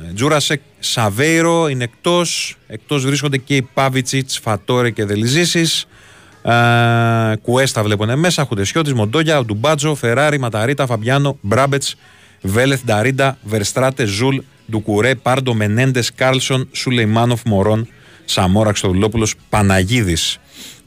ε, 0.08 0.12
Τζούρασεκ, 0.12 0.60
Σαβέιρο 0.78 1.68
είναι 1.68 1.84
εκτός 1.84 2.56
εκτός 2.66 3.04
βρίσκονται 3.04 3.36
και 3.36 3.56
οι 3.56 3.62
Πάβιτσιτς, 3.62 4.38
Φατόρε 4.38 4.90
και 4.90 5.04
Δελιζήσης 5.04 5.82
ε, 5.82 5.86
Κουέστα 7.42 7.82
βλέπουν 7.82 8.18
μέσα, 8.18 8.44
Χουτεσιώτη, 8.44 8.94
Μοντόγια, 8.94 9.44
Ντουμπάτζο, 9.44 9.94
Φεράρι, 9.94 10.38
Ματαρίτα, 10.38 10.86
Φαμπιάνο, 10.86 11.38
Μπράμπετς, 11.40 11.96
Βέλεθ, 12.40 12.84
Νταρίντα, 12.84 13.38
Βερστράτε, 13.42 14.04
Ζουλ, 14.04 14.36
Ντουκουρέ, 14.70 15.14
Πάρντο, 15.14 15.54
Μέντες, 15.54 16.14
Κάρλσον, 16.14 16.68
Σουλεϊμάνοφ, 16.72 17.40
Μορόν, 17.44 17.88
Σαμόρα, 18.24 18.72
Χριστοδουλόπουλος, 18.72 19.28
Παναγίδης. 19.48 20.38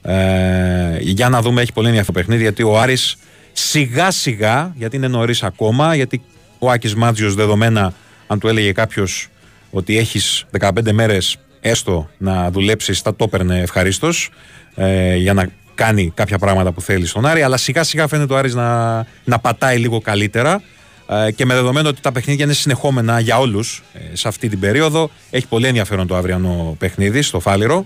Ε, 0.02 0.98
για 1.00 1.30
να 1.30 1.42
δούμε, 1.42 1.62
έχει 1.62 1.74
πολύ 1.74 1.88
ενδιαφέρον 1.88 2.22
παιχνίδι 2.22 2.42
γιατί 2.42 2.64
ο 2.64 2.80
Άρης 2.80 3.18
σιγά 3.52 4.12
σιγά, 4.12 4.74
γιατί 4.76 4.96
είναι 4.96 5.08
νωρίς 5.08 5.44
ακόμα, 5.44 5.96
γιατί 5.96 6.22
ο 6.60 6.70
Άκης 6.72 6.96
Μάντζιος 6.96 7.36
δεδομένα, 7.36 7.94
αν 8.28 8.40
του 8.40 8.48
έλεγε 8.48 8.72
κάποιος 8.72 9.28
ότι 9.72 9.98
έχεις 9.98 10.46
15 10.60 10.92
μέρες 10.92 11.38
έστω 11.60 12.10
να 12.18 12.52
δουλέψεις, 12.52 13.02
θα 13.02 13.16
το 13.16 13.24
έπαιρνε 13.24 13.60
ευχαρίστως 13.60 14.30
ε, 14.76 15.16
για 15.16 15.34
να 15.34 15.50
κάνει 15.76 16.12
κάποια 16.16 16.38
πράγματα 16.38 16.72
που 16.72 16.82
θέλει 16.82 17.06
στον 17.06 17.26
Άρη. 17.26 17.42
Αλλά 17.42 17.58
σιγά 17.58 17.84
σιγά 17.84 18.08
φαίνεται 18.08 18.34
ο 18.34 18.38
Άρης 18.38 18.54
να, 18.54 18.96
να 19.24 19.40
πατάει 19.40 19.78
λίγο 19.78 20.00
καλύτερα. 20.00 20.62
Ε, 21.10 21.32
και 21.32 21.46
με 21.46 21.54
δεδομένο 21.54 21.90
ότι 21.90 22.02
τα 22.02 22.12
παιχνίδια 22.12 22.46
είναι 22.46 22.54
συνεχόμενα 22.54 23.20
για 23.20 23.40
όλους 23.40 23.84
ε, 23.94 24.16
σε 24.16 24.28
αυτή 24.28 24.50
την 24.50 24.60
περίοδο, 24.60 25.10
έχει 25.30 25.48
πολύ 25.48 25.68
ενδιαφέρον 25.68 26.08
το 26.08 26.16
αυριανό 26.16 26.76
παιχνίδι 26.80 27.22
στο 27.22 27.40
Φάληρο. 27.40 27.86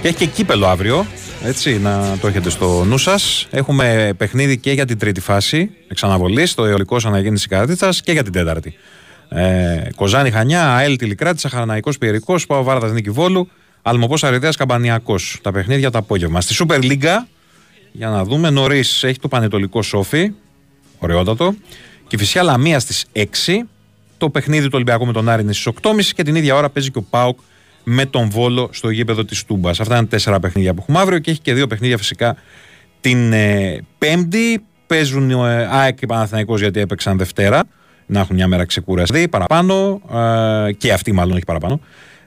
Και 0.00 0.08
έχει 0.08 0.16
και 0.16 0.26
κύπελο 0.26 0.66
αύριο. 0.66 1.06
Έτσι, 1.44 1.78
να 1.78 2.16
το 2.20 2.26
έχετε 2.26 2.50
στο 2.50 2.84
νου 2.84 2.98
σας. 2.98 3.46
Έχουμε 3.50 4.12
παιχνίδι 4.16 4.58
και 4.58 4.72
για 4.72 4.84
την 4.84 4.98
τρίτη 4.98 5.20
φάση 5.20 5.70
εξαναβολή, 5.88 6.48
το 6.48 6.64
αιωλικό 6.64 6.96
αναγέννηση 7.04 7.48
Καρδίτσα 7.48 7.88
και 8.04 8.12
για 8.12 8.22
την 8.22 8.32
τέταρτη. 8.32 8.74
Ε, 9.28 9.88
Κοζάνη 9.96 10.30
Χανιά, 10.30 10.74
ΑΕΛ 10.74 10.96
Τηλικράτη, 10.96 11.40
Σαχαραναϊκός 11.40 11.98
Πιερικός, 11.98 12.46
Πάο 12.46 12.62
Βάρδας 12.62 12.92
Νίκη 12.92 13.10
Βόλου, 13.10 13.48
Αλμοπός 13.82 14.24
Αριδέας 14.24 14.56
Καμπανιακός. 14.56 15.38
Τα 15.42 15.52
παιχνίδια 15.52 15.90
το 15.90 15.98
απόγευμα. 15.98 16.40
Στη 16.40 16.54
Super 16.58 16.82
League, 16.82 17.24
για 17.92 18.08
να 18.08 18.24
δούμε, 18.24 18.50
νωρίς 18.50 19.04
έχει 19.04 19.18
το 19.18 19.28
Πανετολικό 19.28 19.82
Σόφι, 19.82 20.32
ωραιότατο. 20.98 21.54
Και 22.06 22.18
φυσικά 22.18 22.42
Λαμία 22.42 22.78
στις 22.80 23.04
6. 23.12 23.68
Το 24.18 24.30
παιχνίδι 24.30 24.64
του 24.64 24.72
Ολυμπιακού 24.74 25.06
με 25.06 25.12
τον 25.12 25.28
Άρη 25.28 25.42
είναι 25.42 25.52
στις 25.52 25.72
8.30 25.82 26.12
και 26.14 26.22
την 26.22 26.34
ίδια 26.34 26.54
ώρα 26.54 26.70
παίζει 26.70 26.90
και 26.90 26.98
ο 26.98 27.02
Πάοκ 27.10 27.38
με 27.84 28.06
τον 28.06 28.30
Βόλο 28.30 28.68
στο 28.72 28.90
γήπεδο 28.90 29.24
της 29.24 29.44
Τούμπας. 29.44 29.80
Αυτά 29.80 29.96
είναι 29.96 30.06
τέσσερα 30.06 30.40
παιχνίδια 30.40 30.74
που 30.74 30.80
έχουμε 30.82 30.98
αύριο 30.98 31.18
και 31.18 31.30
έχει 31.30 31.40
και 31.40 31.54
δύο 31.54 31.66
παιχνίδια 31.66 31.96
φυσικά 31.96 32.36
την 33.00 33.32
ε, 33.32 33.78
Πέμπτη. 33.98 34.64
Παίζουν 34.86 35.30
ο 35.30 35.46
ε, 35.46 35.68
ΑΕΚ 35.70 35.94
και 35.94 36.06
Παναθηναϊκός 36.06 36.60
γιατί 36.60 36.80
έπαιξαν 36.80 37.18
Δευτέρα. 37.18 37.62
Να 38.06 38.20
έχουν 38.20 38.36
μια 38.36 38.48
μέρα 38.48 38.64
ξεκουραστεί 38.64 39.28
παραπάνω. 39.28 40.00
Ε, 40.66 40.72
και 40.72 40.92
αυτή 40.92 41.12
μάλλον 41.12 41.32
όχι 41.32 41.44
παραπάνω. 41.44 41.80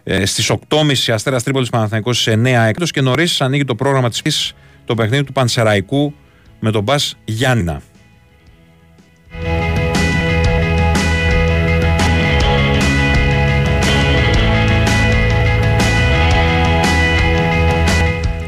Ε, 0.03 0.25
Στις 0.25 0.51
8.30 0.67 1.11
Αστέρας 1.13 1.43
Τρίπολης 1.43 1.69
Παναθηναϊκός 1.69 2.21
σε 2.21 2.31
9 2.31 2.45
έκτο 2.45 2.85
και 2.85 3.01
νωρίς 3.01 3.41
ανοίγει 3.41 3.65
το 3.65 3.75
πρόγραμμα 3.75 4.09
της 4.09 4.53
το 4.85 4.95
παιχνίδι 4.95 5.23
του 5.23 5.31
Πανσεραϊκού 5.31 6.13
με 6.59 6.71
τον 6.71 6.83
Μπας 6.83 7.17
Γιάννηνα. 7.25 7.81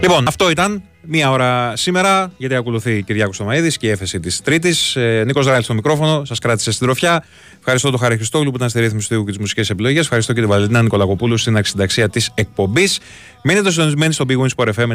Λοιπόν, 0.07 0.27
αυτό 0.27 0.49
ήταν 0.49 0.83
μία 1.01 1.31
ώρα 1.31 1.75
σήμερα, 1.75 2.31
γιατί 2.37 2.55
ακολουθεί 2.55 3.03
Κυριάκος 3.03 3.35
Στομαίδη 3.35 3.77
και 3.77 3.87
η 3.87 3.89
έφεση 3.89 4.19
της 4.19 4.41
Τρίτης. 4.41 4.95
Ε, 4.95 5.23
Νίκος 5.25 5.45
Ράιλ 5.45 5.63
στο 5.63 5.73
μικρόφωνο, 5.73 6.25
σας 6.25 6.39
κράτησε 6.39 6.71
στην 6.71 6.85
τροφιά. 6.85 7.23
Ευχαριστώ 7.59 7.89
τον 7.89 7.99
Χαρή 7.99 8.15
Χριστόγλου 8.15 8.49
που 8.49 8.55
ήταν 8.55 8.69
στη 8.69 8.79
ρύθμιση 8.79 9.09
του 9.09 9.23
και 9.23 9.29
τις 9.31 9.39
μουσικές 9.39 9.69
επιλογές. 9.69 10.03
Ευχαριστώ 10.03 10.33
και 10.33 10.39
την 10.39 10.49
Βαλεντίνα 10.49 10.81
Νικολακοπούλου 10.81 11.37
στην 11.37 11.57
αξινταξία 11.57 12.09
της 12.09 12.31
εκπομπής. 12.33 12.99
Μείνετε 13.43 13.71
συντονισμένοι 13.71 14.13
στο 14.13 14.25
Big 14.27 14.37
Wings 14.37 14.49
Sport 14.55 14.69
FM 14.75 14.91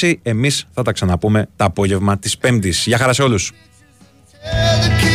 94,6. 0.00 0.14
Εμείς 0.22 0.66
θα 0.72 0.82
τα 0.82 0.92
ξαναπούμε 0.92 1.48
τα 1.56 1.64
απόγευμα 1.64 2.18
της 2.18 2.38
Πέμπτης. 2.38 2.84
Γεια 2.86 2.98
χαρά 2.98 3.12
σε 3.12 3.22
όλους. 3.22 3.52
Tell 4.42 4.80
the 4.82 5.09